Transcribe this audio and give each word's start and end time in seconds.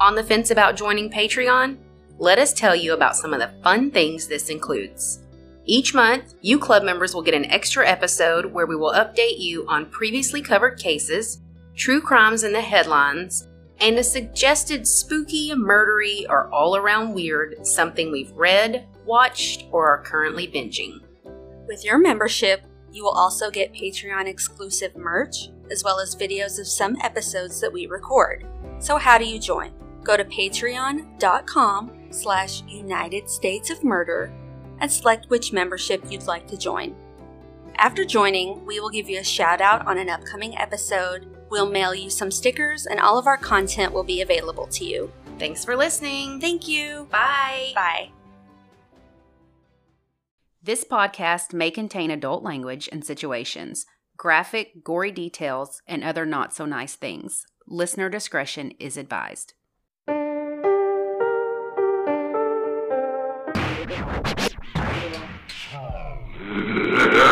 On 0.00 0.14
the 0.14 0.22
fence 0.22 0.52
about 0.52 0.76
joining 0.76 1.10
Patreon? 1.10 1.76
Let 2.18 2.38
us 2.38 2.52
tell 2.52 2.76
you 2.76 2.92
about 2.92 3.16
some 3.16 3.34
of 3.34 3.40
the 3.40 3.50
fun 3.64 3.90
things 3.90 4.28
this 4.28 4.48
includes. 4.48 5.24
Each 5.64 5.92
month, 5.92 6.34
you 6.40 6.56
club 6.56 6.84
members 6.84 7.14
will 7.14 7.22
get 7.22 7.34
an 7.34 7.46
extra 7.46 7.86
episode 7.86 8.46
where 8.46 8.66
we 8.66 8.76
will 8.76 8.92
update 8.92 9.40
you 9.40 9.66
on 9.66 9.90
previously 9.90 10.40
covered 10.40 10.78
cases, 10.78 11.40
true 11.74 12.00
crimes 12.00 12.44
in 12.44 12.52
the 12.52 12.60
headlines, 12.60 13.48
and 13.80 13.98
a 13.98 14.04
suggested 14.04 14.86
spooky, 14.86 15.50
murdery, 15.50 16.24
or 16.28 16.48
all 16.50 16.76
around 16.76 17.12
weird 17.12 17.66
something 17.66 18.12
we've 18.12 18.32
read, 18.32 18.86
watched, 19.04 19.64
or 19.72 19.88
are 19.88 20.04
currently 20.04 20.46
binging. 20.46 21.00
With 21.66 21.84
your 21.84 21.98
membership, 21.98 22.62
you 22.92 23.02
will 23.02 23.18
also 23.18 23.50
get 23.50 23.74
Patreon 23.74 24.28
exclusive 24.28 24.96
merch, 24.96 25.48
as 25.72 25.82
well 25.82 25.98
as 25.98 26.14
videos 26.14 26.60
of 26.60 26.68
some 26.68 26.96
episodes 27.02 27.60
that 27.60 27.72
we 27.72 27.86
record. 27.86 28.46
So 28.78 28.96
how 28.96 29.18
do 29.18 29.24
you 29.24 29.40
join? 29.40 29.72
Go 30.08 30.16
to 30.16 30.24
patreon.com 30.24 31.92
slash 32.08 32.62
United 32.66 33.28
States 33.28 33.68
of 33.68 33.84
Murder 33.84 34.32
and 34.80 34.90
select 34.90 35.28
which 35.28 35.52
membership 35.52 36.02
you'd 36.10 36.26
like 36.26 36.48
to 36.48 36.56
join. 36.56 36.96
After 37.76 38.06
joining, 38.06 38.64
we 38.64 38.80
will 38.80 38.88
give 38.88 39.10
you 39.10 39.20
a 39.20 39.24
shout 39.24 39.60
out 39.60 39.86
on 39.86 39.98
an 39.98 40.08
upcoming 40.08 40.56
episode, 40.56 41.26
we'll 41.50 41.68
mail 41.68 41.94
you 41.94 42.08
some 42.08 42.30
stickers, 42.30 42.86
and 42.86 42.98
all 42.98 43.18
of 43.18 43.26
our 43.26 43.36
content 43.36 43.92
will 43.92 44.02
be 44.02 44.22
available 44.22 44.66
to 44.68 44.86
you. 44.86 45.12
Thanks 45.38 45.62
for 45.62 45.76
listening. 45.76 46.40
Thank 46.40 46.66
you. 46.66 47.06
Bye. 47.10 47.72
Bye. 47.74 48.10
This 50.62 50.84
podcast 50.84 51.52
may 51.52 51.70
contain 51.70 52.10
adult 52.10 52.42
language 52.42 52.88
and 52.90 53.04
situations, 53.04 53.84
graphic, 54.16 54.82
gory 54.82 55.12
details, 55.12 55.82
and 55.86 56.02
other 56.02 56.24
not 56.24 56.54
so 56.54 56.64
nice 56.64 56.94
things. 56.94 57.44
Listener 57.66 58.08
discretion 58.08 58.72
is 58.80 58.96
advised. 58.96 59.52
Yeah. 66.50 67.27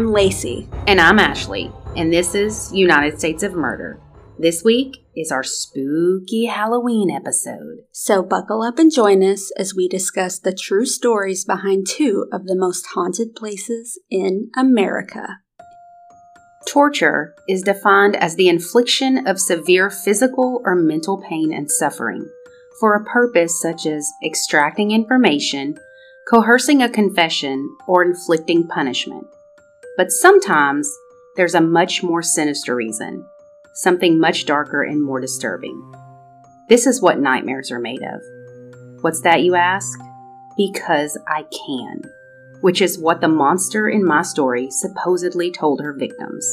I'm 0.00 0.14
Lacey. 0.14 0.66
And 0.86 0.98
I'm 0.98 1.18
Ashley, 1.18 1.70
and 1.94 2.10
this 2.10 2.34
is 2.34 2.72
United 2.72 3.18
States 3.18 3.42
of 3.42 3.52
Murder. 3.52 4.00
This 4.38 4.64
week 4.64 5.04
is 5.14 5.30
our 5.30 5.42
spooky 5.42 6.46
Halloween 6.46 7.10
episode. 7.10 7.80
So 7.92 8.22
buckle 8.22 8.62
up 8.62 8.78
and 8.78 8.90
join 8.90 9.22
us 9.22 9.52
as 9.58 9.74
we 9.74 9.88
discuss 9.88 10.38
the 10.38 10.54
true 10.54 10.86
stories 10.86 11.44
behind 11.44 11.86
two 11.86 12.24
of 12.32 12.46
the 12.46 12.56
most 12.56 12.86
haunted 12.94 13.34
places 13.36 14.00
in 14.08 14.50
America. 14.56 15.40
Torture 16.66 17.34
is 17.46 17.60
defined 17.60 18.16
as 18.16 18.36
the 18.36 18.48
infliction 18.48 19.28
of 19.28 19.38
severe 19.38 19.90
physical 19.90 20.62
or 20.64 20.74
mental 20.74 21.22
pain 21.28 21.52
and 21.52 21.70
suffering 21.70 22.26
for 22.80 22.94
a 22.94 23.04
purpose 23.04 23.60
such 23.60 23.84
as 23.84 24.10
extracting 24.24 24.92
information, 24.92 25.76
coercing 26.26 26.80
a 26.80 26.88
confession, 26.88 27.76
or 27.86 28.02
inflicting 28.02 28.66
punishment. 28.66 29.26
But 29.96 30.10
sometimes 30.10 30.90
there's 31.36 31.54
a 31.54 31.60
much 31.60 32.02
more 32.02 32.22
sinister 32.22 32.74
reason, 32.74 33.26
something 33.74 34.18
much 34.18 34.46
darker 34.46 34.82
and 34.82 35.02
more 35.02 35.20
disturbing. 35.20 35.92
This 36.68 36.86
is 36.86 37.02
what 37.02 37.18
nightmares 37.18 37.70
are 37.70 37.80
made 37.80 38.02
of. 38.02 38.20
What's 39.02 39.22
that, 39.22 39.42
you 39.42 39.54
ask? 39.54 39.98
Because 40.56 41.18
I 41.26 41.44
can, 41.44 42.02
which 42.60 42.80
is 42.80 42.98
what 42.98 43.20
the 43.20 43.28
monster 43.28 43.88
in 43.88 44.04
my 44.04 44.22
story 44.22 44.70
supposedly 44.70 45.50
told 45.50 45.80
her 45.80 45.92
victims. 45.92 46.46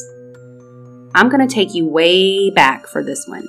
I'm 1.14 1.28
going 1.28 1.46
to 1.46 1.54
take 1.54 1.74
you 1.74 1.86
way 1.86 2.50
back 2.50 2.86
for 2.86 3.02
this 3.02 3.26
one, 3.26 3.46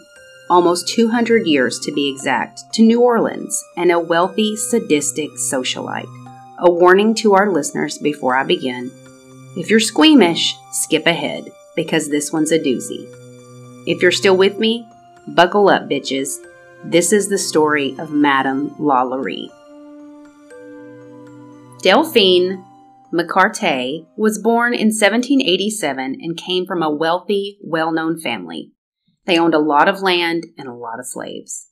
almost 0.50 0.88
200 0.90 1.46
years 1.46 1.80
to 1.80 1.92
be 1.92 2.10
exact, 2.10 2.62
to 2.74 2.84
New 2.84 3.02
Orleans 3.02 3.64
and 3.78 3.92
a 3.92 4.00
wealthy, 4.00 4.56
sadistic 4.56 5.30
socialite. 5.32 6.10
A 6.60 6.72
warning 6.72 7.16
to 7.16 7.36
our 7.36 7.50
listeners 7.50 7.98
before 7.98 8.36
I 8.36 8.44
begin 8.44 8.92
if 9.58 9.70
you're 9.70 9.80
squeamish, 9.80 10.56
skip 10.72 11.06
ahead 11.06 11.52
because 11.76 12.10
this 12.10 12.32
one's 12.32 12.52
a 12.52 12.60
doozy. 12.60 13.08
If 13.88 14.02
you're 14.02 14.12
still 14.12 14.38
with 14.38 14.60
me, 14.60 14.88
buckle 15.28 15.70
up, 15.70 15.90
bitches. 15.90 16.38
This 16.84 17.12
is 17.12 17.30
the 17.30 17.38
story 17.38 17.96
of 17.98 18.12
Madame 18.12 18.72
Lalaurie. 18.72 19.50
Delphine 21.82 22.64
Macarty 23.14 24.06
was 24.16 24.38
born 24.38 24.74
in 24.74 24.88
1787 24.88 26.18
and 26.22 26.38
came 26.38 26.66
from 26.66 26.84
a 26.84 26.94
wealthy, 26.94 27.58
well 27.64 27.92
known 27.92 28.20
family. 28.20 28.74
They 29.26 29.40
owned 29.40 29.54
a 29.54 29.60
lot 29.60 29.88
of 29.88 30.02
land 30.02 30.46
and 30.58 30.68
a 30.68 30.74
lot 30.74 31.00
of 31.00 31.08
slaves. 31.08 31.68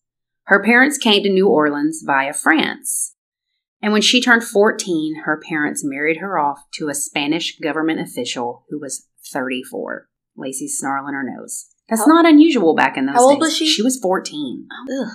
Her 0.45 0.63
parents 0.63 0.97
came 0.97 1.23
to 1.23 1.29
New 1.29 1.47
Orleans 1.47 2.03
via 2.05 2.33
France. 2.33 3.15
And 3.81 3.93
when 3.93 4.01
she 4.01 4.21
turned 4.21 4.43
14, 4.43 5.23
her 5.25 5.39
parents 5.47 5.83
married 5.83 6.17
her 6.17 6.37
off 6.39 6.59
to 6.75 6.89
a 6.89 6.95
Spanish 6.95 7.57
government 7.59 7.99
official 7.99 8.65
who 8.69 8.79
was 8.79 9.07
34. 9.31 10.07
Lacey's 10.35 10.77
snarling 10.77 11.13
her 11.13 11.23
nose. 11.23 11.67
That's 11.89 12.01
How- 12.01 12.07
not 12.07 12.25
unusual 12.25 12.75
back 12.75 12.97
in 12.97 13.05
those 13.05 13.15
How 13.15 13.23
old 13.23 13.33
days. 13.35 13.47
was 13.47 13.57
she? 13.57 13.67
She 13.67 13.83
was 13.83 13.99
14. 13.99 14.67
Ugh. 15.01 15.07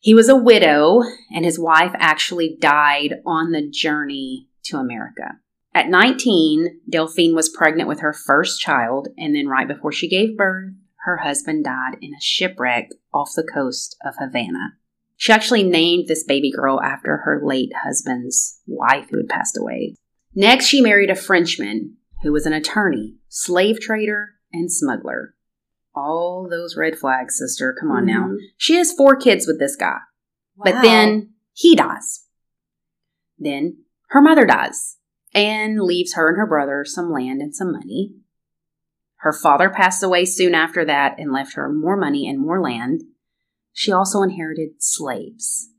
He 0.00 0.14
was 0.14 0.28
a 0.28 0.36
widow, 0.36 1.02
and 1.34 1.44
his 1.44 1.58
wife 1.58 1.92
actually 1.94 2.56
died 2.60 3.14
on 3.26 3.50
the 3.52 3.68
journey 3.68 4.48
to 4.64 4.76
America. 4.76 5.40
At 5.74 5.88
19, 5.88 6.80
Delphine 6.88 7.34
was 7.34 7.48
pregnant 7.48 7.88
with 7.88 8.00
her 8.00 8.12
first 8.12 8.60
child, 8.60 9.08
and 9.18 9.34
then 9.34 9.48
right 9.48 9.66
before 9.66 9.92
she 9.92 10.08
gave 10.08 10.36
birth, 10.36 10.72
her 11.04 11.18
husband 11.18 11.64
died 11.64 11.96
in 12.00 12.12
a 12.14 12.20
shipwreck 12.20 12.90
off 13.12 13.32
the 13.34 13.42
coast 13.52 13.96
of 14.04 14.14
Havana. 14.18 14.74
She 15.20 15.32
actually 15.32 15.64
named 15.64 16.06
this 16.06 16.22
baby 16.22 16.52
girl 16.52 16.80
after 16.80 17.18
her 17.24 17.40
late 17.44 17.72
husband's 17.82 18.60
wife 18.68 19.08
who 19.10 19.16
had 19.18 19.28
passed 19.28 19.58
away. 19.58 19.96
Next, 20.32 20.66
she 20.66 20.80
married 20.80 21.10
a 21.10 21.16
Frenchman 21.16 21.96
who 22.22 22.32
was 22.32 22.46
an 22.46 22.52
attorney, 22.52 23.16
slave 23.28 23.80
trader, 23.80 24.34
and 24.52 24.72
smuggler. 24.72 25.34
All 25.92 26.46
those 26.48 26.76
red 26.76 26.96
flags, 26.96 27.36
sister. 27.36 27.76
Come 27.78 27.90
on 27.90 28.06
now. 28.06 28.28
Mhm. 28.28 28.36
She 28.56 28.76
has 28.76 28.92
four 28.92 29.16
kids 29.16 29.48
with 29.48 29.58
this 29.58 29.74
guy. 29.74 29.98
But 30.56 30.82
then 30.82 31.34
he 31.52 31.74
dies. 31.74 32.26
Then 33.38 33.78
her 34.10 34.22
mother 34.22 34.46
dies 34.46 34.98
and 35.34 35.80
leaves 35.80 36.14
her 36.14 36.28
and 36.28 36.38
her 36.38 36.46
brother 36.46 36.84
some 36.84 37.10
land 37.10 37.40
and 37.40 37.54
some 37.54 37.72
money. 37.72 38.14
Her 39.16 39.32
father 39.32 39.68
passed 39.68 40.04
away 40.04 40.26
soon 40.26 40.54
after 40.54 40.84
that 40.84 41.18
and 41.18 41.32
left 41.32 41.54
her 41.54 41.72
more 41.72 41.96
money 41.96 42.28
and 42.28 42.38
more 42.38 42.60
land. 42.60 43.02
She 43.78 43.92
also 43.92 44.22
inherited 44.22 44.82
slaves. 44.82 45.70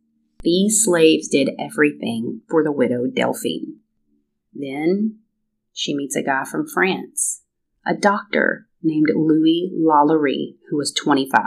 These 0.41 0.85
slaves 0.85 1.27
did 1.27 1.49
everything 1.59 2.43
for 2.49 2.63
the 2.63 2.71
widow 2.71 3.07
Delphine. 3.13 3.79
Then 4.53 5.19
she 5.73 5.93
meets 5.93 6.15
a 6.15 6.23
guy 6.23 6.45
from 6.45 6.65
France, 6.65 7.41
a 7.85 7.93
doctor 7.93 8.67
named 8.81 9.07
Louis 9.13 9.73
Lalaurie, 9.77 10.55
who 10.69 10.77
was 10.77 10.93
25. 10.93 11.41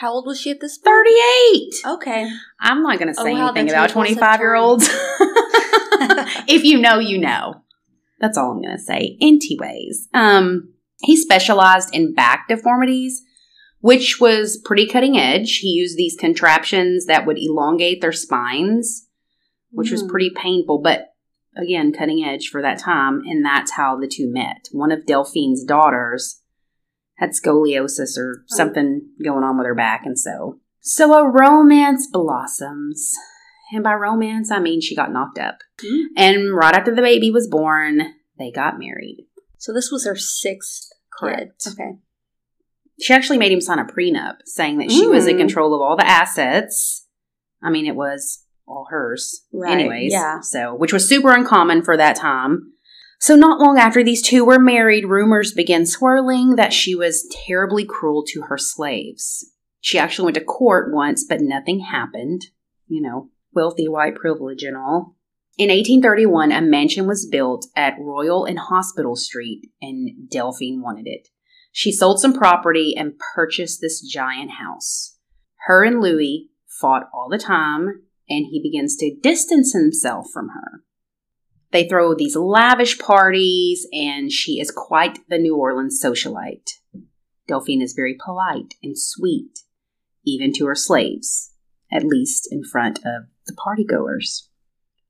How 0.00 0.10
old 0.10 0.26
was 0.26 0.40
she 0.40 0.50
at 0.50 0.58
this 0.60 0.76
point? 0.76 1.06
38! 1.06 1.72
Okay. 1.86 2.30
I'm 2.58 2.82
not 2.82 2.98
going 2.98 3.14
to 3.14 3.20
Oh, 3.20 3.24
say 3.24 3.34
wow, 3.34 3.50
anything 3.50 3.70
about 3.70 3.90
25 3.90 4.40
year 4.40 4.56
olds. 4.56 4.88
if 6.48 6.64
you 6.64 6.80
know, 6.80 6.98
you 6.98 7.18
know. 7.18 7.62
That's 8.18 8.36
all 8.36 8.50
I'm 8.50 8.60
going 8.60 8.76
to 8.76 8.82
say. 8.82 9.16
Anyways, 9.20 10.08
um, 10.12 10.74
he 11.00 11.16
specialized 11.16 11.94
in 11.94 12.12
back 12.12 12.48
deformities, 12.48 13.22
which 13.86 14.18
was 14.20 14.60
pretty 14.64 14.86
cutting 14.86 15.16
edge. 15.16 15.58
He 15.58 15.68
used 15.68 15.96
these 15.96 16.16
contraptions 16.18 17.06
that 17.06 17.24
would 17.24 17.38
elongate 17.38 18.00
their 18.00 18.10
spines, 18.12 19.08
which 19.70 19.92
was 19.92 20.02
Mm. 20.02 20.08
pretty 20.08 20.30
painful, 20.34 20.78
but 20.80 21.10
again, 21.56 21.92
cutting 21.92 22.24
edge 22.24 22.48
for 22.48 22.60
that 22.62 22.80
time. 22.80 23.22
And 23.26 23.44
that's 23.44 23.72
how 23.72 23.96
the 23.96 24.08
two 24.08 24.28
met. 24.28 24.68
One 24.72 24.90
of 24.90 25.06
Delphine's 25.06 25.62
daughters 25.64 26.42
had 27.18 27.30
scoliosis 27.30 28.18
or 28.18 28.42
something 28.48 29.08
going 29.24 29.44
on 29.44 29.56
with 29.56 29.66
her 29.66 29.74
back, 29.74 30.02
and 30.04 30.18
so 30.18 30.60
so 30.80 31.14
a 31.14 31.28
romance 31.30 32.08
blossoms. 32.10 33.12
And 33.72 33.82
by 33.82 33.94
romance, 33.94 34.50
I 34.50 34.58
mean 34.60 34.80
she 34.80 34.94
got 34.96 35.12
knocked 35.12 35.38
up. 35.38 35.58
Mm. 35.84 36.04
And 36.16 36.54
right 36.54 36.74
after 36.74 36.94
the 36.94 37.02
baby 37.02 37.30
was 37.30 37.48
born, 37.48 38.14
they 38.38 38.50
got 38.50 38.78
married. 38.78 39.26
So 39.58 39.72
this 39.72 39.90
was 39.92 40.04
her 40.06 40.16
sixth 40.16 40.88
Correct. 41.18 41.64
kid. 41.64 41.72
Okay. 41.72 41.92
She 43.00 43.12
actually 43.12 43.38
made 43.38 43.52
him 43.52 43.60
sign 43.60 43.78
a 43.78 43.84
prenup 43.84 44.36
saying 44.44 44.78
that 44.78 44.90
she 44.90 45.06
was 45.06 45.26
in 45.26 45.36
Mm. 45.36 45.40
control 45.40 45.74
of 45.74 45.80
all 45.80 45.96
the 45.96 46.06
assets. 46.06 47.06
I 47.62 47.70
mean, 47.70 47.86
it 47.86 47.96
was 47.96 48.44
all 48.66 48.86
hers. 48.90 49.42
Right, 49.52 49.72
Anyways, 49.72 50.12
yeah. 50.12 50.40
So, 50.40 50.74
which 50.74 50.92
was 50.92 51.08
super 51.08 51.32
uncommon 51.32 51.82
for 51.82 51.96
that 51.96 52.16
time. 52.16 52.72
So, 53.20 53.34
not 53.34 53.60
long 53.60 53.78
after 53.78 54.02
these 54.02 54.22
two 54.22 54.44
were 54.44 54.58
married, 54.58 55.06
rumors 55.06 55.52
began 55.52 55.86
swirling 55.86 56.56
that 56.56 56.72
she 56.72 56.94
was 56.94 57.26
terribly 57.46 57.84
cruel 57.84 58.24
to 58.28 58.42
her 58.42 58.58
slaves. 58.58 59.52
She 59.80 59.98
actually 59.98 60.24
went 60.26 60.34
to 60.36 60.44
court 60.44 60.92
once, 60.92 61.24
but 61.24 61.40
nothing 61.40 61.80
happened. 61.80 62.46
You 62.88 63.02
know, 63.02 63.30
wealthy 63.54 63.88
white 63.88 64.14
privilege 64.16 64.62
and 64.62 64.76
all. 64.76 65.16
In 65.58 65.70
1831, 65.70 66.52
a 66.52 66.60
mansion 66.60 67.06
was 67.06 67.26
built 67.26 67.66
at 67.74 67.98
Royal 67.98 68.44
and 68.44 68.58
Hospital 68.58 69.16
Street, 69.16 69.70
and 69.80 70.28
Delphine 70.28 70.82
wanted 70.82 71.06
it. 71.06 71.28
She 71.78 71.92
sold 71.92 72.20
some 72.20 72.32
property 72.32 72.94
and 72.96 73.20
purchased 73.34 73.82
this 73.82 74.00
giant 74.00 74.52
house. 74.52 75.18
Her 75.66 75.84
and 75.84 76.00
Louis 76.00 76.48
fought 76.66 77.10
all 77.12 77.28
the 77.28 77.36
time, 77.36 78.04
and 78.30 78.46
he 78.46 78.62
begins 78.62 78.96
to 78.96 79.14
distance 79.22 79.74
himself 79.74 80.28
from 80.32 80.48
her. 80.54 80.84
They 81.72 81.86
throw 81.86 82.14
these 82.14 82.34
lavish 82.34 82.98
parties, 82.98 83.86
and 83.92 84.32
she 84.32 84.52
is 84.58 84.70
quite 84.70 85.18
the 85.28 85.36
New 85.36 85.54
Orleans 85.54 86.00
socialite. 86.02 86.70
Delphine 87.46 87.82
is 87.82 87.92
very 87.92 88.16
polite 88.24 88.76
and 88.82 88.98
sweet, 88.98 89.58
even 90.24 90.54
to 90.54 90.64
her 90.64 90.74
slaves, 90.74 91.52
at 91.92 92.04
least 92.04 92.48
in 92.50 92.64
front 92.64 93.00
of 93.00 93.24
the 93.46 93.52
partygoers. 93.54 94.48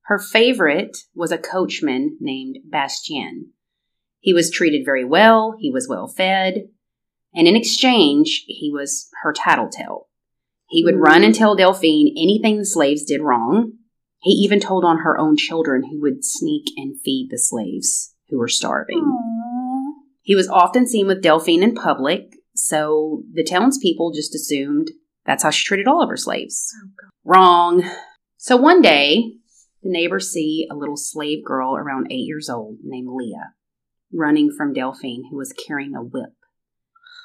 Her 0.06 0.18
favorite 0.18 0.96
was 1.14 1.30
a 1.30 1.38
coachman 1.38 2.16
named 2.20 2.58
Bastien. 2.64 3.52
He 4.26 4.32
was 4.32 4.50
treated 4.50 4.84
very 4.84 5.04
well, 5.04 5.54
he 5.60 5.70
was 5.70 5.86
well 5.88 6.08
fed, 6.08 6.64
and 7.32 7.46
in 7.46 7.54
exchange, 7.54 8.42
he 8.48 8.72
was 8.74 9.08
her 9.22 9.32
tattletale. 9.32 10.08
He 10.68 10.82
would 10.82 10.96
run 10.98 11.22
and 11.22 11.32
tell 11.32 11.54
Delphine 11.54 12.12
anything 12.20 12.58
the 12.58 12.66
slaves 12.66 13.04
did 13.04 13.22
wrong. 13.22 13.74
He 14.18 14.32
even 14.32 14.58
told 14.58 14.84
on 14.84 15.04
her 15.04 15.16
own 15.16 15.36
children 15.36 15.84
who 15.84 16.00
would 16.00 16.24
sneak 16.24 16.64
and 16.76 17.00
feed 17.04 17.28
the 17.30 17.38
slaves 17.38 18.16
who 18.28 18.36
were 18.36 18.48
starving. 18.48 19.00
Aww. 19.00 19.92
He 20.22 20.34
was 20.34 20.48
often 20.48 20.88
seen 20.88 21.06
with 21.06 21.22
Delphine 21.22 21.62
in 21.62 21.76
public, 21.76 22.22
so 22.52 23.22
the 23.32 23.44
townspeople 23.44 24.10
just 24.10 24.34
assumed 24.34 24.90
that's 25.24 25.44
how 25.44 25.50
she 25.50 25.64
treated 25.64 25.86
all 25.86 26.02
of 26.02 26.08
her 26.08 26.16
slaves. 26.16 26.74
Oh, 26.82 27.10
Wrong. 27.24 27.88
So 28.38 28.56
one 28.56 28.82
day, 28.82 29.34
the 29.84 29.90
neighbors 29.92 30.32
see 30.32 30.66
a 30.68 30.74
little 30.74 30.96
slave 30.96 31.44
girl 31.44 31.76
around 31.76 32.08
eight 32.10 32.26
years 32.26 32.50
old 32.50 32.78
named 32.82 33.10
Leah 33.12 33.52
running 34.16 34.50
from 34.56 34.72
Delphine, 34.72 35.24
who 35.30 35.36
was 35.36 35.52
carrying 35.52 35.94
a 35.94 36.02
whip. 36.02 36.32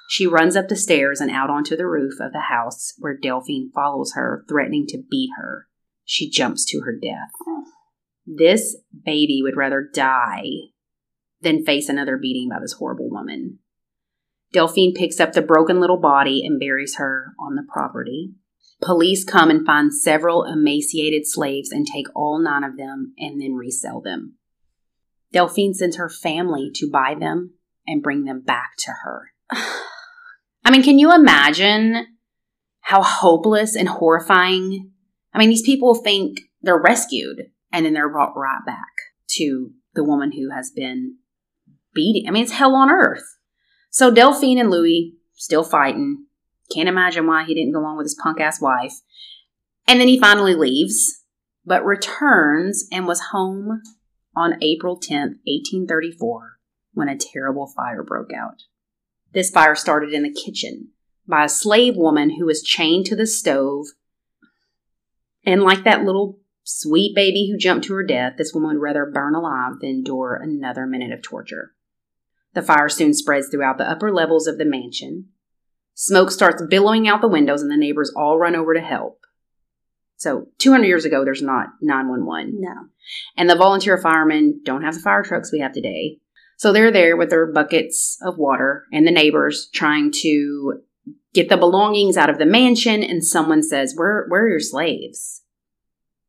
She 0.10 0.28
runs 0.28 0.56
up 0.58 0.68
the 0.68 0.76
stairs 0.76 1.22
and 1.22 1.32
out 1.32 1.50
onto 1.50 1.78
the 1.78 1.88
roof 1.88 2.16
of 2.20 2.34
the 2.34 2.48
house 2.50 2.94
where 2.98 3.18
Delphine 3.18 3.72
follows 3.74 4.12
her, 4.14 4.44
threatening 4.50 4.86
to 4.90 5.04
beat 5.10 5.30
her. 5.38 5.68
She 6.04 6.30
jumps 6.30 6.66
to 6.66 6.82
her 6.82 6.94
death. 7.02 7.32
This 8.26 8.76
baby 9.06 9.40
would 9.42 9.56
rather 9.56 9.88
die 9.94 10.44
than 11.42 11.64
face 11.64 11.88
another 11.88 12.18
beating 12.18 12.50
by 12.50 12.60
this 12.60 12.74
horrible 12.74 13.10
woman. 13.10 13.60
Delphine 14.52 14.94
picks 14.94 15.20
up 15.20 15.32
the 15.32 15.42
broken 15.42 15.80
little 15.80 16.00
body 16.00 16.46
and 16.46 16.60
buries 16.60 16.98
her 16.98 17.34
on 17.40 17.56
the 17.56 17.66
property. 17.72 18.34
Police 18.82 19.24
come 19.24 19.50
and 19.50 19.66
find 19.66 19.94
several 19.94 20.44
emaciated 20.44 21.26
slaves 21.26 21.72
and 21.72 21.88
take 21.88 22.08
all 22.16 22.40
nine 22.40 22.64
of 22.64 22.78
them 22.78 23.14
and 23.18 23.40
then 23.40 23.54
resell 23.54 24.02
them. 24.02 24.36
Delphine 25.31 25.74
sends 25.74 25.98
her 25.98 26.10
family 26.10 26.72
to 26.75 26.89
buy 26.89 27.16
them 27.19 27.54
and 27.88 28.04
bring 28.04 28.25
them 28.25 28.42
back 28.42 28.72
to 28.80 28.92
her. 29.04 29.31
I 30.63 30.72
mean, 30.72 30.83
can 30.83 31.00
you 31.00 31.13
imagine 31.13 32.06
how 32.81 33.01
hopeless 33.01 33.75
and 33.75 33.88
horrifying? 33.88 34.92
I 35.33 35.39
mean, 35.39 35.50
these 35.50 35.62
people 35.62 35.95
think 35.95 36.42
they're 36.62 36.81
rescued 36.81 37.51
and 37.72 37.86
then 37.86 37.94
they're 37.94 38.12
brought 38.12 38.36
right 38.36 38.62
back 38.66 38.92
to 39.31 39.72
the 39.94 40.04
woman 40.04 40.33
who 40.33 40.50
has 40.54 40.72
been 40.72 41.18
beating. 41.94 42.28
I 42.28 42.31
mean, 42.31 42.44
it's 42.44 42.54
hell 42.54 42.75
on 42.75 42.89
earth. 42.89 43.24
So 43.89 44.12
Delphine 44.12 44.60
and 44.60 44.69
Louis 44.69 45.16
still 45.33 45.63
fighting. 45.63 46.25
Can't 46.74 46.89
imagine 46.89 47.28
why 47.28 47.44
he 47.44 47.54
didn't 47.54 47.74
go 47.74 47.80
along 47.80 47.98
with 47.98 48.06
his 48.06 48.18
punk 48.22 48.39
ass 48.39 48.62
wife. 48.62 48.94
And 49.88 50.00
then 50.00 50.07
he 50.07 50.19
finally 50.19 50.56
leaves, 50.56 51.24
but 51.66 51.86
returns 51.86 52.86
and 52.92 53.07
was 53.07 53.19
home 53.31 53.81
on 54.36 54.62
April 54.62 54.98
10, 54.98 55.39
1834, 55.45 56.57
when 56.94 57.10
a 57.10 57.18
terrible 57.18 57.68
fire 57.68 58.04
broke 58.04 58.31
out. 58.33 58.63
This 59.33 59.50
fire 59.50 59.75
started 59.75 60.13
in 60.13 60.24
the 60.24 60.33
kitchen 60.33 60.89
by 61.28 61.45
a 61.45 61.50
slave 61.50 61.95
woman 61.95 62.31
who 62.31 62.45
was 62.45 62.62
chained 62.62 63.06
to 63.06 63.16
the 63.16 63.28
stove. 63.28 63.88
And 65.45 65.63
like 65.63 65.83
that 65.83 66.04
little 66.04 66.39
sweet 66.63 67.16
baby 67.16 67.50
who 67.50 67.57
jumped 67.57 67.86
to 67.86 67.94
her 67.94 68.04
death, 68.04 68.33
this 68.38 68.54
woman 68.54 68.78
would 68.78 68.83
rather 68.83 69.06
burn 69.06 69.36
alive 69.36 69.74
than 69.80 69.89
endure 69.89 70.39
another 70.42 70.86
minute 70.86 71.12
of 71.12 71.22
torture. 71.22 71.74
The 72.54 72.62
fire 72.62 72.89
soon 72.89 73.13
spreads 73.13 73.48
throughout 73.50 73.78
the 73.78 73.89
upper 73.89 74.12
levels 74.12 74.48
of 74.48 74.57
the 74.57 74.66
mansion. 74.66 75.30
Smoke 75.94 76.31
starts 76.31 76.63
billowing 76.69 77.07
out 77.07 77.22
the 77.22 77.28
windows, 77.28 77.62
and 77.62 77.72
the 77.72 77.78
neighbors 77.78 78.12
all 78.16 78.38
run 78.38 78.56
over 78.56 78.74
to 78.74 78.81
help. 78.81 79.20
So, 80.21 80.50
200 80.59 80.85
years 80.85 81.03
ago, 81.03 81.25
there's 81.25 81.41
not 81.41 81.69
911. 81.81 82.53
No. 82.59 82.89
And 83.38 83.50
the 83.50 83.56
volunteer 83.56 83.97
firemen 83.97 84.62
don't 84.63 84.83
have 84.83 84.94
the 84.94 85.00
fire 85.00 85.23
trucks 85.23 85.51
we 85.51 85.62
have 85.62 85.73
today. 85.73 86.19
So 86.57 86.71
they're 86.71 86.91
there 86.91 87.18
with 87.18 87.31
their 87.31 87.51
buckets 87.51 88.19
of 88.21 88.38
water 88.38 88.83
and 88.94 89.07
the 89.07 89.12
neighbors 89.12 89.68
trying 89.73 90.12
to 90.21 90.81
get 91.33 91.50
the 91.50 91.57
belongings 91.57 92.18
out 92.18 92.29
of 92.29 92.38
the 92.38 92.45
mansion. 92.45 93.01
And 93.01 93.25
someone 93.25 93.63
says, 93.63 93.95
Where, 93.95 94.27
where 94.27 94.44
are 94.44 94.50
your 94.50 94.59
slaves? 94.59 95.41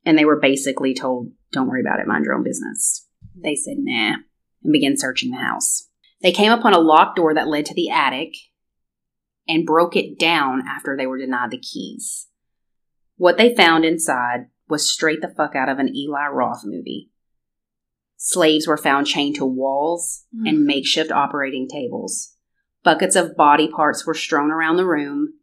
And 0.07 0.17
they 0.17 0.25
were 0.25 0.41
basically 0.41 0.95
told, 0.95 1.31
Don't 1.53 1.69
worry 1.69 1.83
about 1.83 2.01
it, 2.01 2.07
mind 2.07 2.25
your 2.25 2.33
own 2.33 2.45
business. 2.45 3.07
They 3.37 3.55
said, 3.55 3.77
Nah, 3.77 4.15
and 4.65 4.73
began 4.73 4.97
searching 4.97 5.33
the 5.33 5.37
house. 5.37 5.91
They 6.23 6.33
came 6.33 6.51
upon 6.51 6.73
a 6.73 6.79
locked 6.79 7.17
door 7.17 7.35
that 7.35 7.47
led 7.47 7.67
to 7.67 7.75
the 7.75 7.91
attic 7.91 8.33
and 9.47 9.67
broke 9.67 9.97
it 9.97 10.19
down 10.19 10.63
after 10.67 10.97
they 10.97 11.07
were 11.07 11.19
denied 11.19 11.51
the 11.51 11.59
keys. 11.59 12.29
What 13.23 13.39
they 13.39 13.55
found 13.55 13.85
inside 13.85 14.49
was 14.69 14.91
straight 14.91 15.21
the 15.21 15.29
fuck 15.29 15.55
out 15.55 15.69
of 15.69 15.79
an 15.79 15.95
Eli 15.95 16.27
Roth 16.27 16.63
movie. 16.65 17.13
Slaves 18.17 18.67
were 18.67 18.77
found 18.77 19.07
chained 19.07 19.37
to 19.37 19.47
walls 19.47 20.25
Mm. 20.35 20.49
and 20.49 20.65
makeshift 20.67 21.13
operating 21.13 21.69
tables. 21.69 22.35
Buckets 22.83 23.15
of 23.15 23.37
body 23.37 23.69
parts 23.69 24.05
were 24.05 24.15
strewn 24.15 24.51
around 24.51 24.75
the 24.75 24.85
room. 24.85 25.35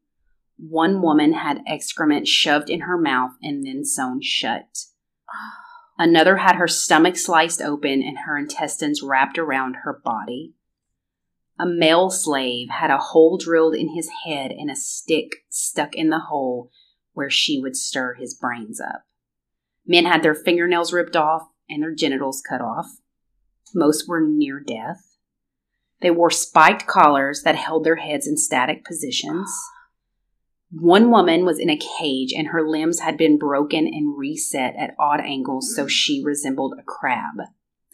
One 0.57 1.01
woman 1.01 1.31
had 1.31 1.63
excrement 1.65 2.27
shoved 2.27 2.69
in 2.69 2.81
her 2.81 2.97
mouth 2.97 3.37
and 3.41 3.65
then 3.65 3.85
sewn 3.85 4.19
shut. 4.21 4.87
Another 5.97 6.35
had 6.35 6.57
her 6.57 6.67
stomach 6.67 7.15
sliced 7.15 7.61
open 7.61 8.03
and 8.03 8.17
her 8.25 8.37
intestines 8.37 9.01
wrapped 9.01 9.37
around 9.37 9.85
her 9.85 10.01
body. 10.03 10.53
A 11.57 11.65
male 11.65 12.09
slave 12.09 12.67
had 12.71 12.91
a 12.91 12.97
hole 12.97 13.37
drilled 13.37 13.73
in 13.73 13.95
his 13.95 14.09
head 14.25 14.51
and 14.51 14.69
a 14.69 14.75
stick 14.75 15.45
stuck 15.49 15.95
in 15.95 16.09
the 16.09 16.19
hole 16.27 16.71
where 17.13 17.29
she 17.29 17.59
would 17.59 17.75
stir 17.75 18.13
his 18.13 18.33
brains 18.33 18.79
up. 18.79 19.03
Men 19.85 20.05
had 20.05 20.23
their 20.23 20.35
fingernails 20.35 20.93
ripped 20.93 21.15
off 21.15 21.43
and 21.69 21.81
their 21.81 21.93
genitals 21.93 22.41
cut 22.41 22.61
off. 22.61 22.87
Most 23.73 24.07
were 24.07 24.21
near 24.21 24.59
death. 24.59 25.17
They 26.01 26.11
wore 26.11 26.31
spiked 26.31 26.87
collars 26.87 27.41
that 27.43 27.55
held 27.55 27.83
their 27.83 27.97
heads 27.97 28.27
in 28.27 28.37
static 28.37 28.85
positions. 28.85 29.51
One 30.71 31.09
woman 31.09 31.45
was 31.45 31.59
in 31.59 31.69
a 31.69 31.79
cage 31.99 32.31
and 32.31 32.49
her 32.49 32.67
limbs 32.67 32.99
had 32.99 33.17
been 33.17 33.37
broken 33.39 33.87
and 33.87 34.17
reset 34.17 34.75
at 34.77 34.95
odd 34.99 35.19
angles 35.19 35.75
so 35.75 35.87
she 35.87 36.23
resembled 36.23 36.75
a 36.79 36.83
crab. 36.83 37.35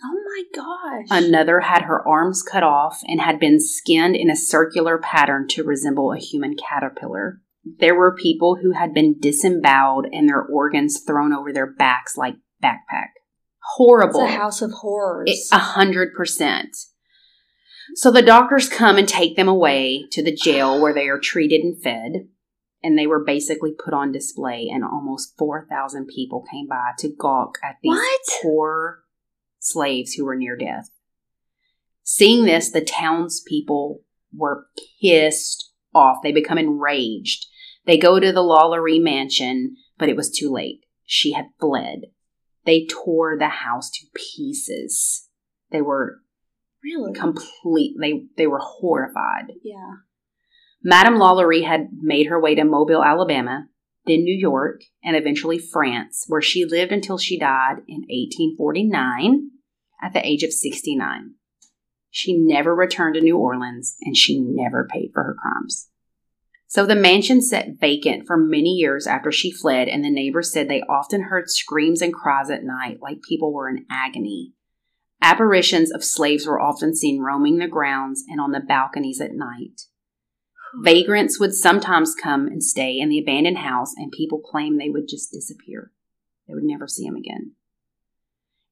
Oh 0.04 0.20
my 0.26 0.44
gosh. 0.54 1.08
Another 1.10 1.62
had 1.62 1.84
her 1.84 2.06
arms 2.06 2.44
cut 2.44 2.64
off 2.64 3.02
and 3.08 3.22
had 3.22 3.40
been 3.40 3.60
skinned 3.60 4.16
in 4.16 4.30
a 4.30 4.36
circular 4.36 4.98
pattern 4.98 5.48
to 5.50 5.64
resemble 5.64 6.12
a 6.12 6.20
human 6.20 6.56
caterpillar. 6.58 7.42
There 7.80 7.96
were 7.96 8.16
people 8.16 8.58
who 8.62 8.72
had 8.74 8.94
been 8.94 9.20
disemboweled 9.20 10.06
and 10.12 10.30
their 10.30 10.42
organs 10.44 11.02
thrown 11.06 11.34
over 11.34 11.52
their 11.52 11.72
backs 11.72 12.16
like 12.16 12.36
backpack. 12.64 13.10
it's 13.16 13.76
Horrible. 13.76 14.22
a 14.26 14.28
house 14.28 14.62
of 14.62 14.72
horrors. 14.72 15.50
A 15.52 15.58
hundred 15.58 16.14
percent. 16.14 16.78
So 17.96 18.12
the 18.12 18.22
doctors 18.22 18.70
come 18.70 18.98
and 18.98 19.08
take 19.08 19.36
them 19.36 19.48
away 19.48 20.06
to 20.12 20.24
the 20.24 20.36
jail 20.36 20.80
where 20.82 20.94
they 20.94 21.08
are 21.08 21.20
treated 21.20 21.62
and 21.62 21.82
fed. 21.82 22.28
And 22.84 22.98
they 22.98 23.08
were 23.08 23.24
basically 23.24 23.72
put 23.74 23.96
on 23.96 24.12
display, 24.12 24.70
and 24.72 24.84
almost 24.84 25.34
4,000 25.40 26.06
people 26.08 26.44
came 26.52 26.68
by 26.68 26.92
to 27.00 27.10
gawk 27.10 27.58
at 27.64 27.78
these 27.82 27.90
What? 27.96 28.22
poor 28.44 29.00
slaves 29.58 30.14
who 30.14 30.26
were 30.26 30.36
near 30.36 30.56
death. 30.56 30.92
Seeing 32.04 32.46
this, 32.46 32.70
the 32.70 32.82
townspeople 32.86 34.02
were 34.32 34.68
pissed 35.02 35.72
off. 35.96 36.18
They 36.22 36.32
become 36.32 36.60
enraged. 36.60 37.48
They 37.86 37.98
go 37.98 38.20
to 38.20 38.32
the 38.32 38.44
Lalaurie 38.44 39.02
mansion, 39.02 39.76
but 39.98 40.10
it 40.10 40.16
was 40.16 40.30
too 40.30 40.52
late. 40.52 40.82
She 41.06 41.34
had 41.34 41.50
fled. 41.60 42.06
They 42.66 42.88
tore 42.90 43.38
the 43.38 43.50
house 43.50 43.92
to 43.92 44.08
pieces. 44.16 45.28
They 45.72 45.82
were 45.82 46.22
really? 46.84 47.14
complete. 47.14 47.96
They 48.00 48.26
they 48.38 48.48
were 48.48 48.62
horrified. 48.62 49.54
yeah. 49.64 49.98
Madame 50.84 51.16
Lalaurie 51.16 51.66
had 51.66 51.88
made 52.00 52.28
her 52.28 52.40
way 52.40 52.54
to 52.54 52.64
Mobile, 52.64 53.04
Alabama, 53.04 53.68
then 54.06 54.24
New 54.24 54.38
York, 54.38 54.82
and 55.04 55.16
eventually 55.16 55.58
France, 55.58 56.26
where 56.28 56.42
she 56.42 56.64
lived 56.64 56.92
until 56.92 57.18
she 57.18 57.40
died 57.40 57.78
in 57.88 58.02
1849 58.08 59.50
at 60.04 60.14
the 60.14 60.26
age 60.26 60.44
of 60.44 60.54
69. 60.54 61.34
She 62.12 62.38
never 62.38 62.76
returned 62.76 63.16
to 63.16 63.22
New 63.22 63.38
Orleans 63.38 63.96
and 64.02 64.16
she 64.16 64.40
never 64.40 64.88
paid 64.90 65.10
for 65.14 65.24
her 65.24 65.36
crimes. 65.42 65.90
So 66.76 66.86
the 66.86 66.94
mansion 66.94 67.42
sat 67.42 67.80
vacant 67.80 68.28
for 68.28 68.36
many 68.36 68.72
years 68.72 69.08
after 69.08 69.32
she 69.32 69.50
fled, 69.50 69.88
and 69.88 70.04
the 70.04 70.10
neighbors 70.10 70.52
said 70.52 70.68
they 70.68 70.82
often 70.90 71.22
heard 71.22 71.50
screams 71.50 72.02
and 72.02 72.14
cries 72.14 72.50
at 72.50 72.66
night 72.66 72.98
like 73.02 73.22
people 73.22 73.54
were 73.54 73.70
in 73.70 73.86
agony. 73.90 74.52
Apparitions 75.22 75.90
of 75.90 76.04
slaves 76.04 76.46
were 76.46 76.60
often 76.60 76.94
seen 76.94 77.22
roaming 77.22 77.60
the 77.60 77.70
grounds 77.70 78.26
and 78.28 78.42
on 78.42 78.52
the 78.52 78.60
balconies 78.60 79.22
at 79.22 79.32
night. 79.32 79.84
Vagrants 80.84 81.40
would 81.40 81.54
sometimes 81.54 82.14
come 82.14 82.46
and 82.46 82.62
stay 82.62 83.00
in 83.00 83.08
the 83.08 83.20
abandoned 83.20 83.60
house, 83.60 83.94
and 83.96 84.12
people 84.12 84.42
claimed 84.42 84.78
they 84.78 84.90
would 84.90 85.08
just 85.08 85.32
disappear. 85.32 85.94
They 86.46 86.56
would 86.56 86.66
never 86.66 86.90
see 86.90 87.06
them 87.06 87.16
again. 87.16 87.54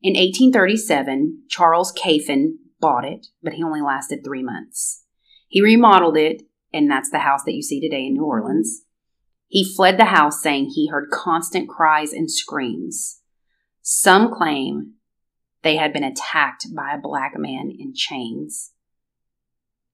In 0.01 0.15
1837, 0.15 1.43
Charles 1.47 1.93
Caffin 1.93 2.59
bought 2.81 3.05
it, 3.05 3.27
but 3.41 3.53
he 3.53 3.63
only 3.63 3.79
lasted 3.79 4.25
three 4.25 4.43
months. 4.43 5.05
He 5.47 5.61
remodeled 5.61 6.17
it, 6.17 6.41
and 6.73 6.89
that's 6.89 7.11
the 7.11 7.19
house 7.19 7.43
that 7.45 7.53
you 7.53 7.61
see 7.61 7.79
today 7.79 8.07
in 8.07 8.13
New 8.13 8.25
Orleans. 8.25 8.81
He 9.47 9.63
fled 9.63 9.97
the 9.97 10.05
house 10.05 10.41
saying 10.41 10.71
he 10.73 10.87
heard 10.87 11.11
constant 11.11 11.69
cries 11.69 12.11
and 12.11 12.29
screams. 12.31 13.21
Some 13.81 14.33
claim 14.33 14.93
they 15.61 15.77
had 15.77 15.93
been 15.93 16.03
attacked 16.03 16.67
by 16.75 16.93
a 16.93 17.01
black 17.01 17.33
man 17.37 17.71
in 17.77 17.93
chains. 17.95 18.71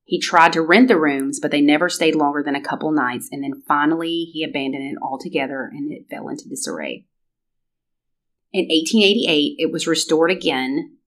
He 0.05 0.19
tried 0.19 0.53
to 0.53 0.61
rent 0.61 0.87
the 0.87 0.99
rooms, 0.99 1.39
but 1.39 1.51
they 1.51 1.61
never 1.61 1.89
stayed 1.89 2.15
longer 2.15 2.41
than 2.41 2.55
a 2.55 2.61
couple 2.61 2.91
nights, 2.91 3.29
and 3.31 3.43
then 3.43 3.61
finally 3.67 4.29
he 4.33 4.43
abandoned 4.43 4.91
it 4.91 4.97
altogether 5.01 5.69
and 5.71 5.91
it 5.91 6.07
fell 6.09 6.29
into 6.29 6.49
disarray. 6.49 7.05
In 8.51 8.61
1888, 8.61 9.57
it 9.59 9.71
was 9.71 9.85
restored 9.85 10.31
again. 10.31 10.97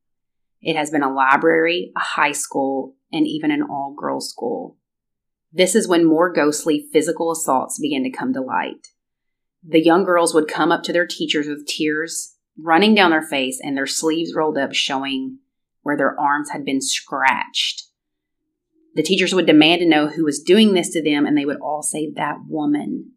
It 0.60 0.76
has 0.76 0.90
been 0.90 1.02
a 1.02 1.12
library, 1.12 1.90
a 1.96 2.00
high 2.00 2.30
school, 2.30 2.94
and 3.12 3.26
even 3.26 3.50
an 3.50 3.62
all 3.62 3.96
girls 3.98 4.30
school. 4.30 4.76
This 5.52 5.74
is 5.74 5.86
when 5.86 6.04
more 6.04 6.32
ghostly 6.32 6.88
physical 6.92 7.30
assaults 7.30 7.78
began 7.78 8.04
to 8.04 8.10
come 8.10 8.32
to 8.32 8.40
light. 8.40 8.88
The 9.62 9.84
young 9.84 10.04
girls 10.04 10.34
would 10.34 10.48
come 10.48 10.72
up 10.72 10.82
to 10.84 10.92
their 10.92 11.06
teachers 11.06 11.46
with 11.46 11.66
tears 11.66 12.36
running 12.58 12.94
down 12.94 13.10
their 13.10 13.22
face 13.22 13.60
and 13.62 13.76
their 13.76 13.86
sleeves 13.86 14.34
rolled 14.34 14.58
up, 14.58 14.72
showing 14.72 15.38
where 15.82 15.96
their 15.96 16.18
arms 16.18 16.50
had 16.50 16.64
been 16.64 16.80
scratched. 16.80 17.84
The 18.94 19.02
teachers 19.02 19.34
would 19.34 19.46
demand 19.46 19.80
to 19.80 19.88
know 19.88 20.08
who 20.08 20.24
was 20.24 20.42
doing 20.42 20.74
this 20.74 20.90
to 20.90 21.02
them, 21.02 21.26
and 21.26 21.36
they 21.36 21.46
would 21.46 21.60
all 21.60 21.82
say, 21.82 22.10
That 22.14 22.40
woman. 22.46 23.12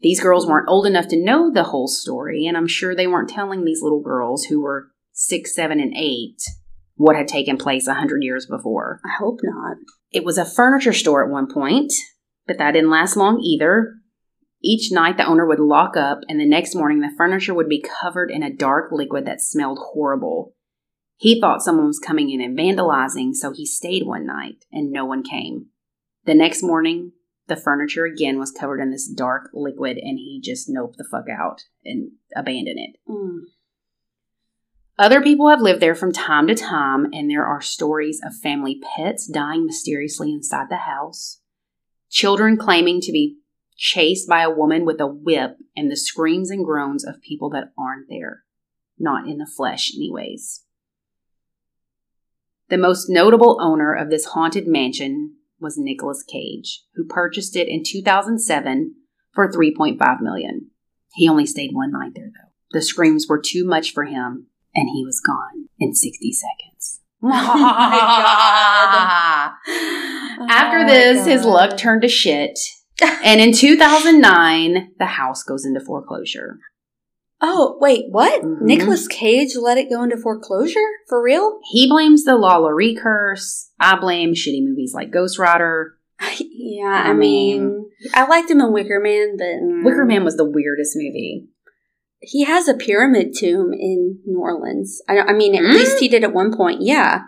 These 0.00 0.20
girls 0.20 0.46
weren't 0.46 0.68
old 0.68 0.86
enough 0.86 1.08
to 1.08 1.22
know 1.22 1.50
the 1.50 1.64
whole 1.64 1.88
story, 1.88 2.46
and 2.46 2.56
I'm 2.56 2.68
sure 2.68 2.94
they 2.94 3.06
weren't 3.06 3.30
telling 3.30 3.64
these 3.64 3.82
little 3.82 4.02
girls 4.02 4.44
who 4.44 4.60
were 4.60 4.90
six, 5.12 5.54
seven, 5.54 5.80
and 5.80 5.94
eight 5.96 6.42
what 6.94 7.16
had 7.16 7.26
taken 7.26 7.56
place 7.56 7.86
a 7.86 7.94
hundred 7.94 8.22
years 8.22 8.46
before. 8.46 9.00
I 9.04 9.10
hope 9.18 9.40
not. 9.42 9.78
It 10.10 10.24
was 10.24 10.38
a 10.38 10.44
furniture 10.44 10.92
store 10.92 11.24
at 11.24 11.30
one 11.30 11.52
point, 11.52 11.92
but 12.46 12.58
that 12.58 12.72
didn't 12.72 12.90
last 12.90 13.16
long 13.16 13.40
either. 13.40 13.94
Each 14.62 14.90
night, 14.90 15.16
the 15.16 15.26
owner 15.26 15.46
would 15.46 15.60
lock 15.60 15.96
up, 15.96 16.20
and 16.28 16.40
the 16.40 16.48
next 16.48 16.74
morning, 16.74 17.00
the 17.00 17.14
furniture 17.16 17.54
would 17.54 17.68
be 17.68 17.84
covered 18.00 18.30
in 18.30 18.42
a 18.42 18.52
dark 18.52 18.90
liquid 18.90 19.24
that 19.26 19.40
smelled 19.40 19.78
horrible. 19.92 20.54
He 21.16 21.40
thought 21.40 21.62
someone 21.62 21.86
was 21.86 21.98
coming 21.98 22.30
in 22.30 22.40
and 22.40 22.58
vandalizing, 22.58 23.34
so 23.34 23.52
he 23.52 23.66
stayed 23.66 24.06
one 24.06 24.26
night, 24.26 24.64
and 24.72 24.90
no 24.90 25.04
one 25.04 25.22
came. 25.22 25.66
The 26.24 26.34
next 26.34 26.62
morning, 26.62 27.12
the 27.46 27.56
furniture 27.56 28.04
again 28.04 28.38
was 28.38 28.50
covered 28.50 28.80
in 28.80 28.90
this 28.90 29.08
dark 29.08 29.50
liquid, 29.52 29.98
and 29.98 30.18
he 30.18 30.40
just 30.42 30.68
noped 30.68 30.96
the 30.96 31.06
fuck 31.10 31.26
out 31.28 31.62
and 31.84 32.12
abandoned 32.34 32.78
it. 32.78 32.96
Mm. 33.08 33.40
Other 34.98 35.22
people 35.22 35.48
have 35.48 35.60
lived 35.60 35.80
there 35.80 35.94
from 35.94 36.10
time 36.10 36.48
to 36.48 36.56
time, 36.56 37.06
and 37.12 37.30
there 37.30 37.46
are 37.46 37.60
stories 37.60 38.20
of 38.24 38.34
family 38.34 38.80
pets 38.82 39.28
dying 39.28 39.64
mysteriously 39.64 40.32
inside 40.32 40.68
the 40.68 40.76
house, 40.76 41.40
children 42.10 42.56
claiming 42.56 43.00
to 43.02 43.12
be 43.12 43.38
chased 43.76 44.28
by 44.28 44.42
a 44.42 44.50
woman 44.50 44.84
with 44.84 45.00
a 45.00 45.06
whip, 45.06 45.56
and 45.76 45.88
the 45.88 45.96
screams 45.96 46.50
and 46.50 46.64
groans 46.64 47.04
of 47.04 47.22
people 47.22 47.48
that 47.50 47.72
aren't 47.78 48.08
there, 48.08 48.42
not 48.98 49.28
in 49.28 49.38
the 49.38 49.46
flesh, 49.46 49.92
anyways. 49.94 50.64
The 52.68 52.76
most 52.76 53.08
notable 53.08 53.58
owner 53.60 53.94
of 53.94 54.10
this 54.10 54.26
haunted 54.26 54.66
mansion 54.66 55.36
was 55.60 55.78
Nicolas 55.78 56.24
Cage, 56.24 56.82
who 56.96 57.06
purchased 57.06 57.54
it 57.54 57.68
in 57.68 57.84
2007 57.86 58.96
for 59.32 59.48
3.5 59.48 60.20
million. 60.20 60.72
He 61.14 61.28
only 61.28 61.46
stayed 61.46 61.70
one 61.72 61.92
night 61.92 62.12
there 62.16 62.32
though. 62.34 62.50
The 62.72 62.82
screams 62.82 63.26
were 63.28 63.40
too 63.40 63.64
much 63.64 63.92
for 63.92 64.04
him 64.04 64.48
and 64.78 64.88
he 64.94 65.04
was 65.04 65.20
gone 65.20 65.68
in 65.78 65.94
60 65.94 66.32
seconds. 66.32 67.00
Oh 67.22 67.28
my 67.28 67.66
After 70.48 70.78
Oh 70.78 70.86
this, 70.86 71.26
his 71.26 71.44
luck 71.44 71.76
turned 71.76 72.02
to 72.02 72.08
shit. 72.08 72.58
And 73.02 73.40
in 73.40 73.52
2009, 73.52 74.92
the 74.98 75.06
house 75.06 75.42
goes 75.42 75.64
into 75.64 75.80
foreclosure. 75.80 76.58
Oh, 77.40 77.76
wait, 77.80 78.06
what? 78.10 78.42
Mhm. 78.42 78.62
Nicolas 78.62 79.06
Cage 79.06 79.56
let 79.56 79.78
it 79.78 79.90
go 79.90 80.02
into 80.02 80.16
foreclosure? 80.16 80.88
For 81.08 81.22
real? 81.22 81.58
He 81.70 81.88
blames 81.88 82.24
the 82.24 82.32
Lalaurie 82.32 82.98
curse. 82.98 83.70
I 83.78 83.98
blame 83.98 84.34
shitty 84.34 84.64
movies 84.64 84.92
like 84.94 85.12
Ghost 85.12 85.38
Rider. 85.38 85.94
yeah, 86.40 87.02
I 87.06 87.10
I, 87.10 87.12
mean, 87.12 87.90
I 88.12 88.26
liked 88.26 88.50
him 88.50 88.60
in 88.60 88.72
Wicker 88.72 89.00
Man, 89.00 89.36
but 89.36 89.44
mm, 89.44 89.84
Wicker 89.84 90.04
Man 90.04 90.24
was 90.24 90.36
the 90.36 90.48
weirdest 90.48 90.96
movie. 90.96 91.48
He 92.20 92.44
has 92.44 92.68
a 92.68 92.74
pyramid 92.74 93.34
tomb 93.36 93.72
in 93.72 94.20
New 94.26 94.40
Orleans. 94.40 95.00
I, 95.08 95.18
I 95.18 95.32
mean, 95.32 95.54
at 95.54 95.62
Mm? 95.62 95.72
least 95.72 95.98
he 96.00 96.08
did 96.08 96.24
at 96.24 96.32
one 96.34 96.54
point, 96.56 96.82
yeah, 96.82 97.22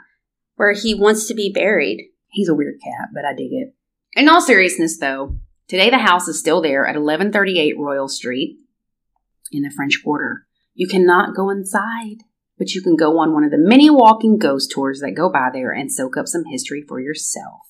where 0.56 0.72
he 0.72 0.94
wants 0.94 1.26
to 1.28 1.34
be 1.34 1.52
buried. 1.52 2.10
He's 2.28 2.48
a 2.48 2.54
weird 2.54 2.80
cat, 2.82 3.08
but 3.14 3.24
I 3.24 3.32
dig 3.34 3.52
it. 3.52 3.74
In 4.14 4.28
all 4.28 4.40
seriousness, 4.40 4.98
though, 4.98 5.38
today 5.68 5.90
the 5.90 5.98
house 5.98 6.28
is 6.28 6.38
still 6.38 6.60
there 6.60 6.86
at 6.86 6.96
1138 6.96 7.78
Royal 7.78 8.08
Street 8.08 8.58
in 9.52 9.62
the 9.62 9.70
French 9.74 10.00
Quarter. 10.04 10.46
You 10.74 10.86
cannot 10.88 11.34
go 11.36 11.50
inside, 11.50 12.18
but 12.58 12.72
you 12.74 12.82
can 12.82 12.96
go 12.96 13.18
on 13.18 13.32
one 13.32 13.44
of 13.44 13.50
the 13.50 13.58
many 13.58 13.90
walking 13.90 14.38
ghost 14.38 14.70
tours 14.70 15.00
that 15.00 15.12
go 15.16 15.30
by 15.30 15.50
there 15.52 15.70
and 15.72 15.90
soak 15.92 16.16
up 16.16 16.26
some 16.28 16.44
history 16.50 16.84
for 16.86 17.00
yourself. 17.00 17.60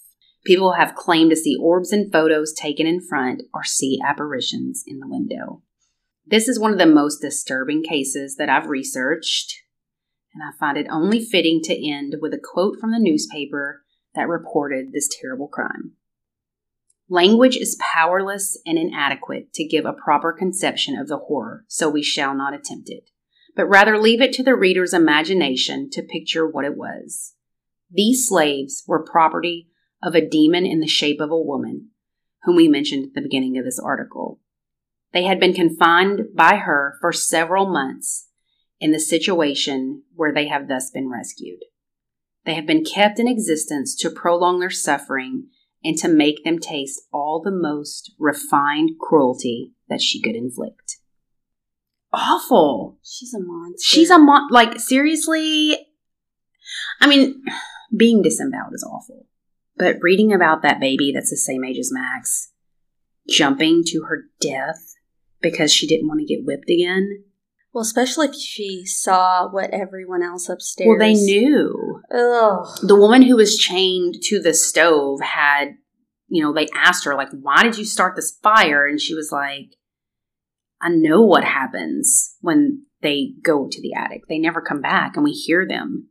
People 0.44 0.72
have 0.72 0.94
claimed 0.94 1.30
to 1.30 1.36
see 1.36 1.56
orbs 1.60 1.92
and 1.92 2.10
photos 2.10 2.52
taken 2.54 2.86
in 2.86 3.00
front 3.00 3.42
or 3.52 3.62
see 3.64 3.98
apparitions 4.06 4.82
in 4.86 4.98
the 4.98 5.08
window. 5.08 5.62
This 6.30 6.46
is 6.46 6.60
one 6.60 6.72
of 6.72 6.78
the 6.78 6.86
most 6.86 7.20
disturbing 7.20 7.82
cases 7.82 8.36
that 8.36 8.48
I've 8.48 8.68
researched, 8.68 9.52
and 10.32 10.44
I 10.44 10.56
find 10.60 10.78
it 10.78 10.86
only 10.88 11.18
fitting 11.24 11.60
to 11.64 11.74
end 11.74 12.14
with 12.20 12.32
a 12.32 12.38
quote 12.40 12.78
from 12.80 12.92
the 12.92 13.00
newspaper 13.00 13.82
that 14.14 14.28
reported 14.28 14.92
this 14.92 15.08
terrible 15.20 15.48
crime. 15.48 15.94
Language 17.08 17.56
is 17.56 17.76
powerless 17.80 18.56
and 18.64 18.78
inadequate 18.78 19.52
to 19.54 19.66
give 19.66 19.84
a 19.84 19.92
proper 19.92 20.32
conception 20.32 20.96
of 20.96 21.08
the 21.08 21.16
horror, 21.16 21.64
so 21.66 21.90
we 21.90 22.04
shall 22.04 22.32
not 22.32 22.54
attempt 22.54 22.90
it, 22.90 23.10
but 23.56 23.66
rather 23.66 23.98
leave 23.98 24.20
it 24.20 24.32
to 24.34 24.44
the 24.44 24.54
reader's 24.54 24.94
imagination 24.94 25.90
to 25.90 26.00
picture 26.00 26.48
what 26.48 26.64
it 26.64 26.76
was. 26.76 27.34
These 27.90 28.28
slaves 28.28 28.84
were 28.86 29.02
property 29.02 29.66
of 30.00 30.14
a 30.14 30.24
demon 30.24 30.64
in 30.64 30.78
the 30.78 30.86
shape 30.86 31.20
of 31.20 31.32
a 31.32 31.36
woman, 31.36 31.88
whom 32.44 32.54
we 32.54 32.68
mentioned 32.68 33.04
at 33.08 33.14
the 33.14 33.20
beginning 33.20 33.58
of 33.58 33.64
this 33.64 33.80
article. 33.80 34.38
They 35.12 35.24
had 35.24 35.40
been 35.40 35.54
confined 35.54 36.34
by 36.34 36.56
her 36.56 36.96
for 37.00 37.12
several 37.12 37.66
months 37.66 38.28
in 38.78 38.92
the 38.92 39.00
situation 39.00 40.02
where 40.14 40.32
they 40.32 40.48
have 40.48 40.68
thus 40.68 40.90
been 40.90 41.10
rescued. 41.10 41.60
They 42.44 42.54
have 42.54 42.66
been 42.66 42.84
kept 42.84 43.18
in 43.18 43.28
existence 43.28 43.94
to 43.96 44.10
prolong 44.10 44.60
their 44.60 44.70
suffering 44.70 45.48
and 45.84 45.96
to 45.98 46.08
make 46.08 46.44
them 46.44 46.58
taste 46.58 47.02
all 47.12 47.40
the 47.42 47.50
most 47.50 48.12
refined 48.18 48.92
cruelty 49.00 49.72
that 49.88 50.00
she 50.00 50.20
could 50.20 50.36
inflict. 50.36 50.98
Awful. 52.12 52.98
She's 53.02 53.34
a 53.34 53.40
monster. 53.40 53.82
She's 53.82 54.10
a 54.10 54.18
mon- 54.18 54.48
like 54.50 54.80
seriously. 54.80 55.76
I 57.00 57.06
mean, 57.06 57.42
being 57.96 58.22
disemboweled 58.22 58.74
is 58.74 58.84
awful, 58.84 59.26
but 59.76 59.96
reading 60.00 60.32
about 60.32 60.62
that 60.62 60.80
baby 60.80 61.12
that's 61.14 61.30
the 61.30 61.36
same 61.36 61.64
age 61.64 61.78
as 61.78 61.92
Max 61.92 62.52
jumping 63.28 63.82
to 63.86 64.02
her 64.08 64.24
death 64.40 64.89
because 65.40 65.72
she 65.72 65.86
didn't 65.86 66.08
want 66.08 66.20
to 66.20 66.26
get 66.26 66.44
whipped 66.44 66.68
again. 66.70 67.24
well, 67.72 67.82
especially 67.82 68.28
if 68.28 68.34
she 68.34 68.84
saw 68.84 69.48
what 69.48 69.70
everyone 69.70 70.22
else 70.22 70.48
upstairs. 70.48 70.88
Well, 70.88 70.98
they 70.98 71.14
knew. 71.14 72.00
Ugh. 72.12 72.66
the 72.82 72.96
woman 72.98 73.22
who 73.22 73.36
was 73.36 73.56
chained 73.56 74.16
to 74.24 74.40
the 74.40 74.52
stove 74.54 75.20
had 75.20 75.76
you 76.28 76.42
know 76.42 76.52
they 76.52 76.66
asked 76.74 77.04
her 77.04 77.14
like 77.14 77.30
why 77.30 77.62
did 77.62 77.76
you 77.78 77.84
start 77.84 78.14
this 78.16 78.36
fire 78.42 78.86
and 78.86 79.00
she 79.00 79.14
was 79.14 79.30
like 79.32 79.76
i 80.80 80.88
know 80.88 81.22
what 81.22 81.42
happens 81.44 82.36
when 82.40 82.84
they 83.02 83.32
go 83.42 83.66
to 83.70 83.80
the 83.82 83.92
attic 83.94 84.22
they 84.28 84.38
never 84.38 84.60
come 84.60 84.80
back 84.80 85.16
and 85.16 85.24
we 85.24 85.32
hear 85.32 85.66
them 85.66 86.08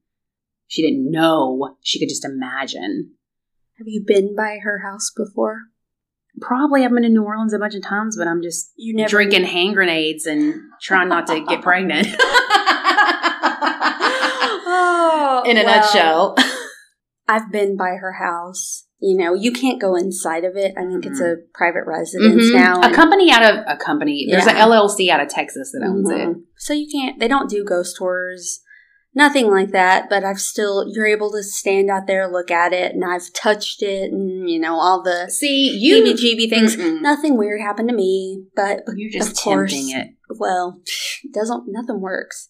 she 0.68 0.82
didn't 0.82 1.10
know 1.10 1.76
she 1.82 2.00
could 2.00 2.10
just 2.10 2.26
imagine 2.26 3.12
Have 3.78 3.88
you 3.88 4.04
been 4.06 4.36
by 4.36 4.58
her 4.62 4.80
house 4.80 5.10
before? 5.16 5.64
Probably 6.42 6.86
I've 6.86 6.92
been 6.92 7.04
to 7.04 7.10
New 7.10 7.24
Orleans 7.24 7.54
a 7.54 7.60
bunch 7.60 7.76
of 7.76 7.84
times, 7.84 8.16
but 8.18 8.28
I'm 8.28 8.42
just 8.42 8.72
You 8.78 8.96
never 8.96 9.10
drinking 9.10 9.44
hand 9.46 9.74
grenades 9.76 10.26
and 10.26 10.56
trying 10.82 11.10
not 11.10 11.28
to 11.28 11.42
get 11.48 11.62
pregnant. 11.62 12.08
oh, 14.66 15.44
In 15.50 15.58
a 15.58 15.64
well, 15.64 15.76
nutshell. 15.82 16.36
I've 17.28 17.52
been 17.52 17.76
by 17.78 17.96
her 18.00 18.14
house. 18.14 18.86
You 19.02 19.18
know, 19.18 19.34
you 19.34 19.52
can't 19.54 19.80
go 19.80 19.96
inside 19.96 20.44
of 20.44 20.58
it. 20.58 20.74
I 20.78 20.86
think 20.86 21.06
it's 21.06 21.20
a 21.22 21.24
Mm-hmm. 21.24 21.42
private 21.54 21.86
residence 21.86 22.44
Mhm. 22.52 22.54
now. 22.56 22.82
A 22.82 22.94
company 22.94 23.32
out 23.32 23.44
of 23.44 23.64
a 23.68 23.78
company. 23.78 24.28
There's 24.30 24.46
Yeah. 24.46 24.52
an 24.52 24.58
LLC 24.58 25.10
out 25.10 25.22
of 25.22 25.30
Texas 25.30 25.72
that 25.72 25.86
owns 25.88 26.10
it. 26.10 26.16
Mhm. 26.28 26.42
So 26.58 26.74
you 26.74 26.88
can't, 26.92 27.18
they 27.20 27.28
don't 27.30 27.50
do 27.50 27.64
ghost 27.64 27.96
tours, 27.98 28.62
nothing 29.14 29.50
like 29.50 29.72
that, 29.72 30.10
but 30.10 30.24
I've 30.24 30.40
still, 30.40 30.86
you're 30.88 31.08
able 31.08 31.32
to 31.32 31.44
stand 31.44 31.90
out 31.90 32.08
there, 32.08 32.32
look 32.32 32.52
at 32.52 32.74
it, 32.74 32.94
and 32.94 33.04
I've 33.04 33.32
touched 33.34 33.82
it, 33.82 34.12
and, 34.12 34.50
you 34.50 34.60
know, 34.60 34.80
all 34.80 35.02
the 35.04 35.30
See, 35.30 35.70
you 35.78 36.04
heebie 36.04 36.50
things. 36.50 36.76
Mm-mm. 36.76 37.02
Nothing 37.02 37.38
weird 37.38 37.62
happened 37.62 37.90
to 37.90 37.96
me, 37.96 38.46
but 38.56 38.82
You're 38.96 39.12
just 39.12 39.32
of 39.32 39.44
course, 39.44 39.74
it. 39.74 40.10
well, 40.38 40.82
doesn't, 41.34 41.66
nothing 41.68 42.02
works. 42.02 42.50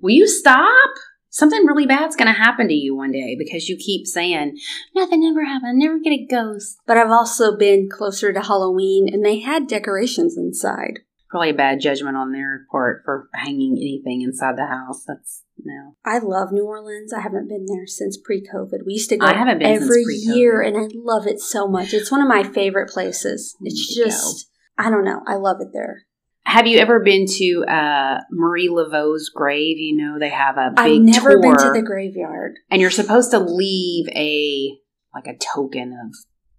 Will 0.00 0.10
you 0.10 0.26
stop? 0.26 0.90
Something 1.28 1.66
really 1.66 1.84
bad's 1.84 2.16
going 2.16 2.32
to 2.32 2.40
happen 2.40 2.68
to 2.68 2.74
you 2.74 2.96
one 2.96 3.12
day 3.12 3.36
because 3.38 3.68
you 3.68 3.76
keep 3.76 4.06
saying, 4.06 4.56
nothing 4.94 5.22
ever 5.22 5.44
happened. 5.44 5.78
Never 5.78 5.98
get 5.98 6.12
a 6.12 6.26
ghost. 6.30 6.78
But 6.86 6.96
I've 6.96 7.10
also 7.10 7.58
been 7.58 7.90
closer 7.90 8.32
to 8.32 8.40
Halloween, 8.40 9.06
and 9.12 9.22
they 9.22 9.40
had 9.40 9.68
decorations 9.68 10.38
inside. 10.38 11.00
Probably 11.28 11.50
a 11.50 11.54
bad 11.54 11.80
judgment 11.80 12.16
on 12.16 12.32
their 12.32 12.66
part 12.70 13.02
for 13.04 13.28
hanging 13.34 13.76
anything 13.76 14.22
inside 14.22 14.56
the 14.56 14.66
house. 14.66 15.04
That's 15.06 15.42
no. 15.62 15.96
I 16.04 16.18
love 16.18 16.52
New 16.52 16.64
Orleans. 16.64 17.12
I 17.12 17.20
haven't 17.20 17.48
been 17.48 17.66
there 17.66 17.86
since 17.86 18.16
pre-COVID. 18.16 18.84
We 18.86 18.94
used 18.94 19.08
to 19.08 19.16
go 19.16 19.26
I 19.26 19.34
haven't 19.34 19.58
been 19.58 19.82
every 19.82 20.04
year, 20.06 20.60
and 20.60 20.76
I 20.76 20.88
love 20.94 21.26
it 21.26 21.40
so 21.40 21.66
much. 21.66 21.92
It's 21.92 22.10
one 22.10 22.22
of 22.22 22.28
my 22.28 22.44
favorite 22.44 22.90
places. 22.90 23.56
It's 23.62 23.94
just, 23.94 24.50
I 24.78 24.88
don't 24.90 25.04
know, 25.04 25.22
I 25.26 25.34
love 25.34 25.56
it 25.60 25.68
there. 25.72 26.06
Have 26.44 26.68
you 26.68 26.78
ever 26.78 27.00
been 27.00 27.26
to 27.26 27.64
uh, 27.64 28.20
Marie 28.30 28.68
Laveau's 28.68 29.30
grave? 29.30 29.78
You 29.78 29.96
know 29.96 30.18
they 30.20 30.30
have 30.30 30.56
a 30.56 30.70
big 30.70 30.78
I've 30.78 31.00
never 31.00 31.40
been 31.40 31.56
to 31.56 31.72
the 31.72 31.82
graveyard. 31.82 32.60
and 32.70 32.80
you're 32.80 32.90
supposed 32.90 33.32
to 33.32 33.40
leave 33.40 34.08
a 34.10 34.78
like 35.12 35.26
a 35.26 35.36
token 35.36 35.92
of 35.92 36.14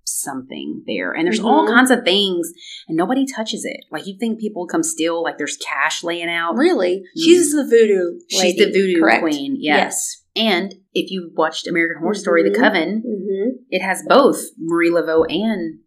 something 0.08 0.84
there. 0.88 1.12
And 1.12 1.26
there's 1.26 1.40
all 1.40 1.66
Mhm. 1.68 1.74
kinds 1.76 1.92
of 1.92 2.04
things, 2.04 2.52
and 2.88 2.98
nobody 2.98 3.26
touches 3.26 3.66
it. 3.66 3.82
Like 3.92 4.08
you 4.08 4.18
think 4.20 4.40
people 4.40 4.66
come 4.66 4.84
steal? 4.84 5.22
Like 5.22 5.38
there's 5.38 5.58
cash 5.58 6.04
laying 6.04 6.30
out. 6.30 6.56
Really, 6.56 7.04
she's 7.16 7.52
the 7.52 7.64
voodoo. 7.66 8.20
She's 8.30 8.56
the 8.56 8.66
voodoo 8.72 9.00
correct? 9.02 9.24
queen. 9.24 9.58
Yes. 9.60 10.24
And 10.36 10.76
if 10.94 11.10
you 11.12 11.32
watched 11.36 11.68
American 11.68 12.02
Horror 12.02 12.14
Story, 12.14 12.44
Mhm. 12.44 12.54
The 12.54 12.60
Coven, 12.60 13.04
Mm-hmm. 13.06 13.50
it 13.70 13.82
has 13.82 14.04
both 14.08 14.42
Marie 14.60 14.92
Laveau 14.92 15.26
and 15.30 15.80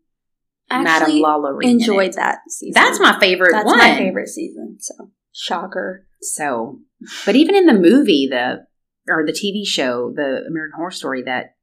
Madame 0.68 0.86
Actually, 0.86 1.22
Lalaurie 1.22 1.64
in 1.64 1.70
enjoyed 1.70 2.12
that 2.14 2.38
season. 2.48 2.72
That's 2.80 3.00
my 3.00 3.18
favorite 3.18 3.52
That's 3.52 3.66
one. 3.66 3.78
my 3.78 3.96
favorite 3.96 4.28
season. 4.28 4.76
So 4.80 5.10
shocker. 5.32 6.06
So, 6.20 6.80
but 7.26 7.34
even 7.36 7.54
in 7.54 7.66
the 7.66 7.74
movie, 7.74 8.28
the 8.30 8.66
or 9.08 9.24
the 9.24 9.32
TV 9.32 9.64
show, 9.66 10.12
the 10.14 10.44
American 10.48 10.76
Horror 10.76 10.90
Story, 10.92 11.22
that 11.22 11.54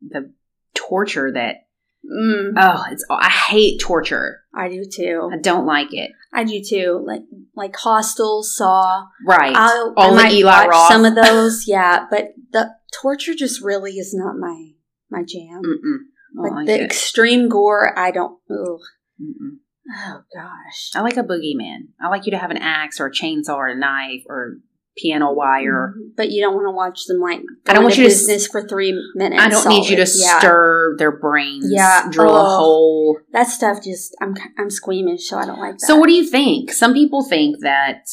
the 0.00 0.32
torture 0.74 1.30
that 1.32 1.65
Mm, 2.06 2.52
oh, 2.56 2.84
it's 2.90 3.04
I 3.10 3.28
hate 3.30 3.80
torture. 3.80 4.40
I 4.54 4.68
do 4.68 4.84
too. 4.84 5.30
I 5.32 5.38
don't 5.38 5.66
like 5.66 5.92
it. 5.92 6.12
I 6.32 6.44
do 6.44 6.62
too. 6.62 7.02
Like 7.04 7.22
like 7.54 7.74
Hostel, 7.76 8.42
Saw. 8.42 9.06
Right, 9.26 9.54
I'll, 9.56 9.94
all 9.96 10.18
I 10.18 10.30
Eli 10.30 10.66
Roth. 10.66 10.88
some 10.88 11.04
of 11.04 11.14
those. 11.24 11.64
Yeah, 11.66 12.06
but 12.10 12.34
the 12.52 12.74
torture 13.02 13.34
just 13.34 13.62
really 13.62 13.92
is 13.92 14.14
not 14.14 14.36
my 14.38 14.70
my 15.10 15.22
jam. 15.26 15.62
Mm-mm. 15.64 15.98
Like 16.36 16.52
like 16.52 16.66
the 16.66 16.74
it. 16.74 16.82
extreme 16.82 17.48
gore, 17.48 17.98
I 17.98 18.10
don't. 18.10 18.38
Oh 18.50 20.22
gosh. 20.34 20.90
I 20.94 21.00
like 21.00 21.16
a 21.16 21.22
boogeyman. 21.22 21.88
I 22.00 22.08
like 22.08 22.26
you 22.26 22.32
to 22.32 22.38
have 22.38 22.50
an 22.50 22.58
axe 22.58 23.00
or 23.00 23.06
a 23.06 23.12
chainsaw 23.12 23.54
or 23.54 23.68
a 23.68 23.76
knife 23.78 24.22
or 24.28 24.58
piano 24.96 25.32
wire. 25.32 25.94
Mm-hmm. 25.96 26.08
But 26.16 26.30
you 26.30 26.40
don't 26.42 26.54
want 26.54 26.66
to 26.66 26.70
watch 26.72 27.04
them 27.06 27.20
like 27.20 27.40
I 27.66 27.74
don't 27.74 27.84
want 27.84 27.98
you 27.98 28.08
to 28.08 28.10
s- 28.14 28.46
for 28.46 28.66
three 28.66 28.92
minutes. 29.14 29.42
I 29.42 29.48
don't 29.48 29.68
need 29.68 29.88
you 29.88 29.96
to. 29.96 30.02
Yeah. 30.16 30.38
stir 30.38 30.96
their 30.98 31.12
brains. 31.12 31.66
Yeah. 31.70 32.08
drill 32.10 32.34
a 32.36 32.44
hole. 32.56 33.18
That 33.32 33.44
stuff 33.48 33.82
just 33.84 34.16
I'm 34.20 34.34
I'm 34.58 34.70
squeamish, 34.70 35.28
so 35.28 35.36
I 35.38 35.44
don't 35.46 35.58
like 35.60 35.78
that. 35.78 35.86
So, 35.86 35.96
what 35.96 36.08
do 36.08 36.14
you 36.14 36.26
think? 36.26 36.72
Some 36.72 36.94
people 36.94 37.22
think 37.24 37.56
that 37.62 38.06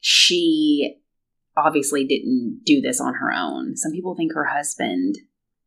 she 0.00 0.96
obviously 1.56 2.06
didn't 2.06 2.62
do 2.64 2.80
this 2.80 3.00
on 3.00 3.14
her 3.14 3.32
own. 3.32 3.76
Some 3.76 3.92
people 3.92 4.14
think 4.14 4.32
her 4.34 4.44
husband, 4.46 5.16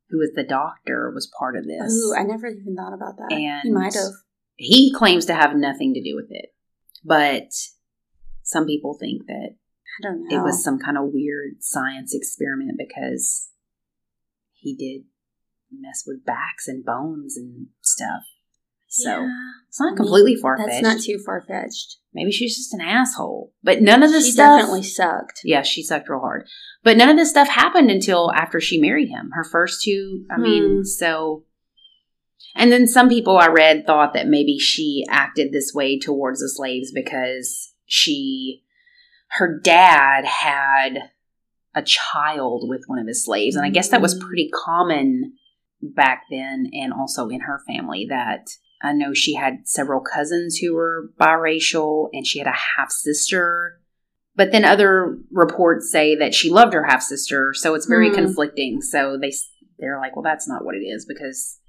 who 0.10 0.18
was 0.20 0.32
the 0.36 0.44
doctor, 0.44 1.12
was 1.14 1.30
part 1.38 1.56
of 1.58 1.66
this. 1.66 1.94
Ooh, 1.94 2.16
I 2.18 2.24
never 2.24 2.48
even 2.48 2.76
thought 2.76 2.94
about 2.94 3.18
that. 3.18 3.32
And- 3.32 3.62
he 3.64 3.72
might 3.72 3.94
have. 3.94 4.12
he 4.56 4.94
claims 4.94 5.26
to 5.26 5.34
have 5.34 5.56
nothing 5.56 5.94
to 5.94 6.02
do 6.02 6.16
with 6.16 6.28
it, 6.30 6.54
but 7.04 7.50
some 8.44 8.66
people 8.66 8.98
think 9.00 9.26
that 9.28 9.56
I 10.00 10.04
don't 10.08 10.28
know. 10.28 10.40
it 10.40 10.44
was 10.44 10.64
some 10.64 10.80
kind 10.80 10.98
of 10.98 11.10
weird 11.14 11.62
science 11.62 12.14
experiment 12.16 12.78
because 12.78 13.50
he 14.54 14.76
did 14.76 15.06
mess 15.72 16.04
with 16.06 16.26
backs 16.26 16.68
and 16.68 16.84
bones 16.84 17.36
and 17.38 17.68
stuff. 17.82 18.24
So 18.88 19.10
Yeah. 19.22 19.30
it's 19.70 19.80
not 19.80 19.88
I 19.88 19.90
mean, 19.92 19.96
completely 19.98 20.36
far 20.36 20.58
fetched. 20.58 20.70
That's 20.70 20.82
not 20.82 21.02
too 21.02 21.18
far 21.26 21.42
fetched. 21.42 21.98
Maybe 22.14 22.32
she's 22.32 22.58
just 22.58 22.74
an 22.74 22.82
asshole. 22.82 23.54
But 23.64 23.82
none 23.82 24.04
of 24.04 24.12
this 24.12 24.26
She 24.26 24.32
stuff. 24.34 24.60
definitely 24.60 24.84
sucked. 24.84 25.40
Yeah, 25.46 25.62
she 25.62 25.82
sucked 25.82 26.10
real 26.10 26.20
hard. 26.20 26.48
But 26.84 26.98
none 26.98 27.08
of 27.10 27.16
this 27.16 27.30
stuff 27.30 27.48
happened 27.48 27.90
until 27.90 28.32
after 28.34 28.60
she 28.60 28.82
married 28.82 29.08
him. 29.08 29.30
Her 29.34 29.46
first 29.46 29.82
two, 29.84 30.26
I 30.30 30.36
Hmm. 30.36 30.42
mean, 30.42 30.84
so. 30.86 31.46
And 32.54 32.70
then 32.70 32.86
some 32.86 33.08
people 33.08 33.38
I 33.38 33.48
read 33.48 33.86
thought 33.86 34.14
that 34.14 34.28
maybe 34.28 34.60
she 34.60 35.06
acted 35.10 35.54
this 35.54 35.72
way 35.74 35.98
towards 35.98 36.42
the 36.42 36.50
slaves 36.50 36.92
because 36.94 37.74
she, 37.86 38.64
her 39.38 39.60
dad 39.60 40.26
had 40.26 41.10
a 41.74 41.82
child 41.82 42.68
with 42.68 42.84
one 42.88 43.00
of 43.00 43.08
his 43.08 43.24
slaves. 43.24 43.56
And 43.56 43.66
I 43.66 43.70
guess 43.70 43.90
that 43.90 44.02
was 44.02 44.16
Mm. 44.16 44.22
pretty 44.22 44.50
common 44.54 45.34
back 45.82 46.24
then 46.30 46.70
and 46.74 46.92
also 46.94 47.30
in 47.30 47.42
her 47.42 47.62
family 47.66 48.06
that 48.10 48.50
I 48.84 48.94
know 48.94 49.14
she 49.14 49.36
had 49.36 49.68
several 49.68 50.02
cousins 50.02 50.58
who 50.58 50.74
were 50.76 51.12
biracial 51.20 52.10
and 52.14 52.26
she 52.26 52.40
had 52.40 52.48
a 52.48 52.56
half 52.78 52.92
sister. 52.92 53.80
But 54.36 54.52
then 54.52 54.66
other 54.66 55.18
reports 55.32 55.92
say 55.92 56.16
that 56.16 56.34
she 56.34 56.50
loved 56.50 56.74
her 56.74 56.86
half 56.86 57.02
sister, 57.04 57.54
so 57.54 57.76
it's 57.76 57.86
very 57.86 58.10
Hmm. 58.10 58.16
conflicting. 58.16 58.82
So 58.82 59.18
they 59.18 59.32
they're 59.78 60.00
like, 60.00 60.16
well, 60.16 60.24
that's 60.24 60.48
not 60.48 60.64
what 60.64 60.76
it 60.76 60.86
is 60.86 61.06
because 61.06 61.60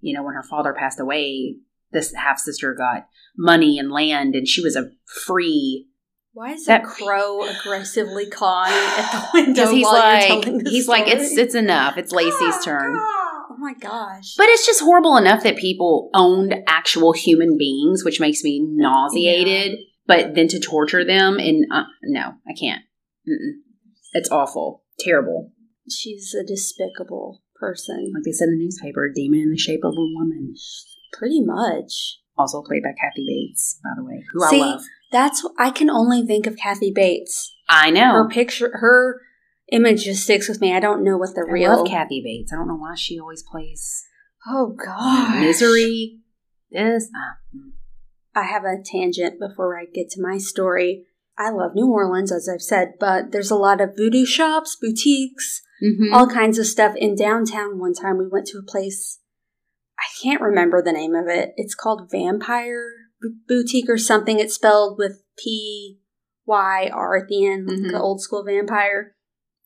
you 0.00 0.14
know 0.14 0.22
when 0.22 0.34
her 0.34 0.42
father 0.42 0.72
passed 0.72 1.00
away, 1.00 1.56
this 1.92 2.14
half 2.14 2.38
sister 2.38 2.74
got 2.74 3.06
money 3.36 3.78
and 3.78 3.90
land, 3.90 4.34
and 4.34 4.46
she 4.48 4.62
was 4.62 4.76
a 4.76 4.90
free. 5.06 5.86
Why 6.32 6.52
is 6.52 6.64
That- 6.66 6.84
crow 6.84 7.42
aggressively 7.42 8.26
cawing 8.30 8.72
at 8.72 9.12
the 9.12 9.28
window 9.34 9.52
Because 9.52 9.70
he's 9.70 9.84
while 9.84 9.94
like, 9.94 10.28
you're 10.28 10.42
telling 10.42 10.58
the 10.64 10.70
he's 10.70 10.88
like, 10.88 11.08
it's 11.08 11.36
it's 11.36 11.54
enough. 11.54 11.96
It's 11.98 12.12
Lacey's 12.12 12.34
Ah, 12.40 12.60
turn. 12.64 12.96
ah. 12.96 13.26
Oh 13.52 13.56
my 13.58 13.74
gosh! 13.74 14.36
But 14.38 14.46
it's 14.48 14.64
just 14.64 14.80
horrible 14.80 15.16
enough 15.18 15.42
that 15.42 15.56
people 15.58 16.08
owned 16.14 16.54
actual 16.66 17.12
human 17.12 17.58
beings, 17.58 18.04
which 18.04 18.18
makes 18.20 18.42
me 18.44 18.60
nauseated. 18.64 19.78
But 20.06 20.34
then 20.34 20.48
to 20.48 20.58
torture 20.60 21.04
them 21.04 21.38
and 21.38 21.66
uh, 21.70 21.82
no, 22.04 22.34
I 22.48 22.52
can't. 22.58 22.82
Mm-mm. 23.28 23.60
It's 24.12 24.30
awful, 24.30 24.82
terrible. 24.98 25.52
she's 25.90 26.34
a 26.34 26.44
despicable 26.46 27.42
person. 27.56 28.12
Like 28.14 28.24
they 28.24 28.32
said 28.32 28.46
in 28.48 28.58
the 28.58 28.64
newspaper, 28.64 29.04
a 29.04 29.12
demon 29.14 29.40
in 29.40 29.50
the 29.50 29.58
shape 29.58 29.80
of 29.84 29.92
a 29.92 30.00
woman. 30.14 30.54
Pretty 31.12 31.42
much. 31.44 32.18
Also 32.38 32.62
played 32.62 32.82
by 32.82 32.90
Kathy 33.00 33.24
Bates, 33.26 33.78
by 33.84 33.90
the 33.96 34.04
way, 34.04 34.24
who 34.32 34.40
See, 34.48 34.56
I 34.62 34.66
love. 34.66 34.82
That's 35.12 35.46
I 35.58 35.70
can 35.70 35.90
only 35.90 36.24
think 36.26 36.46
of 36.46 36.56
Kathy 36.56 36.92
Bates. 36.94 37.54
I 37.68 37.90
know. 37.90 38.12
Her 38.12 38.28
picture, 38.28 38.70
her 38.74 39.20
image 39.72 40.04
just 40.04 40.22
sticks 40.24 40.48
with 40.48 40.60
me. 40.60 40.74
I 40.74 40.80
don't 40.80 41.04
know 41.04 41.16
what 41.16 41.34
the 41.34 41.46
I 41.48 41.52
real. 41.52 41.76
love 41.78 41.86
Kathy 41.88 42.20
Bates. 42.24 42.52
I 42.52 42.56
don't 42.56 42.68
know 42.68 42.76
why 42.76 42.94
she 42.96 43.18
always 43.18 43.42
plays 43.42 44.04
Oh 44.48 44.68
god, 44.84 45.40
misery. 45.40 46.20
This. 46.70 47.08
mm. 47.54 47.70
I 48.34 48.44
have 48.44 48.64
a 48.64 48.76
tangent 48.84 49.40
before 49.40 49.78
I 49.78 49.84
get 49.92 50.08
to 50.10 50.22
my 50.22 50.38
story. 50.38 51.04
I 51.36 51.50
love 51.50 51.72
New 51.74 51.90
Orleans, 51.90 52.30
as 52.32 52.48
I've 52.52 52.62
said, 52.62 52.92
but 53.00 53.32
there's 53.32 53.50
a 53.50 53.56
lot 53.56 53.80
of 53.80 53.96
voodoo 53.96 54.24
shops, 54.24 54.76
boutiques, 54.80 55.62
Mhm. 55.82 56.12
all 56.14 56.26
kinds 56.28 56.58
of 56.58 56.66
stuff 56.66 56.94
in 56.96 57.14
downtown. 57.16 57.78
One 57.78 57.94
time 57.94 58.18
we 58.18 58.28
went 58.28 58.46
to 58.48 58.58
a 58.58 58.62
place, 58.62 59.18
I 59.98 60.04
can't 60.22 60.40
remember 60.40 60.80
the 60.82 60.92
name 60.92 61.14
of 61.14 61.26
it. 61.28 61.52
It's 61.56 61.74
called 61.74 62.10
Vampire 62.10 62.99
Boutique 63.48 63.88
or 63.88 63.98
something. 63.98 64.38
It's 64.38 64.54
spelled 64.54 64.98
with 64.98 65.22
P 65.38 65.98
Y 66.46 66.90
R 66.92 67.16
at 67.16 67.28
the 67.28 67.46
end, 67.46 67.68
like 67.68 67.78
Mhm. 67.78 67.90
the 67.92 68.00
old 68.00 68.20
school 68.20 68.42
vampire. 68.44 69.14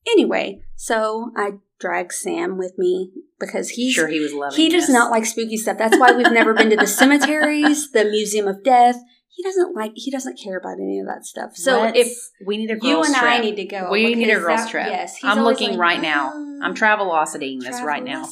Anyway, 0.07 0.63
so 0.77 1.31
I 1.37 1.55
dragged 1.81 2.13
Sam 2.13 2.59
with 2.59 2.77
me 2.79 3.13
because 3.41 3.71
he's 3.71 3.93
sure 3.95 4.07
he 4.09 4.21
was 4.21 4.33
loving. 4.35 4.57
he 4.57 4.69
does 4.69 4.89
not 4.89 5.11
like 5.11 5.25
spooky 5.27 5.57
stuff. 5.57 5.79
That's 5.79 5.99
why 5.99 6.13
we've 6.13 6.31
never 6.33 6.53
been 6.55 6.71
to 6.71 6.77
the 6.77 6.87
cemeteries, 7.01 7.91
the 7.93 8.05
Museum 8.05 8.47
of 8.49 8.63
Death. 8.63 8.97
He 9.35 9.43
doesn't 9.43 9.75
like 9.75 9.93
he 9.97 10.11
doesn't 10.11 10.39
care 10.39 10.57
about 10.59 10.75
any 10.79 11.01
of 11.01 11.07
that 11.07 11.25
stuff. 11.27 11.57
So 11.57 11.81
Let's- 11.81 11.99
if 11.99 12.47
we 12.47 12.57
need 12.57 12.71
a 12.71 12.79
you 12.81 13.03
and 13.03 13.15
trip. 13.15 13.23
I 13.23 13.41
need 13.41 13.57
to 13.57 13.65
go, 13.65 13.91
we 13.91 14.15
need 14.15 14.31
a 14.31 14.39
girls 14.39 14.61
that, 14.61 14.71
trip. 14.71 14.87
Yes, 14.89 15.19
I'm 15.23 15.43
looking 15.43 15.71
like, 15.71 15.79
right 15.79 16.01
now. 16.01 16.33
"Oh, 16.35 16.61
I'm 16.63 16.75
travelocitying 16.75 17.61
this 17.61 17.83
right 17.83 18.03
now. 18.03 18.25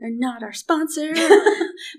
They're 0.00 0.10
not 0.10 0.42
our 0.42 0.52
sponsor. 0.52 1.12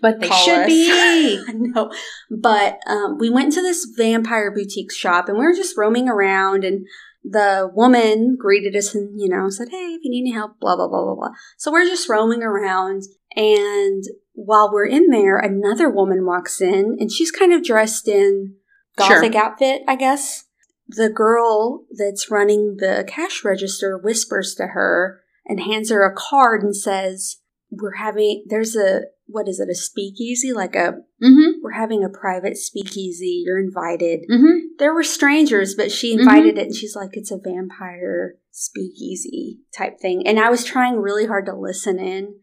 But 0.02 0.20
they 0.20 0.28
Call 0.28 0.46
should 0.46 0.60
us. 0.60 0.68
be. 0.68 1.44
I 1.48 1.52
know. 1.54 1.92
But 2.30 2.80
um, 2.88 3.18
we 3.18 3.30
went 3.30 3.54
to 3.54 3.62
this 3.62 3.86
vampire 3.86 4.52
boutique 4.52 4.92
shop 4.92 5.30
and 5.30 5.38
we 5.38 5.46
were 5.46 5.54
just 5.54 5.78
roaming 5.78 6.10
around 6.10 6.64
and 6.64 6.86
the 7.24 7.70
woman 7.74 8.36
greeted 8.38 8.76
us 8.76 8.94
and, 8.94 9.20
you 9.20 9.30
know, 9.30 9.50
said, 9.50 9.70
Hey, 9.70 9.96
if 9.96 10.04
you 10.04 10.12
need 10.12 10.22
any 10.22 10.32
help, 10.34 10.60
blah, 10.60 10.76
blah, 10.76 10.88
blah, 10.88 11.04
blah, 11.04 11.16
blah. 11.16 11.30
So 11.58 11.72
we're 11.72 11.86
just 11.86 12.10
roaming 12.10 12.44
around 12.44 13.04
and 13.36 14.04
while 14.46 14.72
we're 14.72 14.86
in 14.88 15.08
there, 15.10 15.38
another 15.38 15.90
woman 15.90 16.26
walks 16.26 16.62
in 16.62 16.98
and 17.00 17.12
she's 17.12 17.32
kind 17.32 17.54
of 17.54 17.64
dressed 17.64 18.08
in 18.08 18.56
Sure. 19.00 19.16
gothic 19.22 19.36
outfit, 19.36 19.82
I 19.88 19.96
guess. 19.96 20.44
The 20.88 21.10
girl 21.10 21.86
that's 21.98 22.30
running 22.32 22.78
the 22.80 23.06
cash 23.08 23.46
register 23.46 23.98
whispers 23.98 24.56
to 24.56 24.68
her 24.68 25.22
and 25.46 25.60
hands 25.62 25.90
her 25.92 26.04
a 26.04 26.14
card 26.16 26.64
and 26.64 26.76
says, 26.76 27.38
We're 27.72 27.96
having, 27.96 28.44
there's 28.50 28.76
a, 28.76 29.04
what 29.28 29.48
is 29.48 29.60
it, 29.60 29.70
a 29.70 29.76
speakeasy? 29.76 30.52
Like 30.54 30.76
a, 30.76 30.96
Mm-hmm. 31.22 31.60
we're 31.62 31.72
having 31.74 32.02
a 32.04 32.10
private 32.10 32.56
speakeasy. 32.58 33.44
You're 33.46 33.60
invited. 33.60 34.22
Mm-hmm. 34.32 34.68
There 34.80 34.94
were 34.94 35.04
strangers, 35.04 35.76
but 35.76 35.92
she 35.92 36.14
invited 36.14 36.58
it 36.58 36.68
and 36.68 36.74
she's 36.76 36.96
like, 36.96 37.10
it's 37.14 37.30
a 37.32 37.38
vampire 37.38 38.36
speakeasy 38.52 39.60
type 39.78 40.00
thing. 40.00 40.26
And 40.26 40.40
I 40.40 40.50
was 40.50 40.64
trying 40.64 40.98
really 41.00 41.26
hard 41.26 41.46
to 41.48 41.56
listen 41.56 42.00
in. 42.00 42.36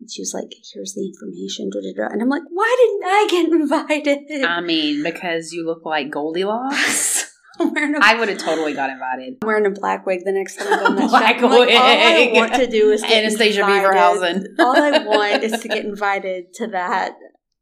And 0.00 0.10
she 0.10 0.22
was 0.22 0.32
like, 0.34 0.48
here's 0.72 0.94
the 0.94 1.04
information. 1.06 1.70
Da, 1.70 1.80
da, 1.80 1.92
da. 2.08 2.12
And 2.12 2.22
I'm 2.22 2.28
like, 2.28 2.42
why 2.50 2.76
didn't 2.78 3.04
I 3.04 3.26
get 3.30 3.52
invited? 3.60 4.44
I 4.44 4.60
mean, 4.60 5.02
because 5.02 5.52
you 5.52 5.66
look 5.66 5.84
like 5.84 6.10
Goldilocks, 6.10 7.24
a, 7.60 7.64
I 8.00 8.14
would 8.18 8.28
have 8.28 8.38
totally 8.38 8.74
got 8.74 8.90
invited. 8.90 9.38
I'm 9.42 9.46
wearing 9.46 9.66
a 9.66 9.70
black 9.70 10.06
wig 10.06 10.20
the 10.24 10.32
next 10.32 10.56
time 10.56 10.68
I 10.72 10.78
go 10.78 10.86
in 10.86 10.96
that 10.96 11.10
Black 11.10 11.36
shop. 11.40 11.44
I'm 11.44 11.50
like, 11.50 11.68
all 11.74 11.82
I 11.82 12.30
want 12.32 12.54
to 12.54 12.66
do 12.68 12.90
is 12.90 13.02
get 13.02 13.24
Anastasia 13.24 13.60
invited. 13.62 13.84
Beaverhausen. 13.90 14.44
all 14.60 14.76
I 14.76 14.98
want 15.04 15.42
is 15.42 15.60
to 15.60 15.68
get 15.68 15.84
invited 15.84 16.54
to 16.54 16.68
that. 16.68 17.12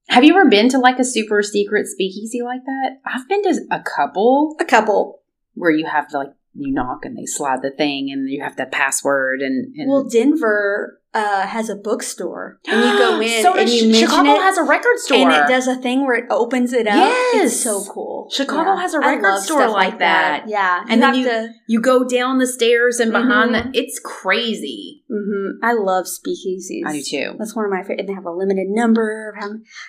Have 0.08 0.22
you 0.22 0.38
ever 0.38 0.48
been 0.48 0.68
to 0.68 0.78
like 0.78 0.98
a 0.98 1.04
super 1.04 1.42
secret 1.42 1.86
speakeasy 1.86 2.40
like 2.42 2.60
that? 2.66 2.98
I've 3.06 3.28
been 3.28 3.42
to 3.44 3.60
a 3.72 3.80
couple 3.80 4.54
A 4.60 4.64
couple. 4.64 5.22
where 5.54 5.70
you 5.72 5.86
have 5.86 6.06
to 6.10 6.18
like 6.18 6.28
you 6.54 6.72
knock 6.72 7.04
and 7.04 7.18
they 7.18 7.26
slide 7.26 7.60
the 7.62 7.70
thing 7.70 8.10
and 8.12 8.30
you 8.30 8.42
have 8.42 8.56
the 8.56 8.66
password 8.66 9.40
and, 9.40 9.74
and 9.76 9.90
Well, 9.90 10.04
Denver 10.08 11.00
uh, 11.16 11.46
has 11.46 11.68
a 11.70 11.76
bookstore, 11.76 12.58
and 12.66 12.76
you 12.84 12.98
go 12.98 13.20
in 13.28 13.42
so 13.42 13.54
and 13.56 13.68
you 13.70 13.94
Chicago 13.94 14.30
it, 14.30 14.40
has 14.42 14.58
a 14.58 14.62
record 14.64 14.98
store 14.98 15.18
and 15.18 15.32
it 15.32 15.48
does 15.48 15.66
a 15.66 15.76
thing 15.76 16.04
where 16.04 16.14
it 16.16 16.26
opens 16.30 16.72
it 16.72 16.86
up. 16.86 16.94
Yes. 16.94 17.52
it's 17.52 17.62
so 17.62 17.82
cool. 17.92 18.28
Chicago 18.30 18.76
has 18.76 18.92
a 18.94 19.00
record 19.00 19.38
store 19.40 19.68
like 19.68 19.98
that. 20.00 20.44
Yeah, 20.48 20.84
And 20.88 21.02
then 21.02 21.14
you- 21.14 21.24
to. 21.24 21.48
You 21.68 21.80
go 21.80 22.04
down 22.04 22.38
the 22.38 22.46
stairs 22.46 23.00
and 23.00 23.10
behind 23.10 23.50
Mhm. 23.52 23.72
the 23.72 23.78
it's 23.80 23.98
crazy. 23.98 25.02
hmm 25.10 25.58
I 25.62 25.72
love 25.72 26.06
speakeasies. 26.06 26.82
I 26.86 26.92
do 26.92 27.02
too. 27.02 27.34
That's 27.38 27.56
one 27.56 27.64
of 27.64 27.70
my 27.72 27.80
favorite. 27.82 28.00
And 28.00 28.08
they 28.08 28.12
have 28.14 28.24
a 28.26 28.30
limited 28.30 28.68
number. 28.68 29.34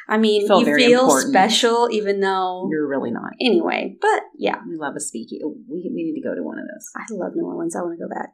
I 0.08 0.18
mean, 0.18 0.48
Feel 0.48 0.62
you 0.68 0.76
feel 0.76 1.10
special, 1.12 1.90
even 1.92 2.20
though. 2.22 2.68
You're 2.72 2.88
really 2.88 3.12
not. 3.12 3.32
Anyway, 3.42 3.98
but 4.02 4.24
yeah, 4.38 4.58
We 4.68 4.78
love 4.78 4.96
a 4.96 5.00
speakeasy. 5.00 5.44
We, 5.44 5.90
we 5.94 6.04
need 6.04 6.20
to 6.22 6.28
go 6.28 6.34
to 6.36 6.42
one 6.44 6.58
of 6.58 6.66
those. 6.66 6.88
I 6.96 7.06
love 7.12 7.34
New 7.36 7.46
Orleans. 7.46 7.76
I 7.76 7.82
want 7.82 7.98
to 8.00 8.04
go 8.06 8.10
back. 8.10 8.30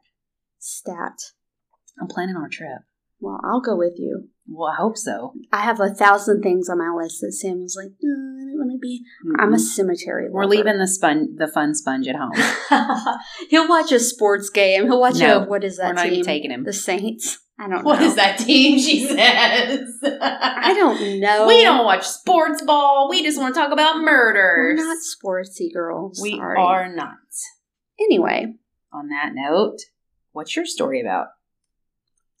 Stat. 0.58 1.18
I'm 2.00 2.08
planning 2.08 2.36
our 2.36 2.48
trip. 2.48 2.80
Well, 3.20 3.40
I'll 3.44 3.60
go 3.60 3.76
with 3.76 3.94
you. 3.96 4.28
Well, 4.46 4.70
I 4.70 4.76
hope 4.76 4.98
so. 4.98 5.32
I 5.52 5.62
have 5.62 5.80
a 5.80 5.88
thousand 5.94 6.42
things 6.42 6.68
on 6.68 6.76
my 6.78 6.90
list 6.94 7.20
that 7.22 7.32
Sam 7.32 7.62
was 7.62 7.74
like, 7.80 7.92
"Uh, 7.92 8.42
I 8.42 8.44
don't 8.50 8.58
want 8.58 8.72
to 8.72 8.78
be. 8.78 9.02
I'm 9.38 9.54
a 9.54 9.58
cemetery. 9.58 10.26
Mm-hmm. 10.26 10.34
We're 10.34 10.44
leaving 10.44 10.78
the 10.78 10.86
spon- 10.86 11.36
the 11.36 11.48
fun 11.48 11.74
sponge 11.74 12.06
at 12.08 12.16
home. 12.16 12.32
He'll 13.48 13.68
watch 13.68 13.90
a 13.92 14.00
sports 14.00 14.50
game. 14.50 14.84
He'll 14.84 15.00
watch 15.00 15.16
No, 15.16 15.42
a 15.42 15.46
what 15.46 15.64
is 15.64 15.78
that 15.78 15.88
We're 15.88 15.92
not 15.94 16.02
team? 16.04 16.12
even 16.14 16.24
taking 16.24 16.50
him. 16.50 16.64
the 16.64 16.72
Saints. 16.74 17.38
I 17.58 17.68
don't 17.68 17.84
What 17.84 18.00
know. 18.00 18.06
is 18.06 18.16
that 18.16 18.38
team? 18.38 18.78
She 18.80 19.06
says. 19.06 19.88
I 20.20 20.74
don't 20.74 21.20
know. 21.20 21.46
We 21.46 21.62
don't 21.62 21.84
watch 21.84 22.04
sports 22.06 22.60
ball. 22.62 23.08
We 23.08 23.22
just 23.22 23.38
want 23.38 23.54
to 23.54 23.60
talk 23.60 23.72
about 23.72 23.94
We're 23.94 24.02
murders. 24.02 24.80
not 24.80 24.98
sportsy 24.98 25.72
girls. 25.72 26.20
we 26.20 26.32
Sorry. 26.32 26.58
are 26.60 26.92
not. 26.92 27.14
Anyway, 28.00 28.56
On 28.92 29.08
that 29.08 29.30
note, 29.34 29.78
what's 30.32 30.56
your 30.56 30.66
story 30.66 31.00
about? 31.00 31.28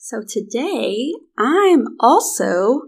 So 0.04 0.20
today 0.20 1.14
I'm 1.38 1.96
also 1.98 2.82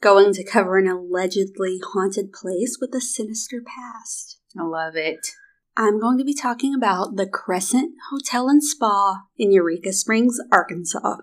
going 0.00 0.32
to 0.32 0.42
cover 0.42 0.78
an 0.78 0.88
allegedly 0.88 1.78
haunted 1.92 2.32
place 2.32 2.78
with 2.80 2.94
a 2.94 3.00
sinister 3.02 3.60
past. 3.60 4.38
I 4.58 4.62
love 4.62 4.96
it. 4.96 5.18
I'm 5.76 6.00
going 6.00 6.16
to 6.16 6.24
be 6.24 6.32
talking 6.32 6.74
about 6.74 7.16
the 7.16 7.26
Crescent 7.26 7.92
Hotel 8.10 8.48
and 8.48 8.64
Spa 8.64 9.20
in 9.36 9.52
Eureka 9.52 9.92
Springs, 9.92 10.38
Arkansas. 10.50 11.16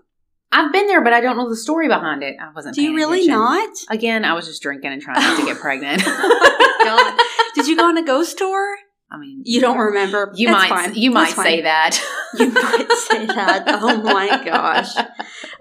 I've 0.51 0.71
been 0.71 0.85
there, 0.85 1.03
but 1.03 1.13
I 1.13 1.19
don't 1.19 1.35
know 1.35 1.49
the 1.49 1.55
story 1.55 1.87
behind 1.87 2.21
it. 2.21 2.35
I 2.39 2.51
wasn't. 2.53 2.75
Do 2.75 2.83
you 2.83 2.95
really 2.95 3.21
attention. 3.21 3.33
not? 3.39 3.75
Again, 3.89 4.25
I 4.25 4.33
was 4.33 4.45
just 4.45 4.61
drinking 4.61 4.93
and 4.93 5.01
trying 5.01 5.19
not 5.19 5.39
to 5.39 5.45
get 5.47 5.57
pregnant. 5.59 6.03
God. 6.05 7.19
Did 7.55 7.65
you 7.65 7.75
go 7.75 7.87
on 7.87 7.97
a 7.97 8.05
ghost 8.05 8.37
tour? 8.37 8.77
I 9.11 9.17
mean, 9.17 9.41
You 9.43 9.59
don't 9.59 9.79
remember. 9.79 10.31
You 10.35 10.49
That's 10.49 10.69
might. 10.69 10.85
fine. 10.85 10.95
You 10.95 11.09
might 11.09 11.33
say 11.33 11.61
that. 11.61 11.99
You 12.37 12.51
might 12.51 12.91
say 13.09 13.25
that. 13.25 13.63
Oh 13.67 14.03
my 14.03 14.43
gosh. 14.45 14.93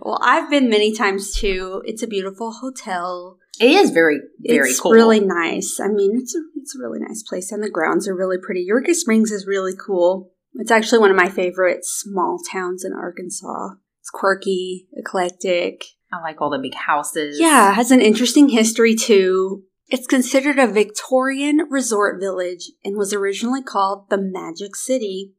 Well, 0.08 0.20
I've 0.22 0.48
been 0.48 0.70
many 0.70 0.94
times 0.94 1.34
too. 1.34 1.82
It's 1.84 2.02
a 2.02 2.06
beautiful 2.06 2.50
hotel. 2.50 3.36
It 3.60 3.72
is 3.72 3.90
very, 3.90 4.20
very 4.40 4.60
cool. 4.60 4.70
it's 4.70 4.80
cool. 4.80 4.92
really 4.92 5.20
nice. 5.20 5.78
I 5.78 5.88
mean, 5.88 6.16
it's 6.16 6.34
a 6.34 6.40
it's 6.56 6.74
a 6.74 6.78
really 6.78 6.98
nice 6.98 7.22
place, 7.22 7.52
and 7.52 7.62
the 7.62 7.68
grounds 7.68 8.08
are 8.08 8.16
really 8.16 8.38
pretty. 8.42 8.62
Eureka 8.62 8.94
Springs 8.94 9.30
is 9.30 9.46
really 9.46 9.74
cool. 9.78 10.32
It's 10.54 10.70
actually 10.70 11.00
one 11.00 11.10
of 11.10 11.16
my 11.18 11.28
favorite 11.28 11.84
small 11.84 12.38
towns 12.50 12.86
in 12.86 12.94
Arkansas. 12.94 13.72
It's 14.00 14.08
quirky, 14.08 14.88
eclectic. 14.96 15.84
I 16.10 16.22
like 16.22 16.40
all 16.40 16.48
the 16.48 16.58
big 16.58 16.74
houses. 16.74 17.38
Yeah, 17.38 17.72
it 17.72 17.74
has 17.74 17.90
an 17.90 18.00
interesting 18.00 18.48
history 18.48 18.94
too. 18.94 19.64
It's 19.88 20.06
considered 20.06 20.58
a 20.58 20.66
Victorian 20.66 21.66
resort 21.68 22.18
village 22.18 22.70
and 22.82 22.96
was 22.96 23.12
originally 23.12 23.62
called 23.62 24.08
the 24.08 24.16
Magic 24.16 24.74
City 24.74 25.34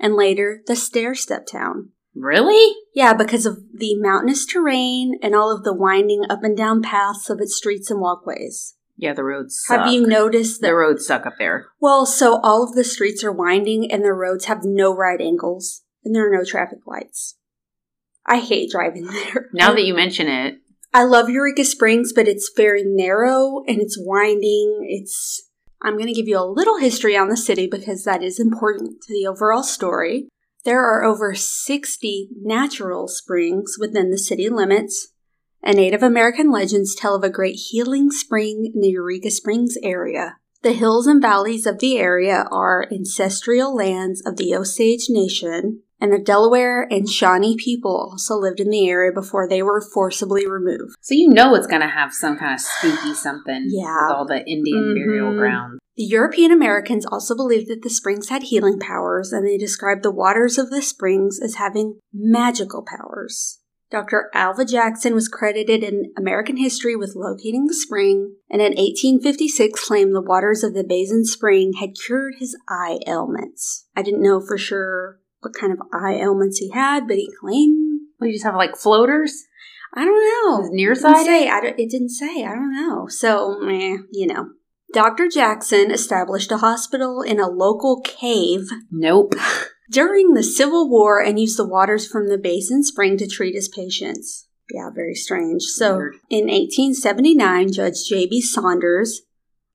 and 0.00 0.16
later 0.16 0.60
the 0.66 0.74
Stair 0.74 1.14
Step 1.14 1.46
Town. 1.46 1.90
Really? 2.20 2.74
Yeah, 2.94 3.14
because 3.14 3.46
of 3.46 3.58
the 3.72 3.96
mountainous 3.98 4.44
terrain 4.44 5.18
and 5.22 5.34
all 5.34 5.54
of 5.54 5.64
the 5.64 5.74
winding 5.74 6.24
up 6.28 6.42
and 6.42 6.56
down 6.56 6.82
paths 6.82 7.30
of 7.30 7.40
its 7.40 7.56
streets 7.56 7.90
and 7.90 8.00
walkways. 8.00 8.74
Yeah, 8.96 9.12
the 9.12 9.22
roads. 9.22 9.62
Suck. 9.64 9.84
Have 9.84 9.92
you 9.92 10.06
noticed 10.06 10.60
that? 10.60 10.68
The 10.68 10.74
roads 10.74 11.06
suck 11.06 11.24
up 11.24 11.34
there. 11.38 11.66
Well, 11.80 12.04
so 12.04 12.40
all 12.42 12.64
of 12.64 12.74
the 12.74 12.82
streets 12.82 13.22
are 13.22 13.32
winding 13.32 13.90
and 13.90 14.04
the 14.04 14.12
roads 14.12 14.46
have 14.46 14.64
no 14.64 14.94
right 14.94 15.20
angles 15.20 15.82
and 16.04 16.14
there 16.14 16.26
are 16.26 16.36
no 16.36 16.44
traffic 16.44 16.80
lights. 16.86 17.36
I 18.26 18.40
hate 18.40 18.70
driving 18.70 19.06
there. 19.12 19.48
Now 19.52 19.72
that 19.72 19.84
you 19.84 19.94
mention 19.94 20.26
it, 20.26 20.58
I 20.92 21.04
love 21.04 21.28
Eureka 21.28 21.64
Springs, 21.64 22.12
but 22.12 22.26
it's 22.26 22.50
very 22.56 22.82
narrow 22.84 23.62
and 23.68 23.80
it's 23.80 23.96
winding. 24.00 24.86
It's 24.88 25.42
I'm 25.80 25.94
going 25.94 26.08
to 26.08 26.12
give 26.12 26.26
you 26.26 26.38
a 26.38 26.44
little 26.44 26.78
history 26.78 27.16
on 27.16 27.28
the 27.28 27.36
city 27.36 27.68
because 27.68 28.02
that 28.04 28.22
is 28.22 28.40
important 28.40 29.02
to 29.02 29.12
the 29.12 29.26
overall 29.28 29.62
story. 29.62 30.28
There 30.64 30.84
are 30.84 31.04
over 31.04 31.34
60 31.34 32.28
natural 32.42 33.08
springs 33.08 33.76
within 33.78 34.10
the 34.10 34.18
city 34.18 34.48
limits, 34.48 35.08
and 35.62 35.76
Native 35.76 36.02
American 36.02 36.50
legends 36.50 36.94
tell 36.94 37.14
of 37.14 37.22
a 37.24 37.30
great 37.30 37.56
healing 37.70 38.10
spring 38.10 38.70
in 38.74 38.80
the 38.80 38.88
Eureka 38.90 39.30
Springs 39.30 39.76
area. 39.82 40.36
The 40.62 40.72
hills 40.72 41.06
and 41.06 41.22
valleys 41.22 41.66
of 41.66 41.78
the 41.78 41.98
area 41.98 42.44
are 42.50 42.86
ancestral 42.92 43.74
lands 43.74 44.22
of 44.26 44.36
the 44.36 44.54
Osage 44.56 45.06
Nation, 45.08 45.82
and 46.00 46.12
the 46.12 46.18
Delaware 46.18 46.86
and 46.90 47.08
Shawnee 47.08 47.56
people 47.56 48.08
also 48.12 48.34
lived 48.36 48.58
in 48.60 48.70
the 48.70 48.88
area 48.88 49.12
before 49.12 49.48
they 49.48 49.62
were 49.62 49.80
forcibly 49.80 50.46
removed. 50.48 50.94
so 51.00 51.14
you 51.14 51.28
know 51.28 51.54
it's 51.54 51.66
going 51.68 51.80
to 51.80 51.88
have 51.88 52.12
some 52.12 52.36
kind 52.36 52.54
of 52.54 52.60
spooky 52.60 53.14
something. 53.14 53.66
Yeah. 53.70 54.08
With 54.08 54.16
all 54.16 54.26
the 54.26 54.44
Indian 54.46 54.94
burial 54.94 55.32
Mhm. 55.32 55.38
grounds. 55.38 55.78
The 55.98 56.04
European 56.04 56.52
Americans 56.52 57.04
also 57.04 57.34
believed 57.34 57.66
that 57.68 57.82
the 57.82 57.90
springs 57.90 58.28
had 58.28 58.44
healing 58.44 58.78
powers, 58.78 59.32
and 59.32 59.44
they 59.44 59.58
described 59.58 60.04
the 60.04 60.12
waters 60.12 60.56
of 60.56 60.70
the 60.70 60.80
springs 60.80 61.40
as 61.42 61.56
having 61.56 61.98
magical 62.14 62.84
powers. 62.86 63.58
Dr. 63.90 64.30
Alva 64.32 64.64
Jackson 64.64 65.12
was 65.12 65.26
credited 65.26 65.82
in 65.82 66.12
American 66.16 66.56
history 66.56 66.94
with 66.94 67.16
locating 67.16 67.66
the 67.66 67.74
spring, 67.74 68.36
and 68.48 68.62
in 68.62 68.76
1856 68.76 69.88
claimed 69.88 70.14
the 70.14 70.22
waters 70.22 70.62
of 70.62 70.72
the 70.72 70.84
Basin 70.84 71.24
Spring 71.24 71.72
had 71.80 71.96
cured 72.06 72.34
his 72.38 72.56
eye 72.68 73.00
ailments. 73.08 73.88
I 73.96 74.02
didn't 74.02 74.22
know 74.22 74.40
for 74.40 74.56
sure 74.56 75.18
what 75.40 75.54
kind 75.54 75.72
of 75.72 75.80
eye 75.92 76.14
ailments 76.14 76.58
he 76.58 76.70
had, 76.70 77.08
but 77.08 77.16
he 77.16 77.28
claimed. 77.40 78.02
We 78.20 78.30
just 78.30 78.44
have 78.44 78.54
like 78.54 78.76
floaters. 78.76 79.46
I 79.94 80.04
don't 80.04 80.14
know. 80.14 80.60
Is 80.60 80.68
It 80.68 80.70
didn't 80.70 80.76
nearsighted? 80.76 81.26
say. 81.26 81.48
I 81.48 81.60
don't, 81.60 81.80
it 81.80 81.90
didn't 81.90 82.10
say. 82.10 82.44
I 82.44 82.54
don't 82.54 82.72
know. 82.72 83.08
So, 83.08 83.68
eh, 83.68 83.96
you 84.12 84.28
know. 84.28 84.50
Dr. 84.92 85.28
Jackson 85.28 85.90
established 85.90 86.50
a 86.50 86.58
hospital 86.58 87.22
in 87.22 87.38
a 87.38 87.48
local 87.48 88.00
cave 88.00 88.68
Nope. 88.90 89.34
during 89.90 90.34
the 90.34 90.42
Civil 90.42 90.88
War 90.88 91.22
and 91.22 91.38
used 91.38 91.58
the 91.58 91.68
waters 91.68 92.06
from 92.06 92.28
the 92.28 92.38
basin 92.38 92.82
spring 92.82 93.16
to 93.18 93.26
treat 93.26 93.54
his 93.54 93.68
patients. 93.68 94.48
Yeah, 94.70 94.90
very 94.94 95.14
strange. 95.14 95.62
So, 95.62 95.96
Weird. 95.96 96.14
in 96.30 96.46
1879, 96.46 97.72
Judge 97.72 98.04
J.B. 98.08 98.42
Saunders 98.42 99.22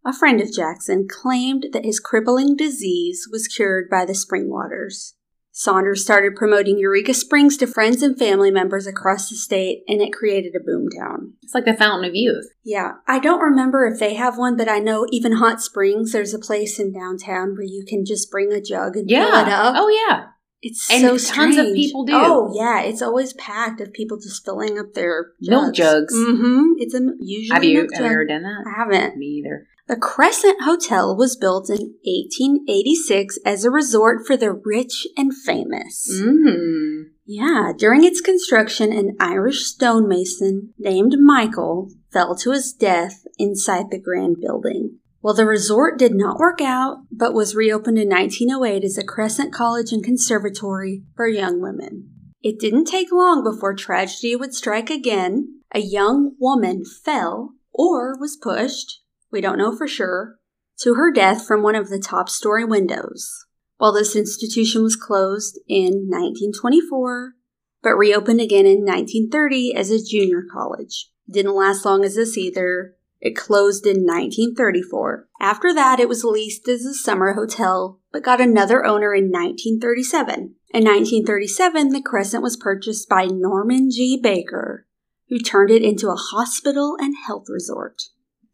a 0.06 0.13
friend 0.13 0.41
of 0.41 0.52
Jackson, 0.52 1.08
claimed 1.08 1.67
that 1.71 1.86
his 1.86 1.99
crippling 1.99 2.56
disease 2.56 3.28
was 3.32 3.47
cured 3.47 3.89
by 3.89 4.06
the 4.06 4.15
spring 4.15 4.49
waters. 4.49 5.15
Saunders 5.56 6.02
started 6.02 6.36
promoting 6.36 6.80
Eureka 6.80 7.13
Springs 7.13 7.58
to 7.58 7.68
friends 7.68 8.02
and 8.02 8.18
family 8.18 8.50
members 8.50 8.88
across 8.88 9.30
the 9.30 9.36
state, 9.36 9.84
and 9.88 10.02
it 10.02 10.12
created 10.12 10.56
a 10.56 10.60
boomtown. 10.60 11.34
It's 11.44 11.54
like 11.54 11.66
the 11.66 11.76
fountain 11.76 12.10
of 12.10 12.16
youth. 12.16 12.48
Yeah, 12.63 12.94
I 13.08 13.20
don't 13.20 13.39
remember 13.39 13.86
if 13.86 14.00
they 14.00 14.16
have 14.16 14.36
one, 14.36 14.58
but 14.58 14.68
I 14.68 14.80
know 14.80 15.06
even 15.12 15.34
Hot 15.34 15.62
Springs, 15.62 16.12
there's 16.12 16.34
a 16.34 16.39
place 16.39 16.80
in 16.80 16.92
downtown 16.92 17.54
where 17.54 17.62
you 17.62 17.86
can 17.88 18.04
just 18.04 18.32
bring 18.32 18.52
a 18.52 18.60
jug 18.60 18.98
and 18.98 19.08
fill 19.08 19.28
it 19.28 19.48
up. 19.48 19.76
Oh 19.78 19.89
yeah. 19.89 20.30
It's 20.63 20.89
and 20.89 21.02
so 21.02 21.34
tons 21.34 21.58
of 21.58 21.68
people 21.76 22.04
do. 22.06 22.13
Oh 22.16 22.52
yeah, 22.56 22.82
it's 22.82 23.02
always 23.02 23.34
packed 23.34 23.80
of 23.80 23.94
people 23.94 24.18
just 24.18 24.44
filling 24.44 24.80
up 24.80 24.94
their 24.94 25.34
Milk 25.39 25.76
jugs. 25.76 26.16
Mm-hmm. 26.16 26.78
It's 26.78 26.96
a 26.96 27.02
usually 27.20 27.54
Have 27.54 27.63
you 27.63 27.88
ever 27.96 28.26
done 28.26 28.42
that? 28.42 28.63
I 28.66 28.80
haven't. 28.80 29.18
Me 29.18 29.26
either. 29.26 29.68
The 29.94 30.00
Crescent 30.00 30.64
Hotel 30.64 31.16
was 31.16 31.36
built 31.36 31.70
in 31.70 31.94
1886 32.04 33.38
as 33.46 33.64
a 33.64 33.70
resort 33.70 34.26
for 34.26 34.36
the 34.36 34.52
rich 34.52 35.06
and 35.16 35.32
famous. 35.46 36.10
Mm. 36.20 37.12
Yeah, 37.28 37.74
during 37.78 38.04
its 38.04 38.20
construction, 38.20 38.92
an 38.92 39.16
Irish 39.20 39.66
stonemason 39.66 40.74
named 40.80 41.18
Michael 41.20 41.92
fell 42.12 42.36
to 42.38 42.50
his 42.50 42.74
death 42.74 43.28
inside 43.38 43.92
the 43.92 44.00
grand 44.00 44.38
building. 44.42 44.98
Well, 45.22 45.36
the 45.36 45.46
resort 45.46 46.00
did 46.00 46.16
not 46.16 46.40
work 46.40 46.60
out, 46.60 47.04
but 47.12 47.36
was 47.36 47.54
reopened 47.54 48.00
in 48.00 48.10
1908 48.10 48.84
as 48.84 48.98
a 48.98 49.06
Crescent 49.06 49.54
College 49.54 49.92
and 49.92 50.04
Conservatory 50.04 51.04
for 51.16 51.28
young 51.28 51.62
women. 51.62 52.10
It 52.42 52.60
didn't 52.60 52.86
take 52.86 53.12
long 53.12 53.44
before 53.44 53.76
tragedy 53.76 54.36
would 54.36 54.56
strike 54.56 54.90
again. 54.90 55.60
A 55.72 55.82
young 55.82 56.32
woman 56.40 56.82
fell 56.84 57.52
or 57.72 58.18
was 58.20 58.40
pushed, 58.42 59.03
we 59.34 59.41
don't 59.41 59.58
know 59.58 59.76
for 59.76 59.88
sure, 59.88 60.38
to 60.80 60.93
her 60.93 61.12
death 61.12 61.46
from 61.46 61.62
one 61.62 61.76
of 61.76 61.89
the 61.89 62.00
top 62.00 62.30
story 62.30 62.63
windows. 62.63 63.46
While 63.78 63.91
this 63.91 64.15
institution 64.15 64.84
was 64.84 64.96
closed 64.96 65.60
in 65.67 66.08
1924, 66.08 67.34
but 67.82 67.96
reopened 67.96 68.39
again 68.39 68.65
in 68.65 68.86
1930 68.86 69.76
as 69.76 69.89
a 69.89 70.02
junior 70.02 70.43
college. 70.50 71.10
Didn't 71.30 71.56
last 71.56 71.84
long 71.84 72.06
as 72.06 72.15
this 72.15 72.38
either. 72.38 72.96
It 73.19 73.36
closed 73.36 73.86
in 73.86 74.06
1934. 74.06 75.28
After 75.41 75.74
that, 75.74 76.00
it 76.00 76.10
was 76.10 76.24
leased 76.24 76.67
as 76.67 76.86
a 76.86 76.93
summer 76.93 77.34
hotel, 77.34 78.00
but 78.12 78.24
got 78.24 78.41
another 78.41 78.86
owner 78.86 79.13
in 79.13 79.32
1937. 79.32 80.56
In 80.74 80.84
1937, 80.84 81.89
the 81.89 82.02
Crescent 82.02 82.43
was 82.43 82.58
purchased 82.58 83.08
by 83.08 83.26
Norman 83.26 83.89
G. 83.89 84.19
Baker, 84.22 84.88
who 85.30 85.39
turned 85.39 85.72
it 85.72 85.84
into 85.84 86.10
a 86.10 86.15
hospital 86.15 86.98
and 87.00 87.15
health 87.26 87.46
resort. 87.48 88.04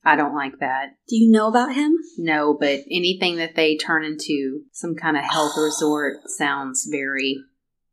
I 0.03 0.15
don't 0.15 0.35
like 0.35 0.59
that. 0.59 0.95
Do 1.07 1.15
you 1.15 1.29
know 1.29 1.47
about 1.47 1.75
him? 1.75 1.97
No, 2.17 2.55
but 2.59 2.79
anything 2.89 3.35
that 3.37 3.55
they 3.55 3.77
turn 3.77 4.03
into 4.03 4.61
some 4.71 4.95
kind 4.95 5.17
of 5.17 5.23
health 5.23 5.53
resort 5.57 6.17
sounds 6.25 6.87
very. 6.89 7.37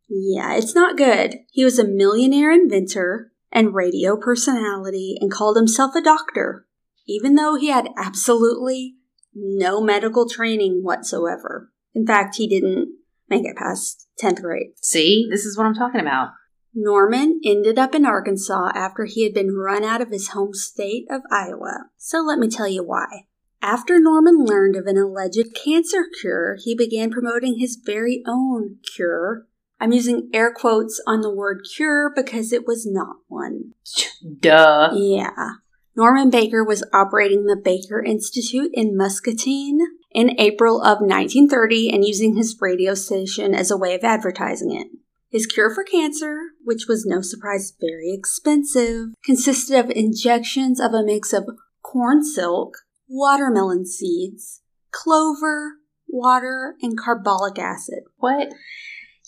Yeah, 0.09 0.55
it's 0.55 0.75
not 0.75 0.97
good. 0.97 1.39
He 1.51 1.65
was 1.65 1.79
a 1.79 1.85
millionaire 1.85 2.53
inventor 2.53 3.33
and 3.51 3.75
radio 3.75 4.17
personality 4.17 5.17
and 5.21 5.31
called 5.31 5.57
himself 5.57 5.95
a 5.97 6.03
doctor, 6.03 6.67
even 7.09 7.35
though 7.35 7.57
he 7.57 7.69
had 7.69 7.89
absolutely 7.97 8.97
no 9.35 9.81
medical 9.81 10.29
training 10.29 10.81
whatsoever. 10.83 11.73
In 11.95 12.07
fact, 12.07 12.37
he 12.37 12.47
didn't 12.49 12.95
make 13.29 13.45
it 13.45 13.57
past 13.57 14.07
10th 14.23 14.43
grade. 14.43 14.69
See, 14.81 15.27
this 15.31 15.45
is 15.45 15.57
what 15.57 15.67
I'm 15.67 15.75
talking 15.75 16.01
about. 16.01 16.31
Norman 16.79 17.41
ended 17.43 17.79
up 17.79 17.95
in 17.95 18.05
Arkansas 18.05 18.71
after 18.75 19.07
he 19.07 19.25
had 19.25 19.33
been 19.33 19.57
run 19.57 19.83
out 19.83 20.03
of 20.03 20.11
his 20.11 20.29
home 20.29 20.53
state 20.53 21.07
of 21.11 21.23
Iowa. 21.33 21.87
So 21.97 22.21
let 22.21 22.39
me 22.39 22.49
tell 22.49 22.69
you 22.69 22.85
why. 22.85 23.25
After 23.63 23.99
Norman 23.99 24.45
learned 24.45 24.77
of 24.77 24.87
an 24.87 24.99
alleged 24.99 25.55
cancer 25.55 26.05
cure, 26.21 26.59
he 26.63 26.75
began 26.75 27.11
promoting 27.11 27.59
his 27.59 27.81
very 27.83 28.23
own 28.29 28.77
cure. 28.95 29.47
I'm 29.81 29.93
using 29.93 30.29
air 30.35 30.53
quotes 30.55 31.03
on 31.07 31.23
the 31.23 31.33
word 31.33 31.67
cure 31.75 32.13
because 32.15 32.53
it 32.53 32.67
was 32.67 32.87
not 32.87 33.17
one. 33.27 33.73
Duh. 34.41 34.91
Yeah. 34.95 35.53
Norman 35.97 36.29
Baker 36.29 36.63
was 36.63 36.85
operating 36.93 37.47
the 37.47 37.57
Baker 37.57 38.03
Institute 38.03 38.71
in 38.75 38.99
Muscatine 38.99 39.81
in 40.13 40.39
April 40.39 40.83
of 40.83 41.01
1930 41.01 41.91
and 41.91 42.05
using 42.05 42.37
his 42.37 42.55
radio 42.61 42.93
station 42.93 43.55
as 43.55 43.71
a 43.71 43.79
way 43.79 43.95
of 43.95 44.05
advertising 44.05 44.73
it. 44.79 44.89
His 45.37 45.47
cure 45.47 45.69
for 45.69 45.85
cancer, 45.85 46.53
which 46.65 46.87
was 46.89 47.05
no 47.05 47.21
surprise 47.21 47.75
very 47.79 48.11
expensive, 48.11 49.09
consisted 49.23 49.79
of 49.79 49.91
injections 49.91 50.81
of 50.81 50.95
a 50.95 51.05
mix 51.05 51.35
of 51.35 51.45
corn 51.83 52.25
silk, 52.25 52.79
watermelon 53.07 53.85
seeds, 53.85 54.63
clover, 54.93 55.73
water, 56.09 56.77
and 56.81 56.99
carbolic 56.99 57.59
acid. 57.59 58.05
What? 58.17 58.49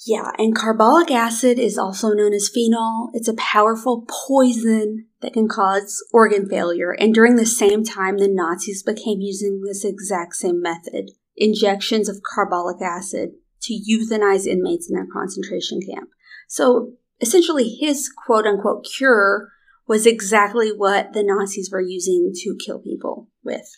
Yeah, 0.06 0.30
and 0.38 0.56
carbolic 0.56 1.10
acid 1.10 1.58
is 1.58 1.76
also 1.76 2.14
known 2.14 2.32
as 2.32 2.48
phenol. 2.48 3.10
It's 3.12 3.28
a 3.28 3.34
powerful 3.34 4.06
poison 4.26 5.08
that 5.20 5.34
can 5.34 5.46
cause 5.46 6.02
organ 6.10 6.48
failure. 6.48 6.96
And 6.98 7.12
during 7.12 7.36
the 7.36 7.44
same 7.44 7.84
time, 7.84 8.16
the 8.16 8.28
Nazis 8.28 8.82
became 8.82 9.20
using 9.20 9.60
this 9.60 9.84
exact 9.84 10.36
same 10.36 10.62
method 10.62 11.10
injections 11.36 12.08
of 12.08 12.22
carbolic 12.22 12.80
acid 12.80 13.32
to 13.62 13.74
euthanize 13.74 14.46
inmates 14.46 14.88
in 14.88 14.94
their 14.94 15.06
concentration 15.12 15.80
camp. 15.80 16.10
So 16.48 16.94
essentially, 17.20 17.68
his 17.68 18.10
quote 18.26 18.46
unquote 18.46 18.86
cure 18.96 19.48
was 19.86 20.06
exactly 20.06 20.70
what 20.70 21.12
the 21.14 21.22
Nazis 21.22 21.70
were 21.72 21.80
using 21.80 22.32
to 22.34 22.58
kill 22.64 22.78
people 22.78 23.28
with. 23.42 23.68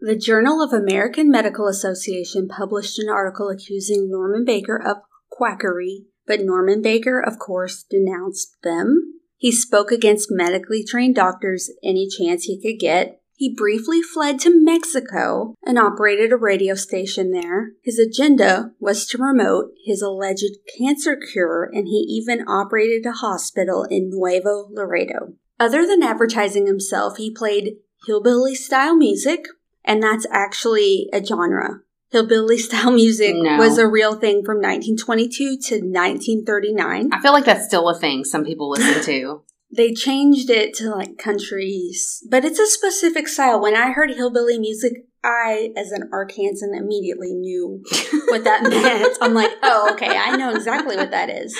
The 0.00 0.16
Journal 0.16 0.62
of 0.62 0.72
American 0.72 1.30
Medical 1.30 1.66
Association 1.66 2.48
published 2.48 2.98
an 2.98 3.08
article 3.08 3.48
accusing 3.48 4.08
Norman 4.08 4.44
Baker 4.44 4.80
of 4.80 4.98
quackery, 5.28 6.06
but 6.26 6.40
Norman 6.40 6.82
Baker, 6.82 7.20
of 7.20 7.38
course, 7.38 7.84
denounced 7.88 8.56
them. 8.62 9.20
He 9.36 9.52
spoke 9.52 9.90
against 9.90 10.30
medically 10.30 10.84
trained 10.84 11.14
doctors 11.14 11.70
any 11.82 12.08
chance 12.08 12.44
he 12.44 12.60
could 12.60 12.80
get. 12.80 13.17
He 13.38 13.54
briefly 13.54 14.02
fled 14.02 14.40
to 14.40 14.50
Mexico 14.52 15.54
and 15.64 15.78
operated 15.78 16.32
a 16.32 16.36
radio 16.36 16.74
station 16.74 17.30
there. 17.30 17.70
His 17.84 17.96
agenda 17.96 18.72
was 18.80 19.06
to 19.06 19.18
promote 19.18 19.70
his 19.84 20.02
alleged 20.02 20.56
cancer 20.76 21.16
cure, 21.16 21.70
and 21.72 21.86
he 21.86 22.04
even 22.08 22.40
operated 22.48 23.06
a 23.06 23.12
hospital 23.12 23.84
in 23.88 24.10
Nuevo 24.10 24.66
Laredo. 24.72 25.34
Other 25.60 25.86
than 25.86 26.02
advertising 26.02 26.66
himself, 26.66 27.16
he 27.16 27.30
played 27.30 27.76
hillbilly 28.08 28.56
style 28.56 28.96
music, 28.96 29.44
and 29.84 30.02
that's 30.02 30.26
actually 30.32 31.08
a 31.12 31.24
genre. 31.24 31.82
Hillbilly 32.10 32.58
style 32.58 32.90
music 33.04 33.36
No. 33.36 33.56
was 33.58 33.78
a 33.78 33.86
real 33.86 34.16
thing 34.16 34.42
from 34.44 34.56
1922 34.56 35.58
to 35.68 35.74
1939. 35.76 37.10
I 37.12 37.20
feel 37.20 37.32
like 37.32 37.44
that's 37.44 37.66
still 37.66 37.88
a 37.88 37.96
thing 37.96 38.24
some 38.24 38.44
people 38.44 38.70
listen 38.70 39.00
to. 39.04 39.42
They 39.70 39.92
changed 39.92 40.48
it 40.48 40.74
to 40.74 40.90
like 40.90 41.18
countries, 41.18 42.24
but 42.30 42.44
it's 42.44 42.58
a 42.58 42.66
specific 42.66 43.28
style. 43.28 43.60
When 43.60 43.76
I 43.76 43.92
heard 43.92 44.10
hillbilly 44.10 44.58
music, 44.58 45.04
I, 45.22 45.72
as 45.76 45.92
an 45.92 46.08
Arkansan, 46.12 46.76
immediately 46.76 47.34
knew 47.34 47.82
what 48.28 48.44
that 48.44 48.62
meant. 48.68 49.18
I'm 49.20 49.34
like, 49.34 49.50
oh, 49.62 49.90
okay, 49.92 50.16
I 50.16 50.36
know 50.36 50.54
exactly 50.54 50.96
what 50.96 51.10
that 51.10 51.28
is. 51.28 51.54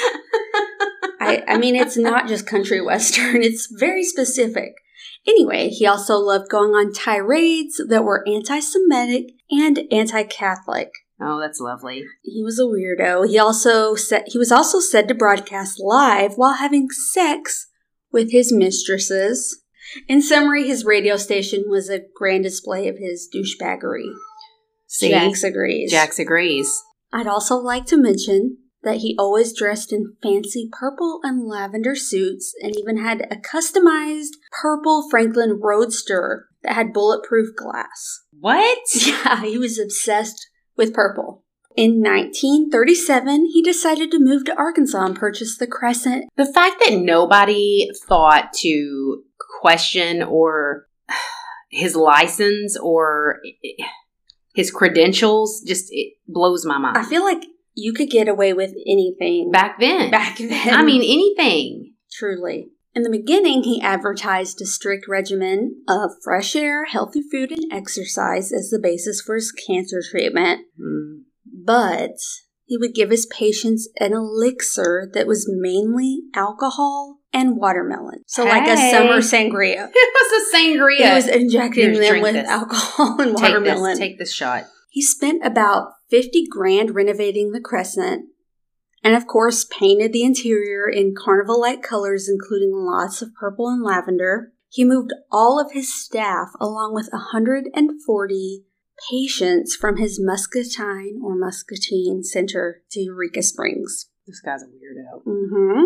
I, 1.21 1.43
I 1.47 1.59
mean, 1.59 1.77
it's 1.77 1.99
not 1.99 2.29
just 2.29 2.47
country 2.47 2.81
western, 2.81 3.43
it's 3.43 3.69
very 3.71 4.05
specific. 4.05 4.75
Anyway, 5.27 5.69
he 5.69 5.87
also 5.87 6.17
loved 6.17 6.49
going 6.49 6.71
on 6.71 6.93
tirades 6.93 7.83
that 7.89 8.05
were 8.05 8.27
anti 8.27 8.61
Semitic 8.61 9.33
and 9.51 9.81
anti 9.91 10.23
Catholic. 10.23 10.91
Oh, 11.21 11.41
that's 11.41 11.61
lovely. 11.61 12.05
He 12.23 12.43
was 12.43 12.59
a 12.59 12.63
weirdo. 12.63 13.29
He 13.29 13.39
also 13.39 13.97
said 13.97 14.25
he 14.29 14.39
was 14.39 14.53
also 14.53 14.79
said 14.79 15.09
to 15.09 15.15
broadcast 15.15 15.81
live 15.81 16.35
while 16.37 16.55
having 16.55 16.89
sex 16.91 17.67
with 18.13 18.33
his 18.33 18.53
mistresses. 18.53 19.63
In 20.07 20.21
summary, 20.21 20.67
his 20.67 20.85
radio 20.85 21.17
station 21.17 21.65
was 21.69 21.89
a 21.89 22.03
grand 22.15 22.45
display 22.45 22.89
of 22.89 22.99
his 22.99 23.29
douchebaggery. 23.35 24.13
See, 24.87 25.11
Jax 25.11 25.43
agrees. 25.45 25.91
Jax 25.91 26.19
agrees. 26.19 26.83
I'd 27.13 27.27
also 27.27 27.57
like 27.57 27.87
to 27.87 27.97
mention 27.97 28.59
that 28.83 28.99
he 28.99 29.17
always 29.19 29.57
dressed 29.57 29.93
in 29.93 30.17
fancy 30.23 30.69
purple 30.71 31.21
and 31.23 31.47
lavender 31.47 31.95
suits 31.95 32.55
and 32.63 32.77
even 32.77 32.99
had 32.99 33.27
a 33.31 33.37
customized 33.37 34.35
purple 34.63 35.09
Franklin 35.11 35.59
Roadster 35.63 36.47
that 36.63 36.75
had 36.75 36.93
bulletproof 36.93 37.55
glass. 37.57 38.23
What? 38.39 38.79
Yeah, 39.07 39.43
he 39.43 39.59
was 39.59 39.79
obsessed 39.79 40.49
with 40.77 40.95
purple. 40.95 41.45
In 41.79 42.03
1937, 42.03 43.51
he 43.53 43.63
decided 43.63 44.11
to 44.11 44.19
move 44.19 44.45
to 44.47 44.57
Arkansas 44.57 45.01
and 45.01 45.15
purchase 45.15 45.57
the 45.57 45.69
Crescent. 45.69 46.25
The 46.37 46.53
fact 46.53 46.83
that 46.85 46.99
nobody 46.99 47.89
thought 48.09 48.53
to 48.63 49.23
question 49.61 50.25
or 50.25 50.89
his 51.71 51.95
license 51.95 52.77
or 52.77 53.39
his 54.57 54.73
credentials 54.73 55.63
just 55.65 55.87
it 55.91 56.15
blows 56.27 56.67
my 56.67 56.79
mind. 56.79 56.99
I 56.99 57.05
feel 57.05 57.23
like 57.23 57.45
you 57.75 57.93
could 57.93 58.11
get 58.11 58.27
away 58.27 58.53
with 58.53 58.75
anything 58.85 59.53
back 59.53 59.79
then. 59.79 60.11
back 60.11 60.39
then. 60.39 60.75
I 60.75 60.83
mean, 60.83 61.03
anything. 61.03 61.95
truly. 62.11 62.71
In 62.93 63.05
the 63.05 63.11
beginning, 63.11 63.63
he 63.63 63.81
advertised 63.81 64.61
a 64.61 64.67
strict 64.67 65.07
regimen 65.07 65.85
of 65.89 66.11
fresh 66.25 66.57
air, 66.57 66.87
healthy 66.87 67.23
food, 67.23 67.53
and 67.53 67.73
exercise 67.73 68.51
as 68.51 68.71
the 68.71 68.81
basis 68.83 69.21
for 69.21 69.37
his 69.37 69.53
cancer 69.53 70.03
treatment. 70.11 70.63
Mm. 70.77 71.19
But 71.69 72.17
he 72.65 72.79
would 72.79 72.95
give 72.95 73.11
his 73.11 73.27
patients 73.27 73.91
an 74.01 74.15
elixir 74.15 75.11
that 75.13 75.27
was 75.27 75.47
mainly 75.51 76.23
alcohol 76.35 77.19
and 77.31 77.59
watermelon. 77.59 78.25
So, 78.27 78.45
like 78.45 78.67
a 78.67 78.91
summer 78.91 79.19
sangria. 79.19 79.91
It 79.95 80.15
was 80.15 80.33
a 80.33 80.57
sangria. 80.57 80.97
He 80.97 81.15
was 81.15 81.29
injecting 81.29 81.93
Here, 81.93 82.15
them 82.15 82.23
with 82.23 82.33
this. 82.33 82.49
alcohol 82.49 83.21
and 83.21 83.37
take 83.37 83.49
watermelon. 83.49 83.91
this. 83.91 83.99
Take 83.99 84.19
this 84.19 84.33
shot. 84.33 84.65
He 84.89 85.03
spent 85.03 85.45
about 85.45 85.93
50 86.09 86.47
grand 86.51 86.95
renovating 86.95 87.53
the 87.53 87.61
crescent 87.61 88.31
and 89.05 89.15
of 89.15 89.27
course 89.27 89.67
painted 89.67 90.15
the 90.15 90.25
interior 90.25 90.89
in 90.89 91.15
carnival 91.15 91.61
like 91.61 91.83
colors 91.83 92.31
including 92.31 92.73
lots 92.73 93.21
of 93.21 93.35
purple 93.35 93.69
and 93.69 93.85
lavender. 93.85 94.53
He 94.71 94.85
moved 94.85 95.13
all 95.31 95.61
of 95.61 95.73
his 95.73 95.93
staff 95.93 96.49
along 96.59 96.95
with 96.95 97.11
140 97.13 98.65
patients 99.11 99.77
from 99.77 99.97
his 99.97 100.21
Muscatine 100.21 101.21
or 101.23 101.37
Muscatine 101.37 102.23
Center 102.23 102.83
to 102.91 103.01
Eureka 103.01 103.43
Springs. 103.43 104.11
This 104.27 104.41
guy's 104.41 104.63
a 104.63 104.67
weirdo. 104.67 105.25
Mm-hmm. 105.27 105.85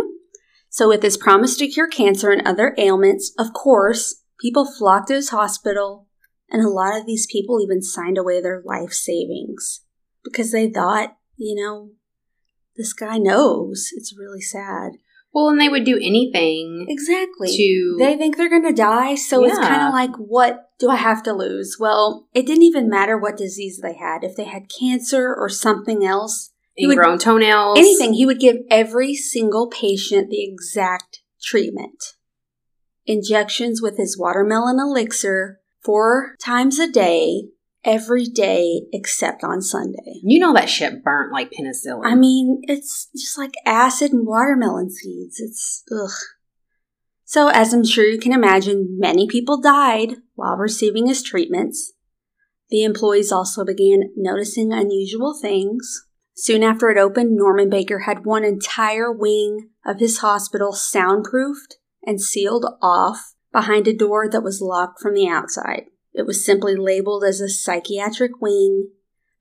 So, 0.68 0.88
with 0.88 1.02
his 1.02 1.16
promise 1.16 1.56
to 1.58 1.68
cure 1.68 1.88
cancer 1.88 2.30
and 2.30 2.46
other 2.46 2.74
ailments, 2.78 3.32
of 3.38 3.52
course, 3.52 4.22
people 4.40 4.64
flocked 4.64 5.08
to 5.08 5.14
his 5.14 5.28
hospital, 5.28 6.08
and 6.50 6.64
a 6.64 6.68
lot 6.68 6.98
of 6.98 7.06
these 7.06 7.26
people 7.30 7.60
even 7.60 7.82
signed 7.82 8.18
away 8.18 8.40
their 8.40 8.62
life 8.64 8.92
savings 8.92 9.82
because 10.24 10.50
they 10.50 10.70
thought, 10.70 11.16
you 11.36 11.54
know, 11.54 11.90
this 12.76 12.92
guy 12.92 13.18
knows. 13.18 13.90
It's 13.94 14.16
really 14.16 14.40
sad. 14.40 14.92
Well, 15.34 15.48
and 15.48 15.58
they 15.60 15.68
would 15.68 15.84
do 15.84 15.96
anything 15.96 16.86
Exactly. 16.88 17.48
to. 17.56 17.96
They 17.98 18.16
think 18.16 18.36
they're 18.36 18.50
going 18.50 18.66
to 18.66 18.72
die, 18.72 19.14
so 19.14 19.44
it's 19.44 19.56
Yeah. 19.58 19.66
kind 19.68 19.82
of 19.88 19.92
like, 19.94 20.14
what 20.16 20.68
do 20.78 20.90
I 20.90 20.96
have 20.96 21.22
to 21.22 21.32
lose? 21.32 21.76
Well, 21.80 22.28
it 22.34 22.44
didn't 22.46 22.64
even 22.64 22.88
matter 22.88 23.16
what 23.16 23.36
disease 23.38 23.80
they 23.82 23.94
had. 23.94 24.24
If 24.24 24.36
they 24.36 24.44
had 24.44 24.68
cancer 24.78 25.34
or 25.34 25.48
something 25.48 26.04
else, 26.04 26.50
he 26.74 26.86
would- 26.86 26.94
ingrown 26.98 27.18
toenails. 27.18 27.78
anything, 27.78 28.12
he 28.12 28.26
would 28.26 28.40
give 28.40 28.56
every 28.70 29.14
single 29.14 29.68
patient 29.68 30.28
the 30.28 30.44
exact 30.44 31.20
treatment. 31.42 32.14
Injections 33.06 33.80
with 33.82 33.96
his 33.96 34.18
watermelon 34.18 34.78
elixir 34.78 35.60
four 35.82 36.36
times 36.40 36.78
a 36.78 36.86
day, 36.86 37.48
every 37.84 38.24
day 38.24 38.82
except 38.92 39.44
on 39.44 39.62
Sunday. 39.62 40.20
You 40.22 40.38
know 40.38 40.54
that 40.54 40.70
shit 40.70 41.02
burnt 41.02 41.32
like 41.32 41.50
penicillin. 41.50 42.04
I 42.04 42.14
mean, 42.14 42.62
it's 42.64 43.08
just 43.16 43.38
like 43.38 43.54
acid 43.66 44.12
and 44.12 44.26
watermelon 44.26 44.90
seeds. 44.90 45.40
It's 45.40 45.84
ugh. 45.92 46.10
So, 47.24 47.48
as 47.48 47.72
I'm 47.72 47.84
sure 47.84 48.04
you 48.04 48.18
can 48.18 48.32
imagine, 48.32 48.98
many 48.98 49.26
people 49.26 49.60
died 49.60 50.16
while 50.34 50.56
receiving 50.56 51.06
his 51.06 51.22
treatments. 51.22 51.94
The 52.68 52.84
employees 52.84 53.32
also 53.32 53.64
began 53.64 54.12
noticing 54.16 54.72
unusual 54.72 55.38
things. 55.40 56.06
Soon 56.34 56.62
after 56.62 56.90
it 56.90 56.98
opened, 56.98 57.36
Norman 57.36 57.68
Baker 57.70 58.00
had 58.00 58.24
one 58.24 58.44
entire 58.44 59.12
wing 59.12 59.70
of 59.84 59.98
his 59.98 60.18
hospital 60.18 60.72
soundproofed 60.72 61.76
and 62.04 62.20
sealed 62.20 62.66
off 62.82 63.34
behind 63.52 63.86
a 63.86 63.96
door 63.96 64.28
that 64.28 64.42
was 64.42 64.60
locked 64.62 65.00
from 65.00 65.14
the 65.14 65.28
outside. 65.28 65.84
It 66.14 66.26
was 66.26 66.44
simply 66.44 66.76
labeled 66.76 67.24
as 67.24 67.40
a 67.40 67.48
psychiatric 67.48 68.40
wing 68.40 68.90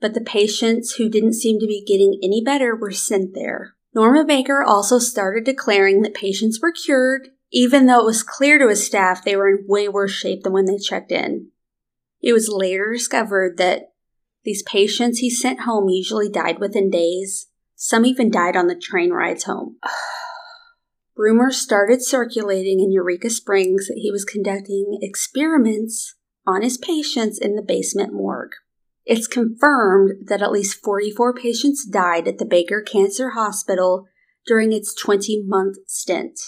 but 0.01 0.15
the 0.15 0.21
patients 0.21 0.95
who 0.95 1.07
didn't 1.07 1.33
seem 1.33 1.59
to 1.59 1.67
be 1.67 1.85
getting 1.85 2.19
any 2.21 2.41
better 2.43 2.75
were 2.75 2.91
sent 2.91 3.33
there. 3.35 3.75
Norma 3.93 4.25
Baker 4.25 4.63
also 4.63 4.97
started 4.97 5.45
declaring 5.45 6.01
that 6.01 6.15
patients 6.15 6.59
were 6.59 6.71
cured, 6.71 7.29
even 7.51 7.85
though 7.85 7.99
it 7.99 8.05
was 8.05 8.23
clear 8.23 8.57
to 8.57 8.67
his 8.67 8.85
staff 8.85 9.23
they 9.23 9.35
were 9.35 9.49
in 9.49 9.65
way 9.67 9.87
worse 9.87 10.11
shape 10.11 10.43
than 10.43 10.53
when 10.53 10.65
they 10.65 10.77
checked 10.77 11.11
in. 11.11 11.49
It 12.19 12.33
was 12.33 12.49
later 12.49 12.91
discovered 12.91 13.57
that 13.57 13.93
these 14.43 14.63
patients 14.63 15.19
he 15.19 15.29
sent 15.29 15.61
home 15.61 15.87
usually 15.87 16.29
died 16.29 16.59
within 16.59 16.89
days. 16.89 17.47
Some 17.75 18.05
even 18.05 18.31
died 18.31 18.55
on 18.55 18.67
the 18.67 18.75
train 18.75 19.11
rides 19.11 19.43
home. 19.43 19.77
Rumors 21.15 21.57
started 21.57 22.01
circulating 22.01 22.79
in 22.79 22.91
Eureka 22.91 23.29
Springs 23.29 23.87
that 23.87 23.99
he 24.01 24.09
was 24.09 24.25
conducting 24.25 24.97
experiments 25.01 26.15
on 26.45 26.61
his 26.61 26.77
patients 26.77 27.37
in 27.37 27.55
the 27.55 27.61
basement 27.61 28.13
morgue. 28.13 28.53
It's 29.05 29.27
confirmed 29.27 30.27
that 30.27 30.41
at 30.41 30.51
least 30.51 30.83
44 30.83 31.33
patients 31.33 31.85
died 31.85 32.27
at 32.27 32.37
the 32.37 32.45
Baker 32.45 32.81
Cancer 32.81 33.31
Hospital 33.31 34.07
during 34.45 34.71
its 34.71 34.93
20 34.93 35.43
month 35.45 35.77
stint. 35.87 36.39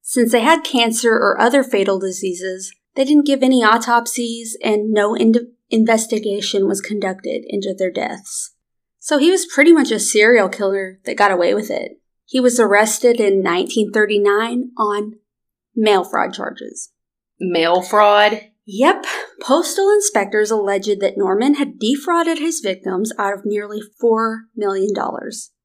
Since 0.00 0.32
they 0.32 0.40
had 0.40 0.64
cancer 0.64 1.12
or 1.12 1.40
other 1.40 1.62
fatal 1.62 1.98
diseases, 1.98 2.74
they 2.94 3.04
didn't 3.04 3.26
give 3.26 3.42
any 3.42 3.62
autopsies 3.62 4.56
and 4.62 4.90
no 4.90 5.14
ind- 5.14 5.48
investigation 5.70 6.66
was 6.66 6.80
conducted 6.80 7.44
into 7.46 7.74
their 7.76 7.90
deaths. 7.90 8.54
So 8.98 9.18
he 9.18 9.30
was 9.30 9.46
pretty 9.46 9.72
much 9.72 9.90
a 9.90 9.98
serial 9.98 10.48
killer 10.48 11.00
that 11.04 11.16
got 11.16 11.30
away 11.30 11.54
with 11.54 11.70
it. 11.70 12.00
He 12.24 12.40
was 12.40 12.60
arrested 12.60 13.20
in 13.20 13.42
1939 13.42 14.70
on 14.78 15.14
mail 15.74 16.04
fraud 16.04 16.32
charges. 16.34 16.90
Mail 17.40 17.82
fraud. 17.82 18.51
Yep, 18.66 19.06
postal 19.40 19.90
inspectors 19.90 20.50
alleged 20.50 21.00
that 21.00 21.14
Norman 21.16 21.54
had 21.54 21.78
defrauded 21.80 22.38
his 22.38 22.60
victims 22.60 23.12
out 23.18 23.34
of 23.34 23.40
nearly 23.44 23.80
$4 24.02 24.42
million, 24.56 24.90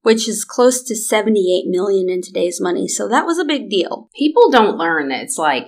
which 0.02 0.28
is 0.28 0.44
close 0.44 0.82
to 0.84 0.96
78 0.96 1.66
million 1.68 2.10
in 2.10 2.22
today's 2.24 2.60
money, 2.60 2.88
so 2.88 3.08
that 3.08 3.26
was 3.26 3.38
a 3.38 3.46
big 3.46 3.70
deal. 3.70 4.10
People 4.18 4.50
don't 4.50 4.78
learn 4.78 5.10
that 5.10 5.22
it's 5.24 5.38
like 5.38 5.66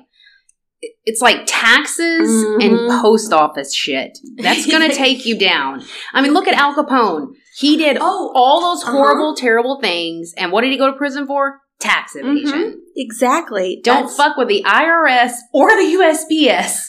it's 1.03 1.21
like 1.21 1.41
taxes 1.45 2.29
Mhm. 2.45 2.63
and 2.63 3.01
post 3.01 3.33
office 3.33 3.75
shit. 3.75 4.17
That's 4.37 4.65
going 4.65 4.89
to 4.89 4.95
take 4.95 5.25
you 5.25 5.37
down. 5.37 5.83
I 6.13 6.21
mean, 6.21 6.33
look 6.33 6.47
at 6.47 6.53
Al 6.57 6.73
Capone. 6.73 7.33
He 7.57 7.75
did 7.75 7.97
Oh, 7.99 8.31
all 8.33 8.61
those 8.61 8.83
uh-huh. 8.83 8.93
horrible, 8.93 9.35
terrible 9.35 9.79
things, 9.81 10.33
and 10.37 10.53
what 10.53 10.61
did 10.61 10.71
he 10.71 10.77
go 10.77 10.89
to 10.89 10.97
prison 10.97 11.27
for? 11.27 11.59
Tax 11.81 12.15
evasion. 12.15 12.81
Exactly. 12.95 13.81
Don't 13.83 14.03
That's- 14.03 14.15
fuck 14.17 14.37
with 14.37 14.47
the 14.47 14.63
IRS 14.65 15.33
or 15.53 15.69
the 15.71 15.83
USPS. 15.97 16.87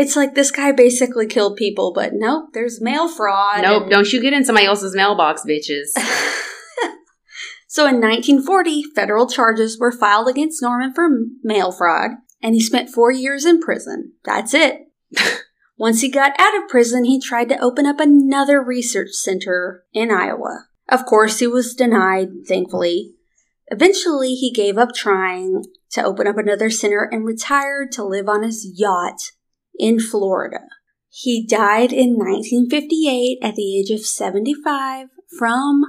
It's 0.00 0.16
like 0.16 0.34
this 0.34 0.50
guy 0.50 0.72
basically 0.72 1.26
killed 1.26 1.56
people, 1.56 1.92
but 1.92 2.12
nope, 2.14 2.54
there's 2.54 2.80
mail 2.80 3.06
fraud. 3.06 3.60
Nope, 3.60 3.82
and- 3.82 3.90
don't 3.90 4.10
you 4.10 4.22
get 4.22 4.32
in 4.32 4.46
somebody 4.46 4.66
else's 4.66 4.96
mailbox, 4.96 5.42
bitches. 5.42 5.88
so 7.68 7.86
in 7.86 8.00
1940, 8.00 8.82
federal 8.94 9.28
charges 9.28 9.78
were 9.78 9.92
filed 9.92 10.26
against 10.26 10.62
Norman 10.62 10.94
for 10.94 11.10
mail 11.42 11.70
fraud, 11.70 12.12
and 12.42 12.54
he 12.54 12.62
spent 12.62 12.88
four 12.88 13.12
years 13.12 13.44
in 13.44 13.60
prison. 13.60 14.12
That's 14.24 14.54
it. 14.54 14.90
Once 15.76 16.00
he 16.00 16.08
got 16.08 16.32
out 16.38 16.56
of 16.56 16.70
prison, 16.70 17.04
he 17.04 17.20
tried 17.20 17.50
to 17.50 17.62
open 17.62 17.84
up 17.84 18.00
another 18.00 18.64
research 18.64 19.10
center 19.12 19.84
in 19.92 20.10
Iowa. 20.10 20.68
Of 20.88 21.04
course, 21.04 21.40
he 21.40 21.46
was 21.46 21.74
denied, 21.74 22.46
thankfully. 22.48 23.16
Eventually, 23.66 24.34
he 24.34 24.50
gave 24.50 24.78
up 24.78 24.94
trying 24.94 25.64
to 25.90 26.02
open 26.02 26.26
up 26.26 26.38
another 26.38 26.70
center 26.70 27.06
and 27.12 27.26
retired 27.26 27.92
to 27.92 28.02
live 28.02 28.30
on 28.30 28.42
his 28.42 28.66
yacht 28.78 29.32
in 29.78 30.00
Florida. 30.00 30.60
He 31.08 31.46
died 31.46 31.92
in 31.92 32.16
1958 32.16 33.38
at 33.42 33.56
the 33.56 33.78
age 33.78 33.90
of 33.90 34.06
75 34.06 35.08
from 35.38 35.82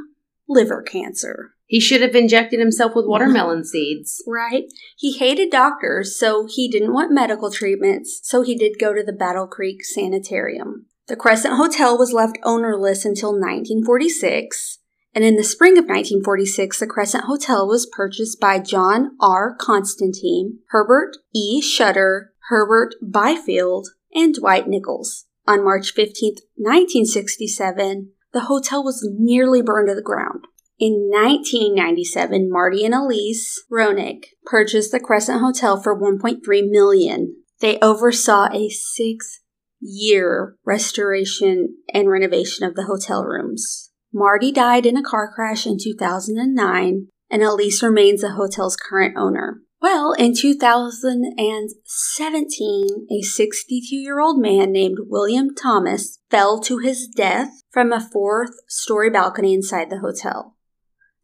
liver 0.47 0.81
cancer. 0.81 1.51
He 1.65 1.79
should 1.79 2.01
have 2.01 2.15
injected 2.15 2.59
himself 2.59 2.93
with 2.95 3.05
watermelon 3.07 3.63
seeds. 3.63 4.21
Right? 4.27 4.63
He 4.97 5.17
hated 5.17 5.51
doctors, 5.51 6.19
so 6.19 6.45
he 6.49 6.69
didn't 6.69 6.93
want 6.93 7.13
medical 7.13 7.51
treatments, 7.51 8.19
so 8.23 8.41
he 8.41 8.55
did 8.55 8.79
go 8.79 8.93
to 8.93 9.03
the 9.03 9.13
Battle 9.13 9.47
Creek 9.47 9.85
Sanitarium. 9.85 10.87
The 11.07 11.15
Crescent 11.15 11.55
Hotel 11.55 11.97
was 11.97 12.13
left 12.13 12.37
ownerless 12.43 13.05
until 13.05 13.31
1946, 13.31 14.79
and 15.13 15.23
in 15.23 15.35
the 15.35 15.43
spring 15.43 15.73
of 15.73 15.85
1946, 15.85 16.79
the 16.79 16.87
Crescent 16.87 17.25
Hotel 17.25 17.67
was 17.67 17.89
purchased 17.91 18.39
by 18.39 18.59
John 18.59 19.11
R. 19.21 19.55
Constantine, 19.57 20.59
Herbert 20.69 21.17
E. 21.33 21.61
Shutter, 21.61 22.30
Herbert 22.51 22.95
Byfield, 23.01 23.87
and 24.13 24.35
Dwight 24.35 24.67
Nichols. 24.67 25.25
On 25.47 25.63
March 25.63 25.93
15, 25.93 26.33
1967, 26.57 28.11
the 28.33 28.41
hotel 28.41 28.83
was 28.83 29.07
nearly 29.17 29.61
burned 29.61 29.87
to 29.87 29.95
the 29.95 30.01
ground. 30.01 30.43
In 30.77 31.09
1997, 31.09 32.51
Marty 32.51 32.83
and 32.83 32.93
Elise 32.93 33.63
Roenigk 33.71 34.25
purchased 34.43 34.91
the 34.91 34.99
Crescent 34.99 35.39
Hotel 35.39 35.81
for 35.81 35.97
1.3 35.97 36.41
million. 36.69 37.37
They 37.61 37.79
oversaw 37.79 38.49
a 38.51 38.67
six-year 38.67 40.57
restoration 40.65 41.77
and 41.93 42.09
renovation 42.09 42.67
of 42.67 42.75
the 42.75 42.83
hotel 42.83 43.23
rooms. 43.23 43.91
Marty 44.13 44.51
died 44.51 44.85
in 44.85 44.97
a 44.97 45.03
car 45.03 45.31
crash 45.33 45.65
in 45.65 45.77
2009, 45.81 47.07
and 47.29 47.43
Elise 47.43 47.81
remains 47.81 48.19
the 48.19 48.31
hotel's 48.31 48.75
current 48.75 49.15
owner. 49.17 49.61
Well, 49.81 50.13
in 50.13 50.33
2017, 50.35 53.07
a 53.09 53.21
62 53.23 53.95
year 53.95 54.19
old 54.19 54.39
man 54.39 54.71
named 54.71 54.99
William 55.07 55.55
Thomas 55.55 56.19
fell 56.29 56.59
to 56.61 56.77
his 56.77 57.07
death 57.07 57.63
from 57.71 57.91
a 57.91 57.99
fourth 57.99 58.51
story 58.67 59.09
balcony 59.09 59.55
inside 59.55 59.89
the 59.89 59.97
hotel. 59.97 60.55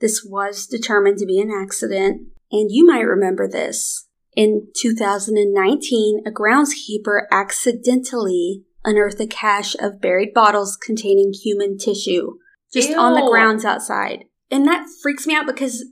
This 0.01 0.25
was 0.27 0.65
determined 0.65 1.19
to 1.19 1.27
be 1.27 1.39
an 1.39 1.51
accident, 1.51 2.29
and 2.51 2.71
you 2.71 2.83
might 2.83 3.01
remember 3.01 3.47
this. 3.47 4.07
In 4.35 4.69
2019, 4.75 6.23
a 6.25 6.31
groundskeeper 6.31 7.27
accidentally 7.31 8.63
unearthed 8.83 9.21
a 9.21 9.27
cache 9.27 9.75
of 9.79 10.01
buried 10.01 10.33
bottles 10.33 10.75
containing 10.77 11.33
human 11.33 11.77
tissue 11.77 12.39
just 12.73 12.91
on 12.91 13.13
the 13.13 13.29
grounds 13.29 13.63
outside. 13.63 14.25
And 14.49 14.65
that 14.65 14.87
freaks 15.03 15.27
me 15.27 15.35
out 15.35 15.45
because 15.45 15.85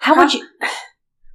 How 0.00 0.16
would 0.16 0.34
you? 0.34 0.44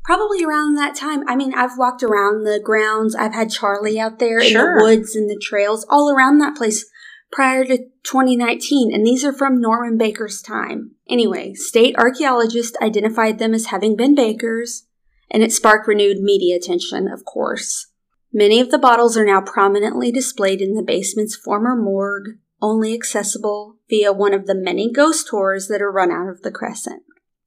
probably 0.03 0.43
around 0.43 0.75
that 0.75 0.95
time, 0.95 1.23
I 1.27 1.35
mean, 1.35 1.53
I've 1.53 1.77
walked 1.77 2.03
around 2.03 2.43
the 2.43 2.59
grounds. 2.63 3.15
I've 3.15 3.33
had 3.33 3.49
Charlie 3.49 3.99
out 3.99 4.19
there 4.19 4.39
in 4.39 4.53
the 4.53 4.77
woods 4.81 5.15
and 5.15 5.29
the 5.29 5.39
trails 5.41 5.85
all 5.89 6.13
around 6.13 6.39
that 6.39 6.55
place 6.55 6.85
prior 7.31 7.65
to 7.65 7.77
2019, 8.03 8.93
and 8.93 9.05
these 9.05 9.25
are 9.25 9.33
from 9.33 9.59
Norman 9.59 9.97
Baker's 9.97 10.41
time. 10.41 10.91
Anyway, 11.09 11.53
state 11.55 11.95
archaeologists 11.97 12.77
identified 12.81 13.39
them 13.39 13.53
as 13.53 13.67
having 13.67 13.95
been 13.95 14.13
Baker's, 14.13 14.87
and 15.31 15.41
it 15.41 15.51
sparked 15.51 15.87
renewed 15.87 16.19
media 16.19 16.55
attention, 16.55 17.07
of 17.07 17.25
course. 17.25 17.87
Many 18.31 18.59
of 18.59 18.71
the 18.71 18.77
bottles 18.77 19.17
are 19.17 19.25
now 19.25 19.41
prominently 19.41 20.11
displayed 20.11 20.61
in 20.61 20.75
the 20.75 20.83
basement's 20.83 21.35
former 21.35 21.75
morgue, 21.75 22.37
only 22.61 22.93
accessible 22.93 23.77
via 23.89 24.13
one 24.13 24.33
of 24.33 24.45
the 24.45 24.55
many 24.55 24.91
ghost 24.91 25.27
tours 25.27 25.67
that 25.67 25.81
are 25.81 25.91
run 25.91 26.11
out 26.11 26.29
of 26.29 26.41
the 26.41 26.51
Crescent. 26.51 27.03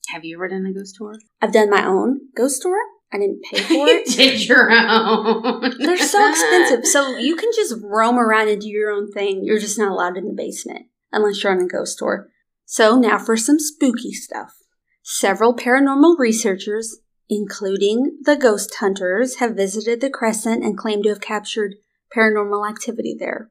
Have 0.09 0.25
you 0.25 0.37
ever 0.37 0.49
done 0.49 0.67
a 0.67 0.73
ghost 0.73 0.97
tour? 0.97 1.15
I've 1.43 1.53
done 1.53 1.71
my 1.71 1.85
own 1.85 2.21
ghost 2.37 2.63
tour. 2.63 2.79
I 3.13 3.19
didn't 3.19 3.43
pay 3.43 3.59
for 3.63 3.87
it. 3.89 4.09
you 4.09 4.17
did 4.17 4.49
your 4.49 4.71
own. 4.71 5.75
They're 5.79 5.97
so 5.97 6.29
expensive. 6.29 6.87
So 6.87 7.17
you 7.19 7.37
can 7.37 7.51
just 7.55 7.75
roam 7.83 8.19
around 8.19 8.49
and 8.49 8.61
do 8.61 8.69
your 8.69 8.91
own 8.91 9.11
thing. 9.11 9.45
You're 9.45 9.59
just 9.59 9.79
not 9.79 9.91
allowed 9.91 10.17
in 10.17 10.27
the 10.27 10.35
basement 10.35 10.87
unless 11.13 11.43
you're 11.43 11.53
on 11.53 11.61
a 11.63 11.69
ghost 11.69 11.99
tour. 11.99 12.29
So 12.65 12.97
now 12.97 13.19
for 13.19 13.37
some 13.37 13.59
spooky 13.59 14.13
stuff. 14.13 14.55
Several 15.03 15.55
paranormal 15.55 16.19
researchers, 16.19 16.99
including 17.29 18.19
the 18.23 18.37
ghost 18.37 18.75
hunters, 18.81 19.37
have 19.37 19.55
visited 19.55 20.01
the 20.01 20.11
Crescent 20.11 20.65
and 20.65 20.77
claim 20.77 21.03
to 21.05 21.11
have 21.11 21.21
captured 21.21 21.77
paranormal 22.15 22.69
activity 22.69 23.15
there. 23.17 23.51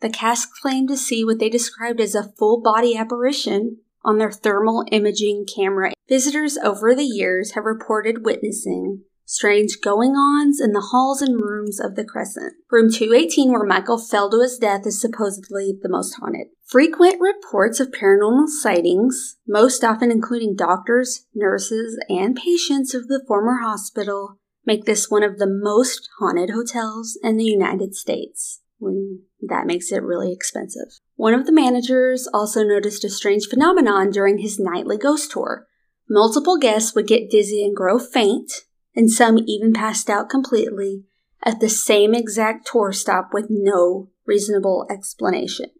The 0.00 0.10
cast 0.10 0.48
claimed 0.62 0.88
to 0.90 0.96
see 0.96 1.24
what 1.24 1.38
they 1.38 1.48
described 1.48 2.00
as 2.00 2.14
a 2.14 2.32
full 2.38 2.60
body 2.60 2.96
apparition 2.96 3.78
on 4.04 4.18
their 4.18 4.32
thermal 4.32 4.84
imaging 4.92 5.46
camera. 5.46 5.92
Visitors 6.08 6.58
over 6.58 6.94
the 6.94 7.04
years 7.04 7.52
have 7.52 7.64
reported 7.64 8.24
witnessing 8.24 9.02
strange 9.26 9.78
going 9.82 10.12
ons 10.12 10.60
in 10.60 10.72
the 10.72 10.88
halls 10.92 11.22
and 11.22 11.40
rooms 11.40 11.80
of 11.80 11.94
the 11.96 12.04
Crescent. 12.04 12.54
Room 12.70 12.90
218, 12.90 13.50
where 13.50 13.64
Michael 13.64 13.98
fell 13.98 14.30
to 14.30 14.40
his 14.40 14.58
death, 14.58 14.86
is 14.86 15.00
supposedly 15.00 15.78
the 15.82 15.88
most 15.88 16.14
haunted. 16.14 16.48
Frequent 16.66 17.20
reports 17.20 17.80
of 17.80 17.90
paranormal 17.90 18.48
sightings, 18.48 19.36
most 19.46 19.84
often 19.84 20.10
including 20.10 20.56
doctors, 20.56 21.26
nurses, 21.34 21.98
and 22.08 22.36
patients 22.36 22.94
of 22.94 23.08
the 23.08 23.22
former 23.26 23.58
hospital, 23.62 24.38
make 24.66 24.84
this 24.84 25.10
one 25.10 25.22
of 25.22 25.38
the 25.38 25.50
most 25.50 26.08
haunted 26.18 26.50
hotels 26.50 27.18
in 27.22 27.36
the 27.36 27.44
United 27.44 27.94
States. 27.94 28.60
When 28.78 29.20
that 29.40 29.66
makes 29.66 29.92
it 29.92 30.02
really 30.02 30.32
expensive. 30.32 31.00
One 31.16 31.34
of 31.34 31.46
the 31.46 31.52
managers 31.52 32.28
also 32.32 32.64
noticed 32.64 33.04
a 33.04 33.08
strange 33.08 33.46
phenomenon 33.46 34.10
during 34.10 34.38
his 34.38 34.58
nightly 34.58 34.96
ghost 34.96 35.30
tour. 35.30 35.66
Multiple 36.08 36.58
guests 36.58 36.94
would 36.94 37.06
get 37.06 37.30
dizzy 37.30 37.64
and 37.64 37.74
grow 37.74 37.98
faint, 37.98 38.52
and 38.94 39.10
some 39.10 39.38
even 39.46 39.72
passed 39.72 40.10
out 40.10 40.28
completely 40.28 41.04
at 41.42 41.60
the 41.60 41.68
same 41.68 42.14
exact 42.14 42.66
tour 42.66 42.92
stop 42.92 43.30
with 43.32 43.46
no 43.48 44.10
reasonable 44.26 44.86
explanation. 44.90 45.70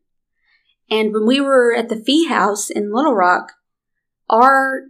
And 0.91 1.13
when 1.13 1.27
we 1.27 1.41
were 1.41 1.75
at 1.75 1.89
the 1.89 1.97
Fee 1.97 2.29
House 2.29 2.71
in 2.71 2.93
Little 2.93 3.15
Rock, 3.15 3.53
our 4.29 4.83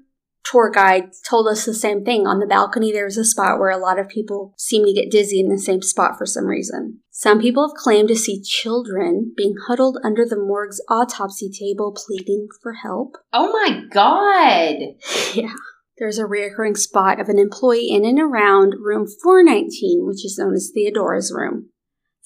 tour 0.45 0.71
guide 0.71 1.11
told 1.29 1.49
us 1.49 1.65
the 1.65 1.75
same 1.75 2.05
thing. 2.05 2.27
On 2.27 2.39
the 2.39 2.47
balcony, 2.47 2.93
there 2.93 3.05
was 3.05 3.17
a 3.17 3.25
spot 3.25 3.59
where 3.59 3.71
a 3.71 3.79
lot 3.79 3.99
of 3.99 4.09
people 4.09 4.55
seem 4.57 4.85
to 4.85 4.93
get 4.93 5.11
dizzy 5.11 5.41
in 5.41 5.49
the 5.49 5.59
same 5.59 5.83
spot 5.83 6.17
for 6.19 6.27
some 6.27 6.47
reason. 6.47 7.01
Some 7.11 7.41
people 7.41 7.69
have 7.69 7.77
claimed 7.77 8.09
to 8.09 8.17
see 8.17 8.43
children 8.43 9.33
being 9.37 9.55
huddled 9.67 9.99
under 10.05 10.25
the 10.25 10.39
morgue's 10.39 10.83
autopsy 10.89 11.51
table 11.51 11.97
pleading 11.97 12.49
for 12.63 12.75
help. 12.75 13.17
Oh 13.33 13.53
my 13.53 13.83
god! 13.91 14.77
Yeah. 15.35 15.55
There's 15.97 16.19
a 16.19 16.25
reoccurring 16.25 16.77
spot 16.77 17.21
of 17.21 17.29
an 17.29 17.39
employee 17.39 17.89
in 17.89 18.05
and 18.05 18.19
around 18.19 18.75
room 18.81 19.07
419, 19.07 20.05
which 20.05 20.25
is 20.25 20.37
known 20.39 20.55
as 20.55 20.71
Theodora's 20.75 21.33
room. 21.33 21.71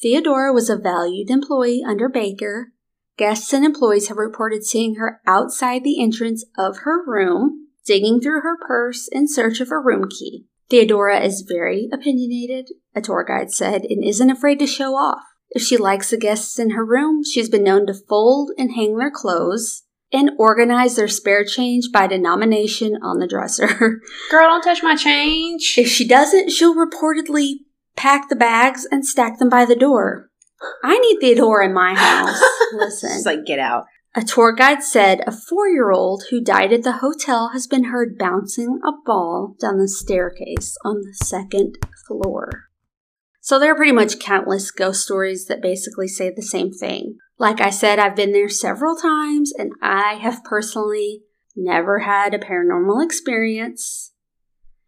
Theodora 0.01 0.53
was 0.53 0.71
a 0.71 0.77
valued 0.77 1.29
employee 1.29 1.83
under 1.87 2.09
Baker. 2.09 2.73
Guests 3.19 3.53
and 3.53 3.65
employees 3.65 4.09
have 4.09 4.17
reported 4.17 4.65
seeing 4.65 4.95
her 4.95 5.21
outside 5.27 5.85
the 5.85 6.01
entrance 6.01 6.45
of 6.57 6.79
her 6.85 7.05
room, 7.05 7.68
digging 7.89 8.21
through 8.21 8.43
her 8.43 8.57
purse 8.65 9.09
in 9.11 9.27
search 9.27 9.61
of 9.61 9.73
a 9.73 9.79
room 9.79 10.09
key. 10.09 10.45
Theodora 10.69 11.21
is 11.21 11.47
very 11.49 11.89
opinionated, 11.93 12.69
a 12.95 13.01
tour 13.01 13.25
guide 13.27 13.51
said, 13.51 13.83
and 13.89 14.05
isn't 14.05 14.31
afraid 14.31 14.59
to 14.59 14.67
show 14.67 14.95
off. 14.95 15.23
If 15.51 15.63
she 15.63 15.79
likes 15.79 16.11
the 16.11 16.19
guests 16.19 16.59
in 16.59 16.71
her 16.71 16.85
room, 16.85 17.23
she's 17.25 17.49
been 17.49 17.65
known 17.65 17.87
to 17.87 17.95
fold 17.95 18.51
and 18.59 18.75
hang 18.75 18.99
their 18.99 19.11
clothes 19.11 19.85
and 20.13 20.31
organize 20.39 20.97
their 20.97 21.09
spare 21.09 21.45
change 21.45 21.87
by 21.93 22.07
denomination 22.07 22.99
on 23.03 23.19
the 23.19 23.27
dresser. 23.27 23.67
Girl, 24.31 24.49
don't 24.49 24.63
touch 24.63 24.83
my 24.83 24.95
change. 24.95 25.75
if 25.79 25.89
she 25.89 26.07
doesn't, 26.07 26.51
she'll 26.51 26.75
reportedly 26.75 27.55
pack 27.97 28.29
the 28.29 28.37
bags 28.37 28.87
and 28.91 29.07
stack 29.07 29.39
them 29.39 29.49
by 29.49 29.65
the 29.65 29.77
door. 29.77 30.29
I 30.83 30.99
need 30.99 31.19
Theodora 31.21 31.67
in 31.67 31.73
my 31.73 31.95
house. 31.95 32.43
Listen. 32.73 33.11
Just 33.11 33.27
like 33.27 33.47
get 33.47 33.59
out. 33.59 33.85
A 34.15 34.23
tour 34.23 34.53
guide 34.53 34.83
said 34.83 35.21
a 35.27 35.33
four 35.33 35.69
year 35.69 35.91
old 35.91 36.25
who 36.31 36.41
died 36.41 36.73
at 36.73 36.83
the 36.83 36.99
hotel 36.99 37.51
has 37.53 37.67
been 37.67 37.85
heard 37.85 38.19
bouncing 38.19 38.81
a 38.85 38.93
ball 39.05 39.55
down 39.61 39.79
the 39.79 39.89
staircase 39.89 40.77
on 40.85 41.03
the 41.03 41.15
second 41.25 41.79
floor. 42.07 42.69
So 43.41 43.59
there 43.59 43.73
are 43.73 43.77
pretty 43.77 43.93
much 43.93 44.19
countless 44.19 44.71
ghost 44.71 45.03
stories 45.03 45.47
that 45.47 45.63
basically 45.63 46.09
say 46.09 46.31
the 46.31 46.43
same 46.43 46.73
thing. 46.73 47.19
Like 47.39 47.61
I 47.61 47.71
said, 47.71 47.99
I've 47.99 48.17
been 48.17 48.33
there 48.33 48.49
several 48.49 48.97
times 48.97 49.53
and 49.57 49.73
I 49.81 50.15
have 50.15 50.45
personally 50.45 51.23
never 51.55 52.01
had 52.01 52.35
a 52.35 52.39
paranormal 52.39 53.05
experience. 53.05 54.13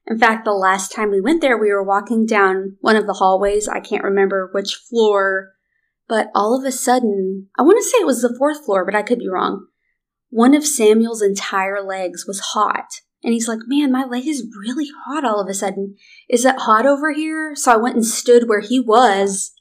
In 0.06 0.18
fact, 0.18 0.44
the 0.44 0.52
last 0.52 0.92
time 0.92 1.10
we 1.10 1.20
went 1.20 1.40
there, 1.40 1.56
we 1.56 1.72
were 1.72 1.84
walking 1.84 2.26
down 2.26 2.76
one 2.80 2.96
of 2.96 3.06
the 3.06 3.14
hallways. 3.14 3.68
I 3.68 3.80
can't 3.80 4.02
remember 4.02 4.50
which 4.52 4.74
floor 4.74 5.52
but 6.10 6.26
all 6.34 6.58
of 6.58 6.66
a 6.66 6.72
sudden, 6.72 7.46
I 7.56 7.62
want 7.62 7.78
to 7.78 7.84
say 7.84 7.98
it 7.98 8.06
was 8.06 8.20
the 8.20 8.34
fourth 8.36 8.64
floor, 8.64 8.84
but 8.84 8.96
I 8.96 9.02
could 9.02 9.20
be 9.20 9.28
wrong. 9.28 9.68
One 10.28 10.56
of 10.56 10.66
Samuel's 10.66 11.22
entire 11.22 11.80
legs 11.82 12.26
was 12.26 12.40
hot. 12.52 12.86
And 13.22 13.32
he's 13.32 13.46
like, 13.46 13.60
Man, 13.66 13.92
my 13.92 14.04
leg 14.04 14.26
is 14.26 14.48
really 14.58 14.88
hot 15.06 15.24
all 15.24 15.40
of 15.40 15.48
a 15.48 15.54
sudden. 15.54 15.94
Is 16.28 16.44
it 16.44 16.56
hot 16.58 16.84
over 16.84 17.12
here? 17.12 17.52
So 17.54 17.72
I 17.72 17.76
went 17.76 17.94
and 17.94 18.04
stood 18.04 18.48
where 18.48 18.60
he 18.60 18.80
was, 18.80 19.52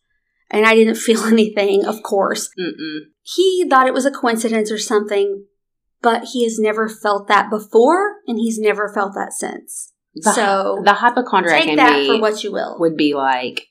and 0.49 0.65
I 0.65 0.73
didn't 0.73 0.95
feel 1.07 1.23
anything, 1.25 1.85
of 1.85 2.01
course. 2.01 2.49
Mm-mm. 2.59 3.01
He 3.21 3.67
thought 3.69 3.87
it 3.87 3.93
was 3.93 4.07
a 4.07 4.11
coincidence 4.11 4.71
or 4.71 4.79
something, 4.79 5.45
but 6.01 6.29
he 6.33 6.45
has 6.45 6.57
never 6.57 6.89
felt 6.89 7.27
that 7.27 7.51
before, 7.51 8.15
and 8.25 8.39
he's 8.39 8.57
never 8.57 8.91
felt 8.91 9.13
that 9.13 9.33
since. 9.33 9.93
The, 10.15 10.33
so 10.33 10.81
the 10.83 10.93
hypochondriac 10.93 11.63
take 11.63 11.77
that 11.77 11.93
me 11.93 12.07
for 12.07 12.19
what 12.19 12.43
you 12.43 12.51
will. 12.51 12.77
would 12.79 12.97
be 12.97 13.13
like, 13.13 13.67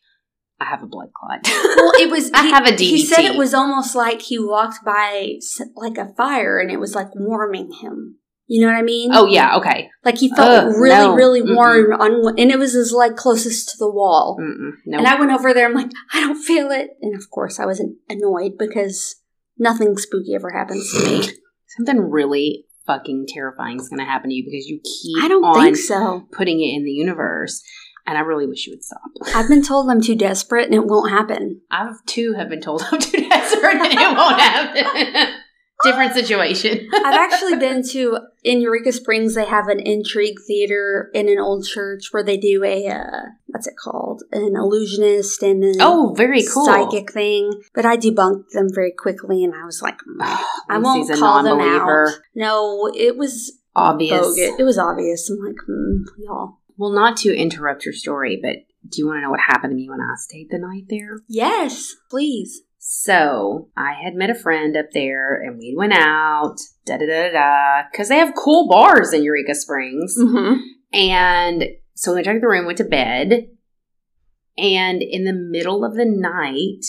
I 0.60 0.64
have 0.66 0.82
a 0.82 0.86
blood 0.86 1.10
clot. 1.14 1.40
well, 1.44 1.92
it 1.96 2.10
was. 2.10 2.30
I 2.34 2.42
he- 2.46 2.50
have 2.50 2.66
a 2.66 2.72
He 2.72 3.04
said 3.04 3.24
it 3.24 3.36
was 3.38 3.54
almost 3.54 3.94
like 3.94 4.22
he 4.22 4.38
walked 4.38 4.84
by 4.84 5.34
like 5.76 5.98
a 5.98 6.12
fire, 6.16 6.58
and 6.58 6.70
it 6.70 6.78
was 6.80 6.94
like 6.94 7.08
warming 7.14 7.70
him. 7.80 8.16
You 8.50 8.62
know 8.62 8.72
what 8.72 8.78
I 8.78 8.82
mean? 8.82 9.10
oh 9.12 9.26
yeah, 9.26 9.56
okay. 9.58 9.90
like 10.06 10.16
he 10.16 10.30
felt 10.34 10.68
Ugh, 10.68 10.72
really, 10.78 10.88
no. 11.06 11.14
really 11.14 11.42
Mm-mm. 11.42 11.54
warm 11.54 11.92
on, 11.92 12.38
and 12.38 12.50
it 12.50 12.58
was 12.58 12.72
his 12.72 12.92
leg 12.92 13.14
closest 13.14 13.68
to 13.68 13.76
the 13.78 13.90
wall. 13.90 14.38
Mm-mm. 14.40 14.70
And 14.86 15.06
I 15.06 15.18
went 15.20 15.32
over 15.32 15.52
there. 15.52 15.66
I'm 15.66 15.74
like, 15.74 15.90
I 16.14 16.20
don't 16.20 16.42
feel 16.42 16.70
it, 16.70 16.92
and 17.02 17.14
of 17.14 17.28
course, 17.30 17.60
I 17.60 17.66
wasn't 17.66 17.98
annoyed 18.08 18.52
because 18.58 19.16
nothing 19.58 19.98
spooky 19.98 20.34
ever 20.34 20.50
happens 20.50 20.90
to 20.94 21.04
me. 21.04 21.28
Something 21.76 22.00
really 22.10 22.64
fucking 22.86 23.26
terrifying 23.28 23.78
is 23.78 23.90
going 23.90 23.98
to 23.98 24.06
happen 24.06 24.30
to 24.30 24.34
you 24.34 24.44
because 24.50 24.66
you 24.66 24.80
keep 24.82 25.22
I 25.22 25.28
don't 25.28 25.44
on 25.44 25.62
think 25.62 25.76
so. 25.76 26.26
putting 26.32 26.58
it 26.60 26.74
in 26.74 26.84
the 26.84 26.90
universe. 26.90 27.62
And 28.08 28.16
I 28.16 28.22
really 28.22 28.46
wish 28.46 28.66
you 28.66 28.72
would 28.72 28.82
stop. 28.82 29.02
I've 29.34 29.48
been 29.48 29.62
told 29.62 29.90
I'm 29.90 30.00
too 30.00 30.14
desperate, 30.16 30.64
and 30.64 30.74
it 30.74 30.86
won't 30.86 31.10
happen. 31.10 31.60
I've 31.70 32.02
too 32.06 32.32
have 32.32 32.48
been 32.48 32.62
told 32.62 32.82
I'm 32.90 32.98
too 32.98 33.28
desperate 33.28 33.74
and 33.76 33.84
it 33.92 34.16
won't 34.16 34.40
happen. 34.40 35.34
Different 35.84 36.14
situation. 36.14 36.88
I've 36.94 37.14
actually 37.32 37.56
been 37.56 37.86
to 37.90 38.18
in 38.42 38.62
Eureka 38.62 38.92
Springs. 38.92 39.34
They 39.34 39.44
have 39.44 39.68
an 39.68 39.78
intrigue 39.78 40.38
theater 40.44 41.10
in 41.14 41.28
an 41.28 41.38
old 41.38 41.66
church 41.66 42.08
where 42.10 42.24
they 42.24 42.38
do 42.38 42.64
a 42.64 42.88
uh, 42.88 43.20
what's 43.48 43.66
it 43.68 43.74
called, 43.80 44.22
an 44.32 44.56
illusionist 44.56 45.42
and 45.42 45.62
an 45.62 45.76
Oh, 45.80 46.14
very 46.16 46.42
cool. 46.42 46.64
psychic 46.64 47.12
thing. 47.12 47.52
But 47.74 47.84
I 47.84 47.96
debunked 47.98 48.50
them 48.52 48.68
very 48.74 48.90
quickly, 48.90 49.44
and 49.44 49.54
I 49.54 49.64
was 49.66 49.82
like, 49.82 50.00
I 50.20 50.78
won't 50.78 51.08
call 51.16 51.42
them 51.42 51.60
out. 51.60 52.18
No, 52.34 52.90
it 52.96 53.18
was 53.18 53.52
Obvious. 53.76 54.18
bogus. 54.18 54.58
It 54.58 54.64
was 54.64 54.78
obvious. 54.78 55.28
I'm 55.30 55.38
like, 55.44 55.56
mm, 55.68 56.04
y'all. 56.18 56.58
Well, 56.78 56.92
not 56.92 57.16
to 57.18 57.36
interrupt 57.36 57.84
your 57.84 57.92
story, 57.92 58.38
but 58.40 58.56
do 58.88 58.98
you 59.02 59.06
want 59.06 59.18
to 59.18 59.22
know 59.22 59.30
what 59.30 59.40
happened 59.40 59.72
to 59.72 59.76
me 59.76 59.90
when 59.90 60.00
I 60.00 60.14
stayed 60.16 60.48
the 60.50 60.58
night 60.58 60.84
there? 60.88 61.18
Yes, 61.28 61.94
please. 62.10 62.62
So 62.78 63.68
I 63.76 63.92
had 64.02 64.14
met 64.14 64.30
a 64.30 64.34
friend 64.34 64.76
up 64.76 64.86
there 64.94 65.42
and 65.42 65.58
we 65.58 65.74
went 65.76 65.92
out, 65.92 66.56
da 66.86 66.96
da 66.96 67.06
da 67.06 67.32
da 67.32 67.82
because 67.90 68.08
they 68.08 68.16
have 68.18 68.32
cool 68.34 68.68
bars 68.68 69.12
in 69.12 69.24
Eureka 69.24 69.54
Springs. 69.54 70.16
Mm-hmm. 70.18 70.60
And 70.92 71.64
so 71.94 72.14
we 72.14 72.22
checked 72.22 72.40
the 72.40 72.48
room, 72.48 72.64
went 72.64 72.78
to 72.78 72.84
bed, 72.84 73.48
and 74.56 75.02
in 75.02 75.24
the 75.24 75.32
middle 75.32 75.84
of 75.84 75.96
the 75.96 76.06
night, 76.06 76.84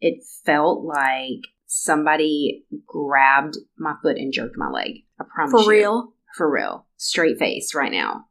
it 0.00 0.24
felt 0.44 0.84
like 0.84 1.42
somebody 1.66 2.64
grabbed 2.86 3.56
my 3.76 3.94
foot 4.02 4.16
and 4.16 4.32
jerked 4.32 4.56
my 4.56 4.70
leg. 4.70 4.92
I 5.20 5.24
promise 5.34 5.52
For 5.52 5.62
you. 5.62 5.80
real? 5.80 6.12
For 6.36 6.50
real. 6.50 6.86
Straight 6.96 7.38
face 7.38 7.74
right 7.74 7.92
now. 7.92 8.26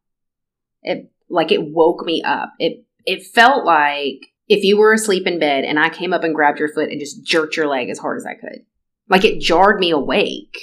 It 0.83 1.11
like 1.29 1.51
it 1.51 1.61
woke 1.71 2.05
me 2.05 2.21
up. 2.25 2.53
It 2.59 2.85
it 3.05 3.23
felt 3.25 3.65
like 3.65 4.19
if 4.47 4.63
you 4.63 4.77
were 4.77 4.93
asleep 4.93 5.25
in 5.27 5.39
bed 5.39 5.63
and 5.63 5.79
I 5.79 5.89
came 5.89 6.13
up 6.13 6.23
and 6.23 6.35
grabbed 6.35 6.59
your 6.59 6.73
foot 6.73 6.89
and 6.89 6.99
just 6.99 7.23
jerked 7.23 7.55
your 7.55 7.67
leg 7.67 7.89
as 7.89 7.99
hard 7.99 8.17
as 8.17 8.25
I 8.25 8.33
could. 8.33 8.65
Like 9.09 9.23
it 9.25 9.39
jarred 9.41 9.79
me 9.79 9.91
awake. 9.91 10.57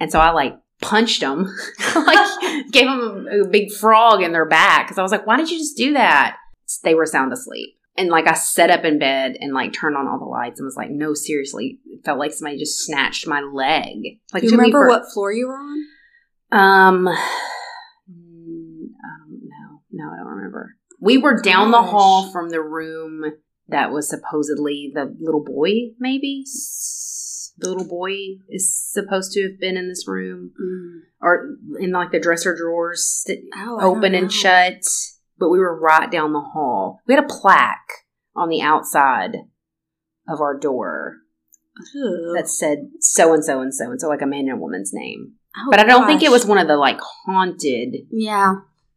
And 0.00 0.10
so 0.10 0.18
I 0.20 0.30
like 0.30 0.54
punched 0.80 1.20
them, 1.20 1.46
like 1.96 2.64
gave 2.72 2.86
them 2.86 3.26
a, 3.30 3.42
a 3.44 3.48
big 3.48 3.72
frog 3.72 4.22
in 4.22 4.32
their 4.32 4.44
back 4.48 4.86
because 4.86 4.98
I 4.98 5.02
was 5.02 5.12
like, 5.12 5.26
why 5.26 5.36
did 5.36 5.50
you 5.50 5.58
just 5.58 5.76
do 5.76 5.92
that? 5.94 6.36
They 6.82 6.94
were 6.94 7.06
sound 7.06 7.32
asleep. 7.32 7.70
And 7.96 8.08
like 8.08 8.26
I 8.28 8.34
sat 8.34 8.70
up 8.70 8.84
in 8.84 8.98
bed 8.98 9.36
and 9.40 9.52
like 9.54 9.72
turned 9.72 9.96
on 9.96 10.08
all 10.08 10.18
the 10.18 10.24
lights 10.24 10.58
and 10.58 10.66
was 10.66 10.76
like, 10.76 10.90
no, 10.90 11.14
seriously. 11.14 11.78
It 11.86 12.04
felt 12.04 12.18
like 12.18 12.32
somebody 12.32 12.58
just 12.58 12.80
snatched 12.80 13.26
my 13.28 13.40
leg. 13.40 13.98
Like 14.32 14.42
Do 14.42 14.48
you 14.48 14.56
remember 14.56 14.80
for- 14.80 14.88
what 14.88 15.12
floor 15.12 15.32
you 15.32 15.46
were 15.48 15.54
on? 15.58 15.86
um, 16.50 17.08
No, 19.94 20.12
I 20.12 20.16
don't 20.16 20.26
remember. 20.26 20.76
We 21.00 21.18
were 21.18 21.40
down 21.40 21.70
the 21.70 21.82
hall 21.82 22.30
from 22.32 22.50
the 22.50 22.60
room 22.62 23.24
that 23.68 23.92
was 23.92 24.08
supposedly 24.08 24.90
the 24.92 25.14
little 25.20 25.44
boy, 25.44 25.94
maybe. 25.98 26.44
The 27.56 27.68
little 27.68 27.86
boy 27.86 28.10
is 28.48 28.76
supposed 28.92 29.32
to 29.32 29.42
have 29.42 29.60
been 29.60 29.76
in 29.76 29.88
this 29.88 30.08
room, 30.08 30.52
or 31.20 31.56
in 31.78 31.92
like 31.92 32.10
the 32.10 32.18
dresser 32.18 32.56
drawers, 32.56 33.22
that 33.26 33.38
Oh, 33.56 33.78
open 33.80 34.14
and 34.14 34.32
shut. 34.32 34.82
But 35.38 35.50
we 35.50 35.58
were 35.58 35.78
right 35.78 36.10
down 36.10 36.32
the 36.32 36.40
hall. 36.40 37.00
We 37.06 37.14
had 37.14 37.24
a 37.24 37.28
plaque 37.28 38.04
on 38.34 38.48
the 38.48 38.60
outside 38.60 39.36
of 40.28 40.40
our 40.40 40.58
door 40.58 41.18
Ooh. 41.96 42.32
that 42.36 42.48
said 42.48 42.90
so 43.00 43.32
and 43.32 43.44
so 43.44 43.60
and 43.60 43.74
so 43.74 43.90
and 43.90 44.00
so, 44.00 44.08
like 44.08 44.22
a 44.22 44.26
man 44.26 44.48
and 44.48 44.52
a 44.52 44.56
woman's 44.56 44.90
name. 44.92 45.34
Oh, 45.56 45.68
But 45.70 45.78
I 45.80 45.84
don't 45.84 46.06
think 46.06 46.22
it 46.22 46.32
was 46.32 46.44
one 46.44 46.58
of 46.58 46.66
the 46.66 46.76
like 46.76 46.98
haunted. 47.26 47.94
Yeah. 48.10 48.54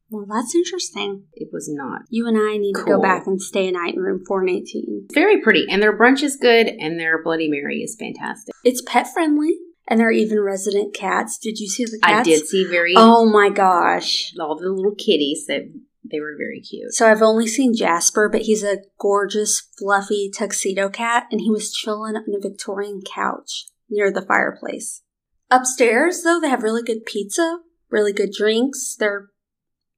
Well, 0.10 0.26
that's 0.30 0.56
interesting. 0.56 1.24
It 1.34 1.50
was 1.52 1.68
not. 1.70 2.04
You 2.10 2.28
and 2.28 2.38
I 2.38 2.58
need 2.58 2.74
to 2.76 2.84
go 2.86 3.02
back 3.02 3.28
and 3.28 3.42
stay 3.42 3.68
a 3.68 3.72
night 3.72 3.96
in 3.96 4.00
room 4.00 4.24
418. 4.26 5.08
Very 5.14 5.42
pretty. 5.42 5.66
And 5.70 5.82
their 5.82 5.98
brunch 5.98 6.24
is 6.24 6.38
good 6.38 6.68
and 6.68 7.00
their 7.00 7.22
Bloody 7.22 7.50
Mary 7.50 7.80
is 7.82 7.96
fantastic. 8.00 8.56
It's 8.64 8.82
pet 8.82 9.08
friendly, 9.14 9.58
and 9.88 10.00
there 10.00 10.08
are 10.08 10.12
even 10.12 10.40
resident 10.40 10.94
cats. 10.96 11.38
Did 11.38 11.60
you 11.60 11.68
see 11.68 11.84
the 11.86 12.00
cats? 12.02 12.20
I 12.20 12.24
did 12.24 12.48
see 12.48 12.66
very 12.66 12.94
Oh 12.96 13.26
my 13.30 13.50
gosh. 13.50 14.34
all 14.40 14.58
the 14.58 14.70
little 14.70 14.96
kitties 14.96 15.46
that 15.48 15.64
they 16.10 16.22
were 16.22 16.36
very 16.38 16.62
cute. 16.62 16.94
So 16.94 17.12
I've 17.12 17.22
only 17.22 17.48
seen 17.48 17.76
Jasper, 17.76 18.30
but 18.30 18.44
he's 18.44 18.64
a 18.64 18.78
gorgeous, 18.98 19.68
fluffy 19.78 20.32
tuxedo 20.34 20.88
cat, 20.90 21.26
and 21.32 21.42
he 21.42 21.50
was 21.52 21.74
chilling 21.74 22.16
on 22.16 22.24
a 22.34 22.40
Victorian 22.40 23.02
couch 23.02 23.66
near 23.90 24.10
the 24.10 24.22
fireplace. 24.22 25.02
Upstairs, 25.52 26.22
though, 26.24 26.40
they 26.40 26.50
have 26.50 26.64
really 26.64 26.84
good 26.84 27.06
pizza, 27.06 27.60
really 27.90 28.14
good 28.14 28.32
drinks. 28.32 28.96
They're 28.98 29.30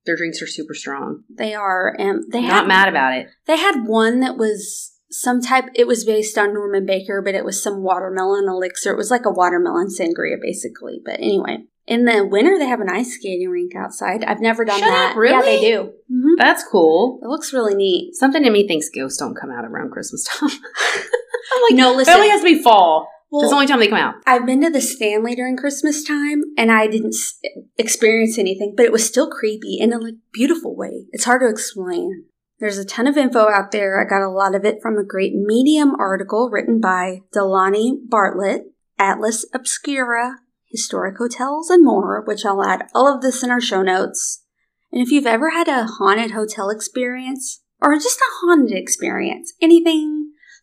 Their 0.10 0.18
drinks 0.18 0.41
are 0.41 0.47
super 0.47 0.74
strong. 0.74 1.24
they 1.30 1.53
are, 1.53 1.95
and 1.99 2.24
they 2.32 2.39
are 2.39 2.47
Not 2.47 2.51
had 2.64 2.68
mad 2.68 2.88
about 2.89 3.14
it. 3.14 3.28
They 3.45 3.57
had 3.57 3.86
one 3.86 4.22
that 4.22 4.38
was 4.38 4.91
some 5.12 5.39
type. 5.39 5.66
It 5.76 5.86
was 5.86 6.03
based 6.03 6.36
on 6.36 6.51
Norman 6.53 6.88
Baker, 6.88 7.22
but 7.24 7.36
it 7.36 7.45
was 7.45 7.62
some 7.62 7.84
watermelon 7.84 8.45
elixir. 8.47 8.91
It 8.91 8.97
was 8.97 9.12
like 9.12 9.26
a 9.26 9.32
watermelon 9.32 9.88
sangria, 9.89 10.38
basically. 10.41 10.99
But 11.05 11.20
anyway, 11.20 11.66
in 11.86 12.05
the 12.05 12.26
winter 12.26 12.57
they 12.57 12.68
have 12.68 12.82
an 12.82 12.89
ice 12.89 13.14
skating 13.16 13.49
rink 13.49 13.76
outside. 13.76 14.24
I've 14.24 14.41
never 14.41 14.66
done 14.66 14.80
Shut 14.80 14.88
that. 14.89 15.12
up, 15.12 15.18
really? 15.18 15.36
Yeah, 15.36 15.60
they 15.60 15.62
do. 15.62 15.91
hmm 16.10 16.34
That's 16.38 16.64
cool. 16.64 17.20
It 17.24 17.28
looks 17.28 17.53
really 17.53 17.76
neat. 17.76 18.16
Something 18.16 18.43
in 18.45 18.51
me 18.53 18.68
thinks 18.68 18.89
ghosts 18.89 19.20
don't 19.20 19.36
come 19.36 19.51
out 19.51 19.66
around 19.66 19.91
Christmas 19.91 20.24
time. 20.24 20.49
I'm 21.55 21.62
like, 21.70 21.74
No, 21.74 21.93
it 21.93 21.97
listen. 21.97 22.14
only 22.16 22.30
has 22.30 22.41
to 22.41 22.45
be 22.45 22.62
fall. 22.64 23.07
Well, 23.32 23.42
That's 23.42 23.52
the 23.52 23.56
only 23.56 23.68
time 23.68 23.80
they 23.80 23.88
come 23.88 24.00
out. 24.00 24.16
I've 24.26 24.46
been 24.46 24.62
to 24.62 24.72
the 24.72 24.82
Stanley 24.82 25.36
during 25.36 25.56
Christmas 25.56 26.04
time, 26.04 26.42
and 26.58 26.72
I 26.72 26.88
didn't 26.88 27.14
s- 27.14 27.40
experience 27.78 28.40
anything, 28.40 28.74
but 28.76 28.86
it 28.86 28.92
was 28.92 29.06
still 29.06 29.30
creepy 29.30 29.78
in 29.80 29.94
a 29.94 30.00
like, 30.00 30.16
beautiful 30.34 30.76
way. 30.76 31.06
It's 31.12 31.26
hard 31.26 31.42
to 31.42 31.48
explain. 31.48 32.26
There's 32.60 32.80
a 32.80 32.86
ton 32.86 33.08
of 33.08 33.18
info 33.18 33.48
out 33.48 33.72
there. 33.72 34.02
I 34.02 34.10
got 34.10 34.26
a 34.26 34.32
lot 34.32 34.56
of 34.56 34.66
it 34.66 34.82
from 34.82 34.98
a 34.98 35.06
great 35.06 35.34
Medium 35.34 35.96
article 36.00 36.50
written 36.52 36.82
by 36.82 37.20
Delani 37.34 37.94
Bartlett, 38.08 38.64
Atlas 38.98 39.46
Obscura, 39.54 40.38
Historic 40.66 41.18
Hotels, 41.18 41.70
and 41.70 41.86
more, 41.86 42.24
which 42.26 42.46
I'll 42.46 42.64
add 42.64 42.90
all 42.94 43.14
of 43.14 43.22
this 43.22 43.44
in 43.44 43.52
our 43.52 43.62
show 43.62 43.82
notes. 43.82 44.44
And 44.92 45.02
if 45.02 45.12
you've 45.12 45.28
ever 45.28 45.52
had 45.52 45.68
a 45.68 45.86
haunted 45.86 46.32
hotel 46.32 46.70
experience, 46.70 47.62
or 47.80 47.96
just 47.96 48.20
a 48.20 48.34
haunted 48.42 48.76
experience, 48.76 49.54
anything 49.62 50.19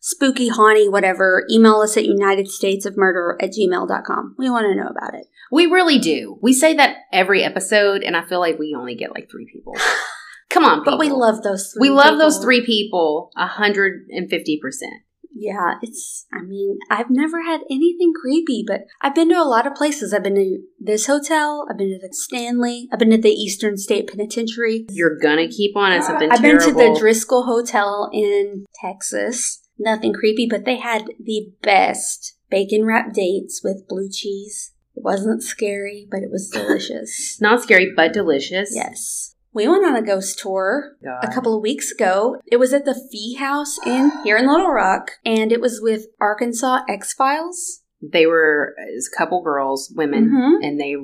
spooky, 0.07 0.47
haunty, 0.47 0.87
whatever, 0.87 1.43
email 1.51 1.81
us 1.81 1.97
at 1.97 2.05
unitedstatesofmurder 2.05 3.35
at 3.41 3.51
gmail.com. 3.51 4.35
We 4.37 4.49
want 4.49 4.65
to 4.65 4.75
know 4.75 4.87
about 4.87 5.13
it. 5.13 5.27
We 5.51 5.65
really 5.65 5.99
do. 5.99 6.39
We 6.41 6.53
say 6.53 6.73
that 6.75 6.95
every 7.11 7.43
episode, 7.43 8.03
and 8.03 8.15
I 8.15 8.23
feel 8.23 8.39
like 8.39 8.57
we 8.57 8.73
only 8.77 8.95
get 8.95 9.13
like 9.13 9.29
three 9.29 9.49
people. 9.51 9.75
Come 10.49 10.63
on, 10.63 10.79
people. 10.79 10.93
But 10.93 10.99
we 10.99 11.09
love 11.09 11.43
those 11.43 11.73
three 11.73 11.89
we 11.89 11.95
love 11.95 12.17
those 12.17 12.35
people. 12.35 12.45
three 12.45 12.65
people 12.65 13.31
a 13.35 13.47
hundred 13.47 14.07
and 14.09 14.29
fifty 14.29 14.57
percent. 14.61 14.93
Yeah, 15.39 15.73
it's, 15.83 16.25
I 16.33 16.41
mean, 16.41 16.79
I've 16.89 17.11
never 17.11 17.43
had 17.43 17.61
anything 17.69 18.11
creepy, 18.19 18.63
but 18.65 18.85
I've 19.01 19.13
been 19.13 19.29
to 19.29 19.39
a 19.39 19.43
lot 19.43 19.67
of 19.67 19.75
places. 19.75 20.11
I've 20.11 20.23
been 20.23 20.33
to 20.33 20.63
this 20.79 21.05
hotel, 21.05 21.67
I've 21.69 21.77
been 21.77 21.89
to 21.89 21.99
the 21.99 22.11
Stanley, 22.11 22.87
I've 22.91 22.97
been 22.97 23.11
to 23.11 23.19
the 23.19 23.29
Eastern 23.29 23.77
State 23.77 24.07
Penitentiary. 24.09 24.87
You're 24.89 25.19
gonna 25.19 25.47
keep 25.47 25.75
on 25.75 25.91
at 25.91 26.05
something 26.05 26.31
uh, 26.31 26.33
I've 26.33 26.41
been 26.41 26.59
to 26.59 26.71
the 26.71 26.97
Driskill 26.99 27.45
Hotel 27.45 28.09
in 28.11 28.65
Texas. 28.81 29.66
Nothing 29.79 30.13
creepy, 30.13 30.47
but 30.49 30.65
they 30.65 30.77
had 30.77 31.05
the 31.19 31.51
best 31.61 32.37
bacon 32.49 32.85
wrapped 32.85 33.13
dates 33.15 33.61
with 33.63 33.87
blue 33.87 34.09
cheese. 34.09 34.71
It 34.95 35.03
wasn't 35.03 35.43
scary, 35.43 36.07
but 36.09 36.23
it 36.23 36.31
was 36.31 36.49
delicious. 36.53 37.37
Not 37.39 37.61
scary, 37.61 37.91
but 37.95 38.13
delicious. 38.13 38.71
yes. 38.73 39.33
We 39.53 39.67
went 39.67 39.85
on 39.85 39.95
a 39.95 40.03
ghost 40.03 40.37
tour 40.39 40.97
God. 41.03 41.23
a 41.23 41.33
couple 41.33 41.55
of 41.55 41.63
weeks 41.63 41.91
ago. 41.91 42.37
It 42.45 42.57
was 42.57 42.73
at 42.73 42.85
the 42.85 42.93
Fee 43.11 43.35
House 43.35 43.79
in 43.87 44.11
here 44.23 44.37
in 44.37 44.45
Little 44.47 44.69
Rock, 44.71 45.11
and 45.25 45.51
it 45.51 45.61
was 45.61 45.79
with 45.81 46.07
Arkansas 46.21 46.81
X 46.87 47.13
Files. 47.13 47.81
They 47.99 48.27
were 48.27 48.75
a 48.77 49.17
couple 49.17 49.41
girls, 49.41 49.91
women, 49.95 50.29
Mhm. 50.29 50.67
and 50.67 50.79
they 50.79 50.95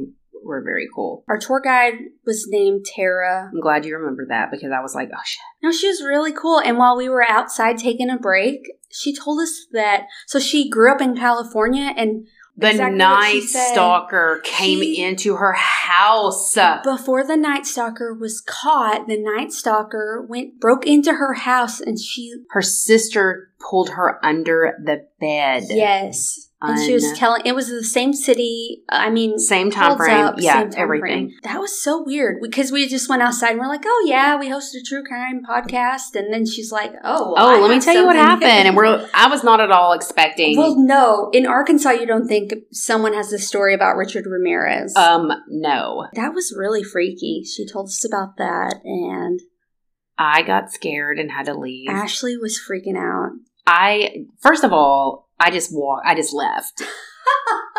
were 0.44 0.62
very 0.64 0.88
cool. 0.94 1.24
Our 1.28 1.38
tour 1.38 1.62
guide 1.64 1.94
was 2.26 2.46
named 2.50 2.86
Tara. 2.86 3.50
I'm 3.54 3.60
glad 3.62 3.86
you 3.86 3.96
remember 3.98 4.26
that 4.30 4.52
because 4.52 4.72
I 4.72 4.82
was 4.82 4.94
like, 4.96 5.10
oh 5.14 5.22
shit. 5.26 5.40
No, 5.62 5.72
she 5.72 5.88
was 5.88 6.02
really 6.02 6.34
cool. 6.34 6.60
And 6.60 6.78
while 6.78 6.98
we 6.98 7.10
were 7.10 7.26
outside 7.30 7.78
taking 7.78 8.10
a 8.10 8.18
break, 8.18 8.62
she 8.92 9.16
told 9.16 9.40
us 9.42 9.66
that 9.72 10.08
so 10.28 10.40
she 10.40 10.70
grew 10.70 10.92
up 10.92 11.02
in 11.02 11.16
California 11.16 11.94
and 11.98 12.28
The 12.56 12.70
Exactly 12.70 12.98
night 12.98 13.42
stalker 13.44 14.40
came 14.44 14.80
She- 14.82 15.02
into 15.02 15.38
her 15.38 15.54
house. 15.54 16.56
before 16.84 17.24
the 17.26 17.36
Night 17.38 17.66
Stalker 17.66 18.14
was 18.14 18.42
caught, 18.42 19.08
the 19.08 19.18
Night 19.18 19.52
Stalker 19.52 20.24
went 20.30 20.60
broke 20.60 20.86
into 20.86 21.14
her 21.14 21.34
house 21.34 21.80
and 21.82 22.00
she 22.00 22.32
Her 22.52 22.62
sister 22.62 23.50
pulled 23.70 23.90
her 23.92 24.20
under 24.26 24.74
the 24.84 25.08
bed. 25.20 25.64
yes. 25.70 26.50
And 26.66 26.80
she 26.80 26.94
was 26.94 27.12
telling 27.18 27.42
it 27.44 27.54
was 27.56 27.68
the 27.68 27.84
same 27.84 28.14
city. 28.14 28.84
I 28.90 29.10
mean, 29.10 29.38
Same 29.38 29.70
time 29.70 29.98
frame. 29.98 30.26
up, 30.26 30.36
yeah, 30.38 30.64
time 30.64 30.72
everything. 30.78 31.02
frame. 31.02 31.32
That 31.44 31.60
was 31.60 31.78
so 31.84 32.02
weird 32.06 32.38
because 32.42 32.72
we 32.72 32.88
just 32.88 33.10
went 33.10 33.22
outside 33.22 33.50
and 33.50 33.60
we're 33.60 33.68
like, 33.68 33.84
"Oh 33.86 34.06
yeah, 34.08 34.38
we 34.40 34.48
hosted 34.48 34.80
a 34.80 34.84
true 34.88 35.04
crime 35.04 35.42
podcast," 35.46 36.16
and 36.16 36.34
then 36.34 36.46
she's 36.46 36.72
like, 36.72 36.94
"Oh, 37.04 37.34
Oh, 37.38 37.58
I 37.58 37.60
let 37.60 37.70
me 37.70 37.82
tell 37.82 37.94
you 37.94 38.06
what 38.06 38.16
happened. 38.16 38.50
And 38.66 38.78
we're 38.78 39.06
I 39.14 39.28
was 39.28 39.44
not 39.44 39.60
at 39.60 39.72
all 39.72 39.92
expecting 39.92 40.56
well, 40.58 40.76
no, 40.80 41.30
in 41.34 41.46
Arkansas, 41.46 41.90
you 41.92 42.06
don't 42.06 42.30
think 42.30 42.54
someone 42.72 43.14
has 43.14 43.34
a 43.34 43.40
story 43.40 43.74
about 43.74 43.98
Richard 43.98 44.26
Ramirez. 44.26 44.96
um 44.96 45.34
no. 45.50 46.08
that 46.14 46.34
was 46.34 46.56
really 46.58 46.82
freaky. 46.82 47.44
She 47.44 47.68
told 47.68 47.88
us 47.88 48.06
about 48.08 48.38
that, 48.38 48.76
and 48.86 49.42
I 50.18 50.44
got 50.44 50.72
scared 50.72 51.20
and 51.20 51.30
had 51.30 51.48
to 51.48 51.54
leave. 51.60 51.90
Ashley 51.90 52.38
was 52.38 52.58
freaking 52.58 52.98
out. 52.98 53.32
I 53.66 54.26
first 54.42 54.64
of 54.64 54.74
all, 54.74 55.30
I 55.40 55.52
just 55.52 55.74
walked 55.74 56.06
I 56.06 56.16
just 56.16 56.34
left. 56.34 56.82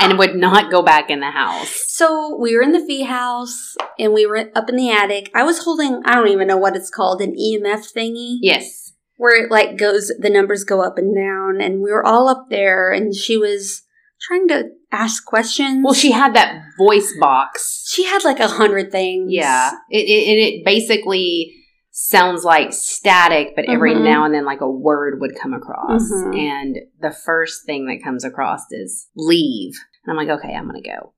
and 0.01 0.19
would 0.19 0.35
not 0.35 0.71
go 0.71 0.83
back 0.83 1.11
in 1.11 1.21
the 1.21 1.31
house. 1.31 1.83
So 1.95 2.37
we 2.41 2.57
were 2.57 2.63
in 2.63 2.73
the 2.73 2.85
fee 2.85 3.05
house 3.05 3.77
and 4.01 4.13
we 4.13 4.27
were 4.27 4.51
up 4.57 4.69
in 4.69 4.75
the 4.75 4.91
attic. 4.91 5.31
I 5.33 5.45
was 5.45 5.63
holding, 5.63 6.03
I 6.05 6.17
don't 6.17 6.27
even 6.27 6.49
know 6.49 6.57
what 6.57 6.75
it's 6.75 6.91
called, 6.91 7.21
an 7.23 7.37
EMF 7.37 7.93
thingy. 7.97 8.39
Yes. 8.41 8.95
Where 9.17 9.45
it 9.45 9.49
like 9.49 9.79
goes, 9.79 10.11
the 10.19 10.29
numbers 10.29 10.65
go 10.65 10.83
up 10.83 10.99
and 10.99 11.15
down. 11.15 11.61
And 11.61 11.81
we 11.81 11.93
were 11.93 12.05
all 12.05 12.29
up 12.29 12.47
there 12.51 12.91
and 12.91 13.15
she 13.15 13.37
was 13.37 13.83
trying 14.23 14.49
to 14.49 14.71
ask 14.91 15.25
questions. 15.25 15.85
Well, 15.85 15.95
she 15.95 16.11
had 16.11 16.35
that 16.35 16.61
voice 16.77 17.15
box. 17.21 17.85
she 17.87 18.05
had 18.05 18.25
like 18.25 18.41
a 18.41 18.49
hundred 18.49 18.91
things. 18.91 19.33
Yeah. 19.33 19.71
It, 19.89 20.09
it, 20.09 20.29
and 20.31 20.39
it 20.41 20.65
basically 20.65 21.55
sounds 21.97 22.43
like 22.43 22.73
static, 22.73 23.55
but 23.55 23.67
every 23.69 23.95
Mhm. 23.95 24.03
now 24.03 24.25
and 24.25 24.35
then, 24.35 24.45
like 24.45 24.61
a 24.61 24.69
word 24.69 25.21
would 25.21 25.37
come 25.41 25.55
across. 25.55 26.03
Mhm. 26.11 26.37
And 26.37 26.79
the 27.01 27.13
first 27.13 27.65
thing 27.67 27.87
that 27.87 28.03
comes 28.03 28.25
across 28.25 28.63
is 28.73 29.07
leave. 29.17 29.75
And 30.05 30.11
I'm 30.11 30.27
like, 30.27 30.37
okay, 30.41 30.53
I'm 30.55 30.69
going 30.69 30.83
to 30.83 30.89
go. 30.89 31.13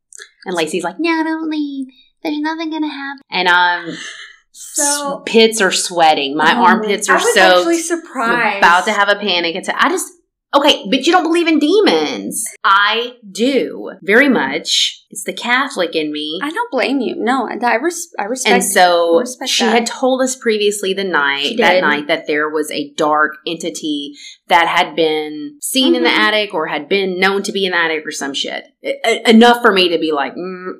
And 0.44 0.54
Lacey's 0.54 0.84
like, 0.84 0.96
no, 0.98 1.24
don't 1.24 1.48
leave. 1.48 1.86
There's 2.22 2.38
nothing 2.38 2.68
going 2.70 2.82
to 2.82 2.88
happen. 2.88 3.22
And 3.30 3.48
um, 3.48 3.96
So 4.52 5.22
pits 5.26 5.60
are 5.62 5.72
sweating. 5.72 6.36
My 6.36 6.54
Oh, 6.56 6.64
armpits 6.64 7.08
I 7.08 7.14
are 7.14 7.16
was 7.16 7.34
soaked. 7.34 7.38
actually 7.38 7.76
I'm 7.76 7.82
surprised. 7.82 8.58
about 8.58 8.84
to 8.84 8.92
have 8.92 9.08
a 9.08 9.16
panic 9.16 9.54
attack. 9.56 9.76
I 9.78 9.88
just 9.88 10.12
okay, 10.54 10.86
but 10.90 11.06
you 11.06 11.12
don't 11.12 11.24
believe 11.24 11.46
in 11.48 11.58
demons. 11.58 12.44
I 12.64 13.14
do 13.30 13.92
very 14.02 14.28
much. 14.28 15.02
It's 15.10 15.24
the 15.24 15.32
Catholic 15.32 15.94
in 15.94 16.12
me. 16.12 16.40
I 16.42 16.50
don't 16.50 16.70
blame 16.70 17.00
you. 17.00 17.14
No, 17.16 17.48
I, 17.48 17.54
I, 17.64 17.74
res- 17.76 18.10
I 18.18 18.24
respect. 18.24 18.52
and 18.54 18.64
so 18.64 19.18
respect 19.20 19.50
she 19.50 19.64
that. 19.64 19.72
had 19.72 19.86
told 19.86 20.20
us 20.20 20.34
previously 20.36 20.92
the 20.94 21.04
night 21.04 21.54
that 21.58 21.80
night 21.80 22.08
that 22.08 22.26
there 22.26 22.48
was 22.50 22.70
a 22.72 22.92
dark 22.94 23.36
entity 23.46 24.14
that 24.48 24.66
had 24.66 24.96
been 24.96 25.58
seen 25.60 25.94
in 25.94 26.02
the 26.02 26.08
Mhm. 26.08 26.18
attic 26.18 26.54
or 26.54 26.66
had 26.66 26.88
been 26.88 27.18
known 27.20 27.42
to 27.44 27.52
be 27.52 27.64
in 27.66 27.72
the 27.72 27.78
attic 27.78 28.04
or 28.06 28.10
some 28.10 28.34
shit. 28.34 28.64
Enough 29.26 29.62
for 29.62 29.72
me 29.72 29.88
to 29.90 29.98
be 29.98 30.12
like, 30.12 30.34
mm. 30.34 30.72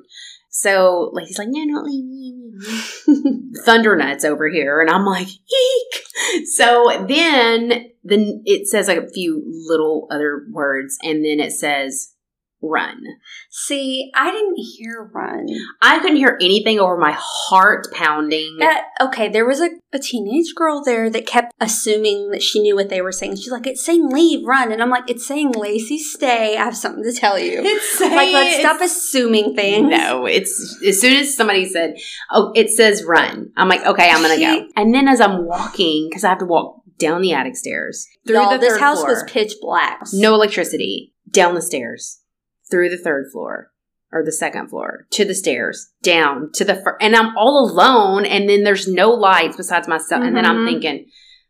so 0.49 1.09
like 1.13 1.27
he's 1.27 1.37
like, 1.39 1.47
no, 1.49 1.65
don't 1.65 1.85
leave 1.85 2.05
me. 2.05 2.36
Thunder 3.65 3.95
nuts 3.95 4.25
over 4.25 4.49
here, 4.49 4.81
and 4.81 4.89
I'm 4.89 5.05
like, 5.05 5.27
eek. 5.27 6.45
So 6.45 7.05
then, 7.07 7.89
then 8.03 8.41
it 8.45 8.67
says 8.67 8.87
like 8.87 8.97
a 8.97 9.09
few 9.09 9.43
little 9.67 10.07
other 10.11 10.45
words, 10.51 10.97
and 11.03 11.23
then 11.23 11.39
it 11.39 11.51
says 11.51 12.13
run. 12.61 13.03
See, 13.49 14.11
I 14.15 14.31
didn't 14.31 14.57
hear 14.57 15.09
run. 15.13 15.47
I 15.81 15.99
couldn't 15.99 16.17
hear 16.17 16.37
anything 16.41 16.79
over 16.79 16.97
my 16.97 17.15
heart 17.17 17.87
pounding. 17.93 18.57
That 18.59 18.85
okay, 19.01 19.29
there 19.29 19.45
was 19.45 19.61
a, 19.61 19.69
a 19.93 19.99
teenage 19.99 20.53
girl 20.55 20.83
there 20.83 21.09
that 21.09 21.25
kept 21.27 21.53
assuming 21.59 22.31
that 22.31 22.41
she 22.41 22.59
knew 22.61 22.75
what 22.75 22.89
they 22.89 23.01
were 23.01 23.11
saying. 23.11 23.35
She's 23.35 23.51
like, 23.51 23.67
"It's 23.67 23.85
saying 23.85 24.09
leave, 24.09 24.45
run," 24.45 24.71
and 24.71 24.81
I'm 24.81 24.89
like, 24.89 25.09
"It's 25.09 25.25
saying 25.27 25.51
Lacey, 25.51 25.97
stay. 25.97 26.57
I 26.57 26.63
have 26.63 26.77
something 26.77 27.03
to 27.03 27.13
tell 27.13 27.37
you." 27.39 27.61
It's 27.63 27.99
like, 27.99 28.33
let's 28.33 28.59
stop 28.59 28.81
assuming 28.81 29.55
things. 29.55 29.89
No, 29.89 30.25
it's 30.25 30.81
as 30.85 30.99
soon 30.99 31.15
as 31.17 31.35
somebody 31.35 31.65
said, 31.65 31.95
"Oh, 32.31 32.51
it 32.55 32.69
says 32.69 33.03
run," 33.03 33.51
I'm 33.55 33.69
like, 33.69 33.85
"Okay, 33.85 34.09
I'm 34.09 34.21
gonna 34.21 34.37
go." 34.39 34.67
And 34.75 34.93
then 34.93 35.07
as 35.07 35.21
I'm 35.21 35.45
walking, 35.45 36.07
because 36.09 36.23
I 36.23 36.29
have 36.29 36.39
to 36.39 36.45
walk 36.45 36.81
down 36.97 37.21
the 37.21 37.33
attic 37.33 37.55
stairs 37.55 38.07
through 38.25 38.37
Y'all, 38.37 38.51
the 38.51 38.57
this 38.57 38.79
house 38.79 38.99
floor. 38.99 39.09
was 39.11 39.23
pitch 39.27 39.53
black. 39.61 40.01
no 40.13 40.33
electricity, 40.33 41.13
down 41.29 41.53
the 41.55 41.61
stairs, 41.61 42.21
through 42.69 42.89
the 42.89 42.97
third 42.97 43.27
floor 43.31 43.71
or 44.11 44.23
the 44.23 44.31
second 44.31 44.69
floor 44.69 45.05
to 45.11 45.25
the 45.25 45.35
stairs, 45.35 45.89
down 46.01 46.49
to 46.53 46.63
the 46.63 46.75
first, 46.75 46.97
and 47.01 47.15
I'm 47.15 47.35
all 47.37 47.69
alone, 47.69 48.25
and 48.25 48.47
then 48.49 48.63
there's 48.63 48.87
no 48.87 49.09
lights 49.11 49.57
besides 49.57 49.87
myself, 49.87 50.23
and 50.23 50.35
then 50.35 50.45
I'm 50.45 50.57
Mhm. 50.59 50.67
thinking. 50.67 51.05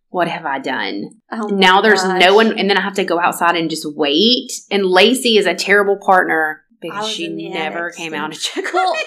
What 0.09 0.30
have 0.30 0.45
I 0.45 0.59
done? 0.59 1.09
Oh 1.34 1.47
now 1.47 1.82
there's 1.82 2.01
gosh. 2.01 2.22
no 2.22 2.34
one, 2.34 2.57
and 2.57 2.70
then 2.70 2.78
I 2.78 2.82
have 2.82 2.93
to 2.95 3.03
go 3.03 3.20
outside 3.20 3.57
and 3.57 3.70
just 3.70 3.86
wait. 3.95 4.49
And 4.72 4.86
Lacey 4.86 5.38
is 5.38 5.45
a 5.45 5.53
terrible 5.53 5.97
partner 6.03 6.63
because 6.82 7.09
she 7.09 7.28
never 7.28 7.91
came 7.91 8.13
out 8.13 8.32
to 8.32 8.39
check 8.39 8.74
Well, 8.74 8.88
on 8.89 8.95
me 8.95 9.03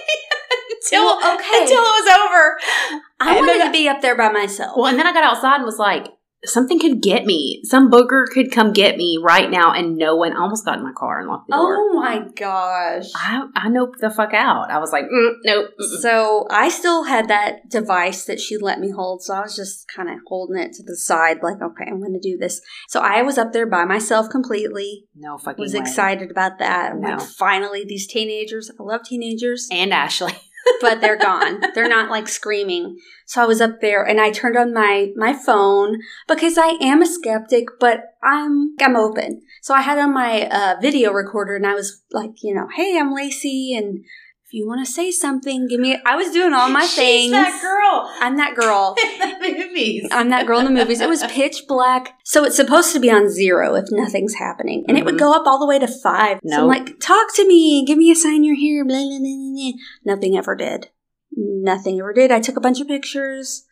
until 0.70 1.04
well, 1.06 1.34
okay. 1.36 1.62
until 1.62 1.78
it 1.78 2.04
was 2.04 2.16
over. 2.26 2.58
I 3.18 3.30
and 3.30 3.46
wanted 3.46 3.61
then- 3.61 3.66
to 3.68 3.72
be 3.72 3.88
up 3.88 4.02
there 4.02 4.14
by 4.14 4.28
myself. 4.30 4.76
Well, 4.76 4.86
and 4.88 4.98
then 4.98 5.06
I 5.06 5.14
got 5.14 5.24
outside 5.24 5.56
and 5.56 5.64
was 5.64 5.78
like, 5.78 6.06
something 6.45 6.78
could 6.80 7.03
get 7.03 7.24
me. 7.24 7.61
Some 7.64 7.91
booger 7.91 8.24
could 8.26 8.51
come 8.51 8.72
get 8.72 8.97
me 8.97 9.18
right 9.22 9.51
now, 9.51 9.72
and 9.72 9.97
no 9.97 10.16
one. 10.16 10.32
I 10.32 10.41
almost 10.41 10.64
got 10.64 10.78
in 10.78 10.84
my 10.84 10.93
car 10.93 11.20
and 11.20 11.28
locked 11.28 11.49
the 11.49 11.57
door. 11.57 11.76
oh 11.78 11.93
my 11.95 12.24
gosh. 12.36 13.07
I 13.14 13.45
I 13.55 13.68
noped 13.68 13.99
the 14.01 14.11
fuck 14.11 14.32
out. 14.34 14.70
I 14.70 14.78
was 14.78 14.93
like, 14.93 15.05
mm, 15.05 15.32
nope. 15.45 15.70
mm-mm. 15.80 16.01
So 16.01 16.47
I 16.51 16.68
still 16.68 17.05
had 17.05 17.28
that 17.28 17.68
device 17.68 18.24
that 18.24 18.41
she 18.41 18.57
let 18.57 18.80
me 18.80 18.91
hold. 18.91 19.22
So 19.22 19.34
I 19.34 19.41
was 19.41 19.55
just 19.57 19.86
kind 19.95 20.09
of 20.09 20.16
holding 20.26 20.57
it 20.59 20.72
to 20.74 20.82
the 20.82 20.97
side, 20.97 21.38
like, 21.43 21.61
okay, 21.61 21.84
I'm 21.88 22.01
going 22.01 22.12
to 22.14 22.20
do 22.20 22.36
this. 22.38 22.61
So 22.88 23.01
I 23.01 23.22
was 23.22 23.38
up 23.38 23.53
there 23.53 23.66
by 23.66 23.84
myself 23.84 24.28
completely. 24.30 25.05
No 25.14 25.38
fucking 25.38 25.61
Was 25.62 25.74
way. 25.74 25.80
excited 25.80 26.30
about 26.30 26.59
that. 26.59 26.97
No. 26.97 27.11
Like, 27.16 27.20
finally, 27.20 27.84
these 27.86 28.07
teenagers. 28.07 28.70
I 28.78 28.82
love 28.82 29.03
teenagers, 29.05 29.68
And 29.70 29.93
Ashley. 29.93 30.34
But 30.81 31.01
they're 31.01 31.16
gone. 31.16 31.61
they're 31.75 31.89
not 31.89 32.11
like 32.11 32.29
screaming. 32.29 32.99
So 33.27 33.43
I 33.43 33.47
was 33.47 33.61
up 33.61 33.81
there 33.81 34.03
and 34.03 34.21
I 34.21 34.31
turned 34.31 34.57
on 34.57 34.73
my 34.73 35.12
my 35.16 35.33
phone 35.33 35.99
because 36.27 36.59
I 36.59 36.77
am 36.81 37.03
a 37.03 37.07
skeptic, 37.07 37.66
but 37.79 38.16
I'm 38.23 38.75
I'm 38.81 38.97
open. 38.97 39.43
So 39.62 39.75
I 39.75 39.83
had 39.83 39.99
on 39.99 40.12
my 40.12 40.49
uh, 40.49 40.77
video 40.81 41.12
recorder 41.12 41.57
and 41.57 41.66
I 41.66 41.75
was 41.75 42.03
like, 42.11 42.43
you 42.43 42.55
know, 42.55 42.68
hey, 42.75 42.99
I'm 42.99 43.14
Lacey, 43.14 43.75
and 43.75 44.05
if 44.51 44.55
you 44.55 44.66
want 44.66 44.84
to 44.84 44.92
say 44.92 45.12
something, 45.12 45.68
give 45.68 45.78
me. 45.78 45.96
I 46.05 46.16
was 46.16 46.32
doing 46.32 46.53
all 46.53 46.68
my 46.68 46.80
She's 46.84 46.96
things. 46.96 47.30
that 47.30 47.61
girl 47.62 48.11
I'm 48.20 48.36
that 48.38 48.57
girl. 48.57 48.96
in 49.22 49.38
the 49.40 49.59
movies. 49.68 50.09
I'm 50.11 50.30
that 50.30 50.44
girl 50.44 50.59
in 50.59 50.64
the 50.64 50.72
movies. 50.72 51.01
It 51.01 51.09
was 51.09 51.22
pitch 51.28 51.62
black. 51.68 52.18
So 52.24 52.42
it's 52.44 52.57
supposed 52.57 52.92
to 52.94 52.98
be 52.98 53.12
on 53.12 53.28
zero 53.30 53.76
if 53.76 53.84
nothing's 53.92 54.34
happening. 54.34 54.84
And 54.88 54.98
it 54.98 55.05
would 55.05 55.14
Mhm. 55.14 55.18
go 55.20 55.32
up 55.32 55.46
all 55.46 55.61
the 55.61 55.66
way 55.66 55.78
to 55.78 55.86
five. 55.86 56.40
So 56.44 56.62
I'm 56.62 56.66
like, 56.66 56.98
talk 56.98 57.32
to 57.36 57.46
me. 57.46 57.84
Give 57.86 57.96
me 57.96 58.11
a 58.11 58.16
sign 58.16 58.42
you're 58.42 58.57
here. 58.57 58.84
Blah, 58.84 58.96
blah, 58.98 59.18
blah. 59.20 59.70
Nothing 60.05 60.36
ever 60.36 60.57
did. 60.57 60.88
Nothing 61.36 62.01
ever 62.01 62.12
did. 62.12 62.32
I 62.32 62.40
took 62.40 62.57
a 62.57 62.61
bunch 62.61 62.80
of 62.80 62.88
pictures. 62.88 63.66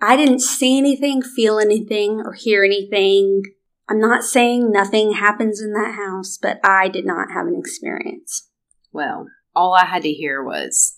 I 0.00 0.16
didn't 0.16 0.40
see 0.40 0.78
anything, 0.78 1.20
feel 1.20 1.58
anything, 1.58 2.22
or 2.24 2.32
hear 2.32 2.64
anything. 2.64 3.42
I'm 3.86 4.00
not 4.00 4.24
saying 4.24 4.72
nothing 4.72 5.12
happens 5.12 5.60
in 5.60 5.74
that 5.74 5.94
house, 5.94 6.38
but 6.40 6.58
I 6.64 6.88
did 6.88 7.04
not 7.04 7.32
have 7.32 7.46
an 7.46 7.54
experience. 7.54 8.48
Well, 8.92 9.26
all 9.56 9.74
I 9.74 9.84
had 9.84 10.02
to 10.02 10.12
hear 10.12 10.44
was 10.44 10.96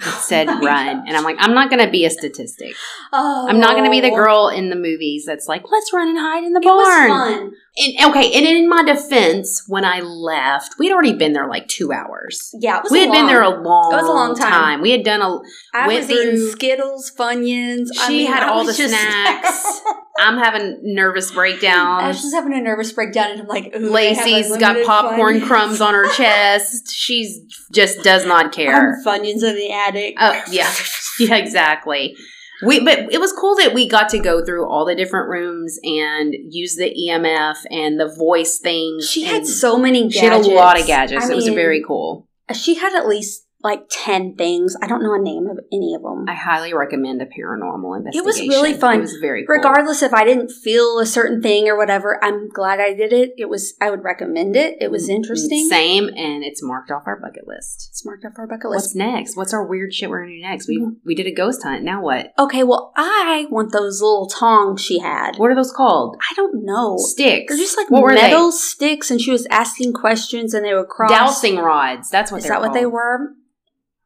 it 0.00 0.04
said 0.20 0.46
Oh 0.46 0.58
run, 0.60 1.04
and 1.06 1.16
I'm 1.16 1.24
like, 1.24 1.36
I'm 1.38 1.54
not 1.54 1.70
going 1.70 1.84
to 1.84 1.90
be 1.90 2.04
a 2.04 2.10
statistic. 2.10 2.74
Oh, 3.12 3.46
I'm 3.48 3.60
not 3.60 3.72
going 3.72 3.84
to 3.84 3.90
be 3.90 4.00
the 4.00 4.10
oh. 4.10 4.16
girl 4.16 4.48
in 4.48 4.70
the 4.70 4.76
movies 4.76 5.24
that's 5.26 5.46
like, 5.46 5.62
let's 5.70 5.92
run 5.92 6.08
and 6.08 6.18
hide 6.18 6.44
in 6.44 6.52
the 6.52 6.60
It 6.60 6.66
was 6.66 6.88
barn. 6.88 7.08
fun. 7.08 7.52
And, 7.80 8.10
okay, 8.10 8.32
and 8.32 8.44
in 8.44 8.68
my 8.68 8.82
defense, 8.82 9.62
when 9.68 9.84
I 9.84 10.00
left, 10.00 10.74
we'd 10.78 10.90
already 10.92 11.12
been 11.12 11.32
there 11.32 11.48
like 11.48 11.68
two 11.68 11.92
hours. 11.92 12.50
Yeah, 12.60 12.78
it 12.78 12.82
was 12.84 12.92
We 12.92 13.00
had 13.00 13.12
been 13.12 13.26
there 13.26 13.42
a 13.42 13.50
long. 13.50 13.62
long, 13.62 13.92
It 13.92 13.96
was 13.96 14.08
a 14.08 14.12
long 14.12 14.34
time. 14.36 14.80
We 14.80 14.90
had 14.90 15.04
done 15.04 15.22
a. 15.22 15.38
I 15.74 15.86
was 15.86 16.10
eating 16.10 16.38
Skittles, 16.50 17.12
Funyuns. 17.16 17.86
She 17.94 18.00
I 18.00 18.08
mean, 18.08 18.26
had 18.26 18.42
I 18.42 18.48
all 18.48 18.64
the 18.64 18.72
just- 18.72 18.88
snacks. 18.92 19.80
I'm 20.20 20.36
having 20.36 20.80
nervous 20.82 21.30
breakdown. 21.30 22.02
I 22.02 22.08
was 22.08 22.20
just 22.20 22.34
having 22.34 22.52
a 22.52 22.60
nervous 22.60 22.92
breakdown, 22.92 23.30
and 23.30 23.42
I'm 23.42 23.46
like, 23.46 23.72
Ooh, 23.76 23.90
Lacey's 23.90 24.56
got 24.56 24.84
popcorn 24.84 25.38
Funyuns. 25.38 25.46
crumbs 25.46 25.80
on 25.80 25.94
her 25.94 26.08
chest. 26.16 26.90
She's 26.92 27.38
just 27.72 28.02
does 28.02 28.26
not 28.26 28.50
care. 28.50 28.94
I'm 28.96 29.04
Funyuns 29.04 29.44
in 29.44 29.54
the 29.54 29.70
attic. 29.72 30.16
Oh 30.18 30.42
yeah, 30.50 30.68
yeah, 31.20 31.36
exactly. 31.36 32.16
We 32.62 32.80
but 32.80 33.12
it 33.12 33.20
was 33.20 33.32
cool 33.32 33.56
that 33.56 33.72
we 33.74 33.88
got 33.88 34.08
to 34.10 34.18
go 34.18 34.44
through 34.44 34.66
all 34.68 34.84
the 34.84 34.94
different 34.94 35.28
rooms 35.28 35.78
and 35.82 36.34
use 36.48 36.76
the 36.76 36.94
EMF 37.08 37.56
and 37.70 37.98
the 37.98 38.12
voice 38.18 38.58
thing. 38.58 38.98
She 39.00 39.24
had 39.24 39.46
so 39.46 39.78
many 39.78 40.02
gadgets. 40.02 40.18
she 40.18 40.26
had 40.26 40.40
a 40.44 40.54
lot 40.54 40.80
of 40.80 40.86
gadgets. 40.86 41.26
I 41.26 41.32
it 41.32 41.36
was 41.36 41.48
very 41.48 41.82
cool. 41.86 42.28
She 42.54 42.74
had 42.76 42.94
at 42.94 43.06
least 43.06 43.47
like 43.60 43.86
10 43.90 44.36
things. 44.36 44.76
I 44.80 44.86
don't 44.86 45.02
know 45.02 45.14
a 45.14 45.18
name 45.20 45.48
of 45.48 45.58
any 45.72 45.92
of 45.94 46.02
them. 46.02 46.26
I 46.28 46.34
highly 46.34 46.72
recommend 46.72 47.20
a 47.20 47.26
paranormal 47.26 47.96
investigation. 47.98 48.22
It 48.22 48.24
was 48.24 48.38
really 48.40 48.72
fun. 48.74 48.98
It 48.98 49.00
was 49.00 49.16
very 49.20 49.44
cool. 49.44 49.56
Regardless 49.56 50.00
if 50.02 50.14
I 50.14 50.24
didn't 50.24 50.50
feel 50.50 51.00
a 51.00 51.06
certain 51.06 51.42
thing 51.42 51.68
or 51.68 51.76
whatever, 51.76 52.22
I'm 52.22 52.48
glad 52.48 52.78
I 52.78 52.94
did 52.94 53.12
it. 53.12 53.32
It 53.36 53.48
was, 53.48 53.74
I 53.80 53.90
would 53.90 54.04
recommend 54.04 54.54
it. 54.54 54.76
It 54.80 54.92
was 54.92 55.08
interesting. 55.08 55.66
Mm, 55.66 55.70
Same, 55.70 56.08
and 56.08 56.44
it's 56.44 56.62
marked 56.62 56.92
off 56.92 57.02
our 57.06 57.18
bucket 57.18 57.48
list. 57.48 57.88
It's 57.90 58.04
marked 58.06 58.24
off 58.24 58.34
our 58.38 58.46
bucket 58.46 58.70
list. 58.70 58.86
What's 58.88 58.94
next? 58.94 59.36
What's 59.36 59.52
our 59.52 59.66
weird 59.66 59.92
shit 59.92 60.08
we're 60.08 60.22
gonna 60.22 60.36
do 60.36 60.42
next? 60.42 60.68
We 60.68 60.78
Mhm. 60.80 60.96
we 61.04 61.16
did 61.16 61.26
a 61.26 61.32
ghost 61.34 61.64
hunt. 61.64 61.82
Now 61.82 62.00
what? 62.00 62.32
Okay, 62.38 62.62
well, 62.62 62.92
I 62.96 63.46
want 63.50 63.72
those 63.72 64.00
little 64.00 64.26
tongs 64.28 64.80
she 64.80 65.00
had. 65.00 65.36
What 65.36 65.50
are 65.50 65.56
those 65.56 65.72
called? 65.72 66.16
I 66.30 66.32
don't 66.34 66.64
know. 66.64 66.96
Sticks. 66.98 67.52
They're 67.52 67.64
just 67.64 67.76
like 67.76 67.90
what 67.90 68.14
metal 68.14 68.52
sticks, 68.52 69.10
and 69.10 69.20
she 69.20 69.32
was 69.32 69.46
asking 69.50 69.94
questions, 69.94 70.54
and 70.54 70.64
they 70.64 70.74
were 70.74 70.82
they? 70.82 70.88
cross. 70.88 71.10
Dowsing 71.10 71.56
rods. 71.56 72.08
That's 72.10 72.30
what 72.30 72.38
Is 72.38 72.48
that 72.48 72.60
were 72.60 72.68
what 72.68 72.74
they 72.74 72.86
were? 72.86 73.34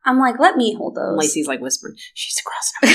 I'm 0.05 0.19
like, 0.19 0.39
let 0.39 0.57
me 0.57 0.75
hold 0.75 0.95
those. 0.95 1.19
Lacey's 1.19 1.47
like 1.47 1.61
whispering, 1.61 1.95
she's 2.15 2.41
over. 2.85 2.93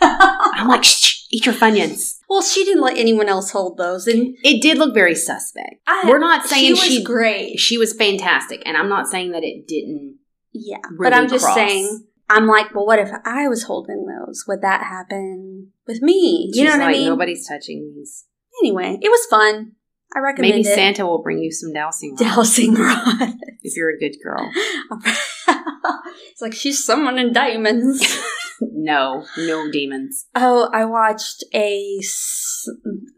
I'm 0.00 0.68
like, 0.68 0.84
shh, 0.84 1.26
eat 1.30 1.46
your 1.46 1.54
funyuns. 1.54 2.18
well, 2.28 2.42
she 2.42 2.64
didn't 2.64 2.82
let 2.82 2.96
anyone 2.96 3.28
else 3.28 3.50
hold 3.50 3.76
those, 3.76 4.06
and 4.06 4.36
It 4.42 4.62
did 4.62 4.78
look 4.78 4.94
very 4.94 5.14
suspect. 5.14 5.76
I, 5.86 6.04
We're 6.08 6.18
not 6.18 6.46
saying 6.46 6.64
she 6.64 6.72
was 6.72 6.82
she 6.82 7.04
great. 7.04 7.58
she 7.58 7.76
was 7.78 7.92
fantastic, 7.92 8.62
and 8.64 8.76
I'm 8.76 8.88
not 8.88 9.06
saying 9.08 9.32
that 9.32 9.44
it 9.44 9.66
didn't. 9.66 10.18
Yeah, 10.52 10.78
but 10.98 11.12
I'm 11.12 11.28
just 11.28 11.44
cross. 11.44 11.54
saying. 11.54 12.06
I'm 12.32 12.46
like, 12.46 12.72
well, 12.74 12.86
what 12.86 13.00
if 13.00 13.10
I 13.24 13.48
was 13.48 13.64
holding 13.64 14.06
those? 14.06 14.44
Would 14.46 14.62
that 14.62 14.84
happen 14.84 15.72
with 15.88 16.00
me? 16.00 16.48
You 16.52 16.64
know 16.64 16.70
what 16.70 16.78
like, 16.78 16.88
I 16.88 16.92
mean? 16.92 17.08
Nobody's 17.08 17.46
touching 17.48 17.92
these. 17.96 18.24
Anyway, 18.62 18.98
it 19.02 19.08
was 19.08 19.26
fun. 19.28 19.72
I 20.14 20.18
recommend 20.20 20.54
Maybe 20.56 20.68
it. 20.68 20.74
Santa 20.74 21.06
will 21.06 21.22
bring 21.22 21.38
you 21.38 21.52
some 21.52 21.72
dowsing 21.72 22.10
rods 22.12 22.22
Dowsing 22.22 22.74
rod. 22.78 23.34
if 23.62 23.76
you're 23.76 23.90
a 23.90 23.98
good 23.98 24.16
girl. 24.22 24.50
it's 26.30 26.40
like 26.42 26.54
she's 26.54 26.84
someone 26.84 27.18
in 27.18 27.32
diamonds. 27.32 28.18
No, 28.60 29.24
no 29.38 29.70
demons. 29.70 30.26
oh, 30.34 30.68
I 30.72 30.84
watched 30.84 31.44
a 31.54 31.96
s- 32.00 32.66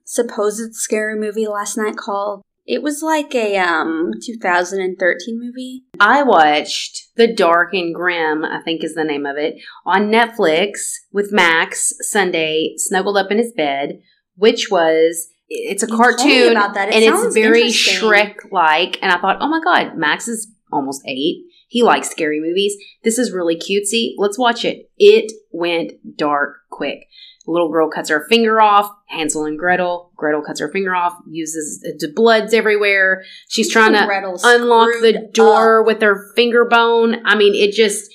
supposed 0.05 0.75
scary 0.75 1.19
movie 1.19 1.47
last 1.49 1.77
night 1.77 1.97
called. 1.97 2.43
It 2.65 2.81
was 2.81 3.03
like 3.03 3.35
a 3.35 3.57
um 3.59 4.13
2013 4.25 5.41
movie. 5.41 5.83
I 5.99 6.23
watched 6.23 7.09
The 7.17 7.33
Dark 7.35 7.75
and 7.75 7.93
Grimm, 7.93 8.45
I 8.45 8.61
think 8.65 8.85
is 8.85 8.95
the 8.95 9.03
name 9.03 9.27
of 9.27 9.37
it, 9.37 9.57
on 9.85 10.11
Netflix 10.13 10.75
with 11.13 11.33
Max 11.33 11.93
Sunday, 12.03 12.75
snuggled 12.77 13.17
up 13.17 13.33
in 13.33 13.39
his 13.39 13.53
bed, 13.53 13.99
which 14.37 14.69
was 14.71 15.29
it's 15.53 15.83
a 15.83 15.87
You 15.87 15.97
cartoon 15.97 16.53
about 16.53 16.75
that. 16.75 16.89
It 16.89 16.95
and 16.95 17.05
it's 17.05 17.35
very. 17.35 17.65
Shrek 17.65 18.51
like. 18.51 18.99
And 19.03 19.13
I 19.13 19.21
thought, 19.21 19.39
oh 19.41 19.49
my 19.49 19.61
god, 19.63 19.97
Max 19.97 20.29
is 20.29 20.51
almost 20.73 21.03
eight. 21.07 21.45
He 21.69 21.83
likes 21.83 22.11
scary 22.11 22.41
movies. 22.41 22.77
This 23.03 23.19
is 23.19 23.33
really 23.33 23.57
cutesy. 23.57 24.13
Let's 24.19 24.39
watch 24.39 24.65
it. 24.65 24.91
It 24.99 25.33
went 25.53 26.17
dark 26.17 26.59
quick. 26.71 27.07
little 27.47 27.71
girl 27.71 27.89
cuts 27.91 28.11
her 28.11 28.27
finger 28.29 28.61
off. 28.61 28.91
Hansel 29.09 29.47
and 29.47 29.59
Gretel. 29.59 30.13
Gretel 30.17 30.43
cuts 30.43 30.61
her 30.61 30.71
finger 30.71 30.95
off. 30.95 31.15
Uses 31.31 31.81
blood's 32.15 32.53
everywhere. 32.53 33.25
She's 33.49 33.73
trying 33.73 33.93
to 33.93 34.05
Gretel's 34.05 34.45
unlock 34.45 34.91
the 35.01 35.31
door 35.33 35.81
up. 35.81 35.87
with 35.87 36.03
her 36.03 36.31
finger 36.37 36.65
bone. 36.65 37.23
I 37.25 37.37
mean, 37.37 37.55
it 37.55 37.73
just. 37.73 38.11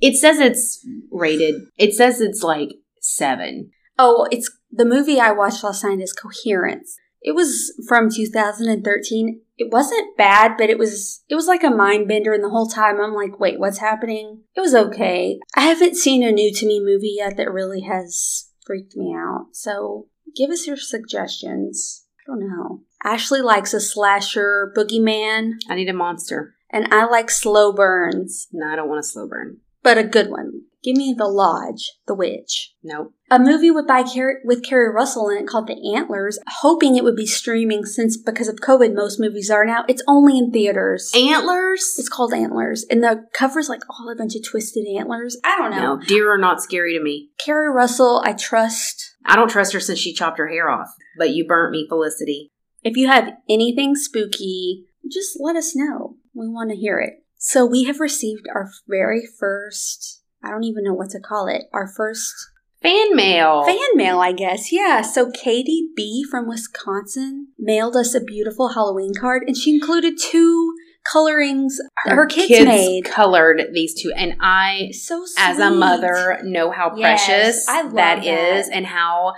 It 0.00 0.16
says 0.16 0.38
it's 0.40 0.84
rated. 1.12 1.56
It 1.76 1.94
says 1.94 2.20
it's 2.20 2.42
like 2.42 2.70
seven. 3.00 3.70
Oh, 3.98 4.26
it's 4.30 4.50
the 4.72 4.84
movie 4.84 5.20
I 5.20 5.32
watched 5.32 5.62
last 5.62 5.84
night 5.84 6.00
is 6.00 6.12
Coherence. 6.12 6.96
It 7.20 7.36
was 7.36 7.72
from 7.88 8.08
2013. 8.10 9.40
It 9.56 9.70
wasn't 9.72 10.16
bad, 10.16 10.56
but 10.58 10.70
it 10.70 10.78
was 10.78 11.22
it 11.28 11.36
was 11.36 11.46
like 11.46 11.62
a 11.62 11.70
mind 11.70 12.08
bender 12.08 12.32
and 12.32 12.42
the 12.42 12.48
whole 12.50 12.66
time 12.66 13.00
I'm 13.00 13.14
like, 13.14 13.38
"Wait, 13.38 13.60
what's 13.60 13.78
happening?" 13.78 14.42
It 14.56 14.60
was 14.60 14.74
okay. 14.74 15.38
I 15.54 15.60
haven't 15.60 15.96
seen 15.96 16.24
a 16.24 16.32
new 16.32 16.52
to 16.52 16.66
me 16.66 16.80
movie 16.80 17.14
yet 17.18 17.36
that 17.36 17.52
really 17.52 17.82
has 17.82 18.48
freaked 18.66 18.96
me 18.96 19.14
out. 19.16 19.48
So, 19.52 20.08
give 20.36 20.50
us 20.50 20.66
your 20.66 20.76
suggestions. 20.76 22.04
I 22.20 22.32
don't 22.32 22.40
know. 22.40 22.80
Ashley 23.04 23.40
likes 23.40 23.74
a 23.74 23.80
slasher 23.80 24.72
boogeyman, 24.76 25.52
I 25.68 25.74
need 25.74 25.88
a 25.88 25.92
monster. 25.92 26.54
and 26.70 26.92
I 26.94 27.04
like 27.06 27.30
slow 27.30 27.72
burns, 27.72 28.48
No, 28.52 28.66
I 28.66 28.76
don't 28.76 28.88
want 28.88 29.00
a 29.00 29.02
slow 29.08 29.26
burn. 29.28 29.58
but 29.82 29.98
a 29.98 30.04
good 30.04 30.30
one. 30.30 30.62
Give 30.84 30.96
me 30.96 31.14
The 31.16 31.26
Lodge, 31.28 31.92
The 32.06 32.14
Witch. 32.14 32.74
Nope. 32.82 33.14
A 33.32 33.38
movie 33.38 33.70
with 33.70 33.86
by 33.86 34.02
Keri, 34.02 34.42
with 34.44 34.62
Keri 34.62 34.92
Russell 34.92 35.30
in 35.30 35.38
it 35.38 35.46
called 35.46 35.66
The 35.66 35.96
Antlers, 35.96 36.38
hoping 36.60 36.96
it 36.96 37.02
would 37.02 37.16
be 37.16 37.24
streaming 37.24 37.86
since 37.86 38.18
because 38.18 38.46
of 38.46 38.56
COVID 38.56 38.94
most 38.94 39.18
movies 39.18 39.48
are 39.50 39.64
now. 39.64 39.86
It's 39.88 40.02
only 40.06 40.36
in 40.36 40.50
theaters. 40.50 41.10
Antlers? 41.16 41.94
It's 41.96 42.10
called 42.10 42.34
Antlers, 42.34 42.84
and 42.90 43.02
the 43.02 43.24
cover's 43.32 43.70
like 43.70 43.80
all 43.88 44.10
a 44.10 44.14
bunch 44.14 44.36
of 44.36 44.44
twisted 44.44 44.86
antlers. 44.86 45.38
I 45.44 45.56
don't 45.56 45.70
know. 45.70 45.96
No, 45.96 46.02
deer 46.02 46.30
are 46.30 46.36
not 46.36 46.60
scary 46.60 46.92
to 46.92 47.02
me. 47.02 47.30
Keri 47.42 47.72
Russell, 47.72 48.22
I 48.22 48.34
trust. 48.34 49.16
I 49.24 49.34
don't 49.34 49.48
trust 49.48 49.72
her 49.72 49.80
since 49.80 49.98
she 49.98 50.12
chopped 50.12 50.36
her 50.36 50.48
hair 50.48 50.68
off. 50.68 50.90
But 51.16 51.30
you 51.30 51.46
burnt 51.46 51.72
me, 51.72 51.86
Felicity. 51.88 52.52
If 52.82 52.98
you 52.98 53.06
have 53.06 53.30
anything 53.48 53.94
spooky, 53.94 54.88
just 55.10 55.38
let 55.40 55.56
us 55.56 55.74
know. 55.74 56.16
We 56.34 56.48
want 56.48 56.68
to 56.68 56.76
hear 56.76 57.00
it. 57.00 57.24
So 57.38 57.64
we 57.64 57.84
have 57.84 57.98
received 57.98 58.46
our 58.54 58.70
very 58.86 59.26
first. 59.40 60.22
I 60.44 60.50
don't 60.50 60.64
even 60.64 60.84
know 60.84 60.92
what 60.92 61.08
to 61.10 61.20
call 61.20 61.46
it. 61.46 61.62
Our 61.72 61.88
first 61.88 62.34
Fan 62.82 63.14
mail. 63.14 63.64
Fan 63.64 63.78
mail, 63.94 64.18
I 64.20 64.32
guess. 64.32 64.72
Yeah. 64.72 65.02
So 65.02 65.30
Katie 65.30 65.88
B 65.96 66.24
from 66.28 66.48
Wisconsin 66.48 67.48
mailed 67.58 67.96
us 67.96 68.14
a 68.14 68.20
beautiful 68.20 68.70
Halloween 68.70 69.12
card, 69.18 69.44
and 69.46 69.56
she 69.56 69.72
included 69.74 70.18
two 70.18 70.74
colorings 71.04 71.78
her, 72.04 72.26
kids, 72.26 72.64
made. 72.64 73.04
colored 73.04 73.60
these 73.72 73.94
two, 74.00 74.12
and 74.16 74.34
I, 74.40 74.90
so 74.92 75.24
sweet. 75.24 75.34
as 75.42 75.58
a 75.58 75.70
mother, 75.70 76.38
know 76.44 76.70
how 76.70 76.94
Yes, 76.96 77.24
precious 77.26 77.68
I 77.68 77.82
love 77.82 77.94
that 77.94 78.22
that. 78.22 78.26
is, 78.58 78.68
and 78.68 78.86
how 78.86 79.34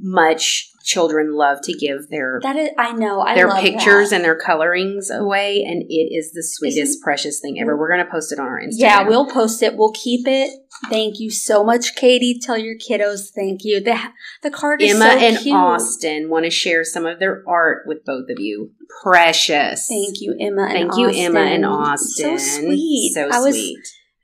much 0.00 0.70
children 0.82 1.34
love 1.34 1.58
to 1.62 1.72
give 1.74 2.08
their 2.08 2.40
that 2.42 2.56
is, 2.56 2.70
I 2.78 2.92
know. 2.92 3.20
I 3.20 3.34
their 3.34 3.54
pictures 3.54 4.10
that. 4.10 4.16
and 4.16 4.24
their 4.24 4.34
colorings 4.34 5.10
away, 5.10 5.62
and 5.62 5.82
it 5.82 5.92
is 6.12 6.32
the 6.32 6.42
sweetest, 6.42 6.78
Isn't- 6.78 7.02
precious 7.02 7.40
thing 7.40 7.60
ever. 7.60 7.76
We're 7.76 7.90
gonna 7.90 8.10
post 8.10 8.32
it 8.32 8.38
on 8.38 8.46
our 8.46 8.60
Instagram. 8.60 8.78
Yeah, 8.78 9.08
we'll 9.08 9.26
post 9.26 9.62
it. 9.62 9.76
We'll 9.76 9.92
keep 9.92 10.26
it. 10.26 10.50
Thank 10.88 11.20
you 11.20 11.30
so 11.30 11.62
much, 11.62 11.94
Katie. 11.96 12.38
Tell 12.40 12.56
your 12.56 12.76
kiddos 12.76 13.30
thank 13.34 13.60
you. 13.64 13.80
The 13.80 13.98
the 14.42 14.50
card 14.50 14.80
is 14.80 14.94
Emma 14.94 15.10
so 15.10 15.18
and 15.18 15.38
cute. 15.38 15.54
Austin 15.56 16.30
want 16.30 16.46
to 16.46 16.50
share 16.50 16.84
some 16.84 17.04
of 17.04 17.18
their 17.18 17.44
art 17.46 17.82
with 17.86 18.04
both 18.04 18.30
of 18.30 18.40
you. 18.40 18.70
Precious. 19.02 19.86
Thank 19.88 20.20
you, 20.20 20.34
Emma. 20.40 20.64
And 20.64 20.90
Thank 20.90 20.96
you, 20.96 21.10
Emma 21.26 21.40
and 21.40 21.66
Austin. 21.66 22.30
Austin. 22.34 22.38
So 22.38 22.60
sweet. 22.66 23.12
So 23.14 23.28
I 23.30 23.40
was, 23.40 23.54
sweet. 23.54 23.78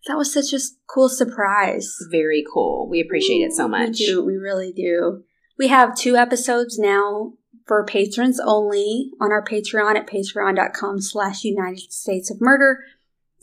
That 0.09 0.17
was 0.17 0.33
such 0.33 0.53
a 0.53 0.63
cool 0.89 1.09
surprise. 1.09 1.95
Very 2.11 2.45
cool. 2.53 2.89
We 2.89 3.01
appreciate 3.01 3.39
it 3.45 3.53
so 3.53 3.69
much. 3.69 3.99
We 4.01 4.07
do. 4.07 4.25
We 4.25 4.37
really 4.37 4.73
do. 4.73 5.25
We 5.59 5.69
have 5.69 5.97
two 5.97 6.17
episodes 6.17 6.79
now 6.79 7.35
for 7.67 7.85
patrons 7.85 8.41
only 8.45 9.11
on 9.21 9.33
our 9.33 9.45
Patreon 9.45 9.97
at 9.97 10.07
patreon.com 10.07 11.01
slash 11.01 11.45
United 11.45 11.93
States 11.93 12.31
of 12.31 12.41
Murder. 12.41 12.85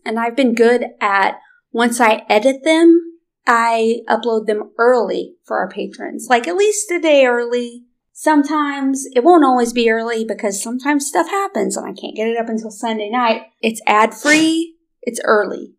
And 0.06 0.20
I've 0.20 0.36
been 0.36 0.56
good 0.56 0.86
at 1.02 1.40
once 1.72 2.00
I 2.00 2.24
edit 2.30 2.64
them, 2.64 3.20
I 3.48 4.02
upload 4.08 4.46
them 4.46 4.72
early 4.78 5.36
for 5.44 5.58
our 5.58 5.70
patrons. 5.70 6.28
Like 6.30 6.48
at 6.48 6.56
least 6.56 6.92
a 6.92 7.00
day 7.00 7.26
early. 7.26 7.86
Sometimes 8.16 9.06
it 9.16 9.24
won't 9.24 9.44
always 9.44 9.74
be 9.74 9.90
early 9.90 10.24
because 10.24 10.62
sometimes 10.62 11.08
stuff 11.08 11.30
happens 11.30 11.76
and 11.76 11.86
I 11.86 12.00
can't 12.00 12.16
get 12.16 12.28
it 12.28 12.38
up 12.38 12.48
until 12.48 12.70
Sunday 12.70 13.10
night. 13.10 13.48
It's 13.60 13.82
ad 13.88 14.14
free. 14.14 14.76
It's 15.02 15.20
early. 15.26 15.74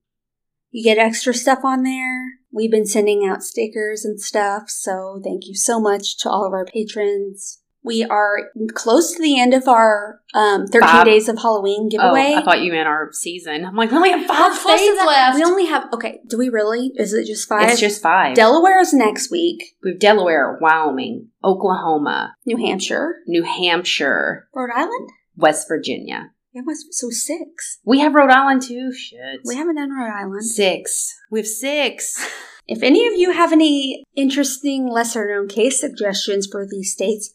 You 0.73 0.83
get 0.83 0.99
extra 0.99 1.33
stuff 1.33 1.61
on 1.65 1.85
there. 1.85 2.41
We've 2.55 2.71
been 2.71 2.87
sending 2.87 3.27
out 3.27 3.43
stickers 3.43 4.05
and 4.05 4.21
stuff, 4.21 4.71
so 4.71 5.21
thank 5.25 5.47
you 5.47 5.57
so 5.57 5.81
much 5.81 6.17
to 6.19 6.31
all 6.31 6.47
of 6.47 6.53
our 6.53 6.65
patrons. 6.65 7.61
We 7.83 8.03
are 8.03 8.51
close 8.75 9.13
to 9.15 9.21
the 9.21 9.39
end 9.39 9.53
of 9.53 9.69
our 9.69 10.21
um, 10.33 10.67
13 10.69 10.81
Five. 10.81 11.05
Days 11.05 11.29
of 11.29 11.37
Halloween 11.37 11.91
giveaway. 11.91 12.33
Oh, 12.35 12.39
I 12.39 12.43
thought 12.43 12.63
you 12.63 12.73
meant 12.73 12.89
our 12.89 13.11
season. 13.13 13.65
I'm 13.67 13.75
like, 13.77 13.91
we 13.91 13.97
only 13.97 14.11
have 14.11 14.25
five 14.27 14.53
We're 14.53 14.59
close 14.63 14.81
to 14.81 14.87
days 14.87 15.07
left. 15.07 15.37
We 15.37 15.45
only 15.45 15.67
have, 15.67 15.93
okay, 15.93 16.21
do 16.27 16.39
we 16.39 16.49
really? 16.49 16.93
Is 16.97 17.13
it 17.13 17.27
just 17.27 17.47
five? 17.47 17.69
It's 17.69 17.81
just 17.81 18.01
five. 18.01 18.35
Delaware 18.37 18.81
is 18.81 18.95
next 18.95 19.31
week. 19.31 19.77
we 19.83 19.91
have 19.91 20.01
Delaware, 20.01 20.57
Wyoming, 20.63 21.29
Oklahoma, 21.45 22.37
New 22.47 22.57
Hampshire. 22.57 23.17
New 23.27 23.43
Hampshire, 23.43 24.49
Rhode 24.55 24.71
Island? 24.75 25.11
West 25.37 25.69
Virginia. 25.69 26.31
It 26.55 26.65
was, 26.65 26.87
so 26.93 27.11
six. 27.11 27.81
We 27.85 27.99
have 28.01 28.15
Rhode 28.15 28.31
Island 28.31 28.63
too. 28.63 28.93
Shit. 28.93 29.41
We 29.45 29.57
haven't 29.57 29.75
done 29.75 29.91
Rhode 29.91 30.13
Island. 30.13 30.45
six. 30.45 31.13
We 31.31 31.41
have 31.41 31.49
six. 31.49 32.15
If 32.67 32.83
any 32.83 33.07
of 33.07 33.13
you 33.15 33.33
have 33.33 33.53
any 33.53 34.05
interesting 34.17 34.89
lesser 34.89 35.29
known 35.29 35.49
case 35.49 35.79
suggestions 35.79 36.49
for 36.51 36.67
these 36.67 36.93
states, 36.95 37.31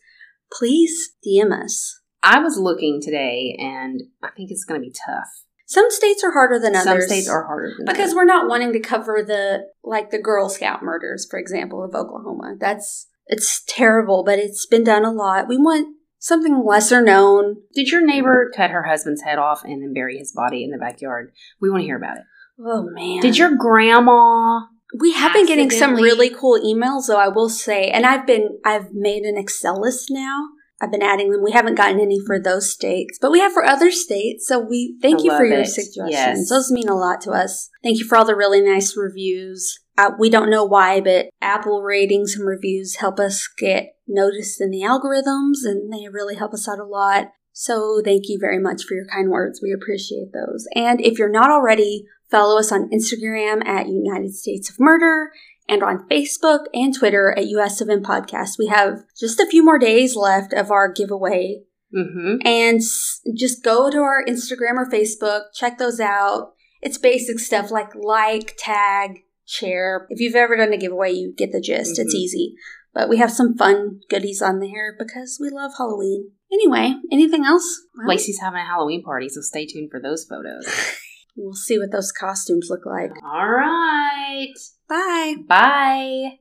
please 0.52 1.12
DM 1.24 1.52
us. 1.52 2.02
I 2.24 2.40
was 2.40 2.58
looking 2.58 3.00
today, 3.00 3.56
and 3.60 4.02
I 4.24 4.30
think 4.36 4.50
it's 4.50 4.66
going 4.66 4.82
to 4.82 4.86
be 4.86 4.92
tough. 5.06 5.28
Some 5.68 5.92
states 5.92 6.24
are 6.24 6.32
harder 6.32 6.58
than 6.58 6.76
others. 6.76 7.04
Some 7.04 7.10
states 7.10 7.30
are 7.30 7.46
harder 7.46 7.72
than 7.78 7.86
because 7.86 8.06
others. 8.06 8.16
we're 8.16 8.26
not 8.26 8.50
wanting 8.50 8.74
to 8.74 8.80
cover 8.80 9.24
the 9.26 9.68
like 9.84 10.10
the 10.10 10.18
Girl 10.18 10.50
Scout 10.50 10.82
murders, 10.82 11.28
for 11.30 11.38
example, 11.38 11.84
of 11.84 11.94
Oklahoma. 11.94 12.56
That's 12.60 13.06
it's 13.28 13.62
terrible, 13.68 14.24
but 14.24 14.40
it's 14.40 14.66
been 14.66 14.84
done 14.84 15.06
a 15.06 15.12
lot. 15.12 15.48
We 15.48 15.58
want 15.58 15.96
something 16.20 16.64
lesser 16.66 17.02
known. 17.02 17.58
Did 17.74 17.90
your 17.90 18.06
neighbor 18.06 18.52
cut 18.56 18.72
her 18.72 18.84
husband's 18.84 19.24
head 19.24 19.40
off 19.40 19.64
and 19.64 19.82
then 19.82 19.94
bury 19.94 20.18
his 20.18 20.32
body 20.32 20.64
in 20.64 20.72
the 20.72 20.78
backyard? 20.78 21.32
We 21.60 21.70
want 21.70 21.82
to 21.82 21.86
hear 21.86 21.98
about 21.98 22.18
it. 22.18 22.24
Oh 22.60 22.84
man. 22.92 23.22
Did 23.22 23.38
your 23.38 23.56
grandma? 23.56 24.62
We 25.00 25.14
have 25.14 25.34
been 25.34 25.46
getting 25.46 25.70
some 25.70 25.96
really 25.96 26.30
cool 26.30 26.60
emails 26.60 27.08
though, 27.08 27.20
I 27.20 27.28
will 27.28 27.50
say. 27.50 27.90
And 27.90 28.06
I've 28.06 28.26
been 28.28 28.60
I've 28.66 28.92
made 28.94 29.24
an 29.24 29.38
Excel 29.38 29.80
list 29.80 30.08
now. 30.10 30.48
I've 30.82 30.92
been 30.92 31.04
adding 31.04 31.30
them. 31.30 31.44
We 31.44 31.52
haven't 31.52 31.76
gotten 31.76 32.00
any 32.00 32.20
for 32.26 32.40
those 32.40 32.72
states, 32.72 33.20
but 33.22 33.32
we 33.32 33.40
have 33.40 33.52
for 33.52 33.66
other 33.66 33.92
states. 33.92 34.48
So 34.48 34.60
we 34.60 34.98
thank 35.02 35.20
I 35.20 35.24
you 35.24 35.38
for 35.38 35.46
your 35.46 35.62
it. 35.62 35.68
suggestions. 35.68 36.10
Yes. 36.12 36.50
Those 36.50 36.72
mean 36.72 36.88
a 36.88 36.96
lot 36.96 37.22
to 37.22 37.32
us. 37.32 37.70
Thank 37.84 38.00
you 38.00 38.06
for 38.06 38.18
all 38.18 38.26
the 38.26 38.36
really 38.36 38.62
nice 38.62 38.96
reviews. 38.96 39.80
Uh, 40.00 40.12
we 40.18 40.30
don't 40.30 40.50
know 40.50 40.64
why, 40.64 41.02
but 41.02 41.30
Apple 41.42 41.82
ratings 41.82 42.34
and 42.34 42.48
reviews 42.48 42.96
help 42.96 43.20
us 43.20 43.50
get 43.58 43.98
noticed 44.08 44.62
in 44.62 44.72
the 44.72 44.80
algorithms 44.80 45.70
and 45.70 45.92
they 45.92 46.08
really 46.08 46.36
help 46.36 46.54
us 46.54 46.70
out 46.70 46.80
a 46.80 46.86
lot. 46.86 47.28
So 47.52 48.02
thank 48.06 48.30
you 48.30 48.38
very 48.40 48.60
much 48.60 48.84
for 48.86 48.94
your 48.94 49.08
kind 49.08 49.30
words. 49.30 49.60
We 49.62 49.74
appreciate 49.74 50.32
those. 50.32 50.66
And 50.74 51.02
if 51.02 51.20
you're 51.20 51.28
not 51.30 51.52
already, 51.52 52.06
follow 52.32 52.58
us 52.58 52.72
on 52.72 52.90
Instagram 52.92 53.66
at 53.66 53.90
United 53.90 54.34
States 54.36 54.70
of 54.70 54.80
Murder 54.80 55.32
and 55.68 55.84
on 55.84 56.08
Facebook 56.08 56.62
and 56.74 56.98
Twitter 56.98 57.36
at 57.38 57.48
US 57.48 57.82
of 57.82 57.90
M 57.90 58.02
Podcast. 58.02 58.58
We 58.58 58.68
have 58.68 59.00
just 59.20 59.42
a 59.42 59.48
few 59.48 59.66
more 59.66 59.78
days 59.78 60.16
left 60.16 60.54
of 60.54 60.72
our 60.72 60.90
giveaway. 60.90 61.64
Mm-hmm. 61.94 62.48
And 62.48 62.78
s- 62.78 63.20
just 63.36 63.66
go 63.66 63.92
to 63.92 63.98
our 63.98 64.24
Instagram 64.26 64.78
or 64.78 64.90
Facebook, 64.90 65.48
check 65.54 65.78
those 65.78 66.00
out. 66.00 66.54
It's 66.82 66.98
basic 66.98 67.40
stuff 67.40 67.70
like 67.70 67.94
like, 67.96 68.56
tag, 68.58 69.24
share. 69.50 70.06
If 70.10 70.20
you've 70.20 70.36
ever 70.36 70.56
done 70.56 70.74
a 70.74 70.78
giveaway, 70.78 71.12
you 71.12 71.34
get 71.36 71.52
the 71.52 71.60
gist. 71.62 71.98
It's 72.00 72.14
Mhm. 72.14 72.18
easy. 72.18 72.56
But 72.94 73.10
we 73.10 73.18
have 73.18 73.32
some 73.32 73.56
fun 73.56 74.02
goodies 74.10 74.42
on 74.42 74.60
there 74.60 74.96
because 74.98 75.38
we 75.40 75.50
love 75.50 75.72
Halloween. 75.78 76.32
Anyway, 76.52 76.96
anything 77.12 77.46
else? 77.46 77.86
Lacey's 78.08 78.40
having 78.40 78.62
a 78.62 78.66
Halloween 78.66 79.04
party, 79.04 79.30
so 79.30 79.42
stay 79.42 79.66
tuned 79.66 79.92
for 79.92 80.00
those 80.02 80.26
photos. 80.26 80.66
We'll 81.42 81.54
see 81.54 81.80
what 81.80 81.92
those 81.92 82.12
costumes 82.12 82.68
look 82.70 82.86
like. 82.86 83.12
All 83.24 83.50
right. 83.50 84.54
Bye. 84.90 85.36
Bye. 85.48 86.40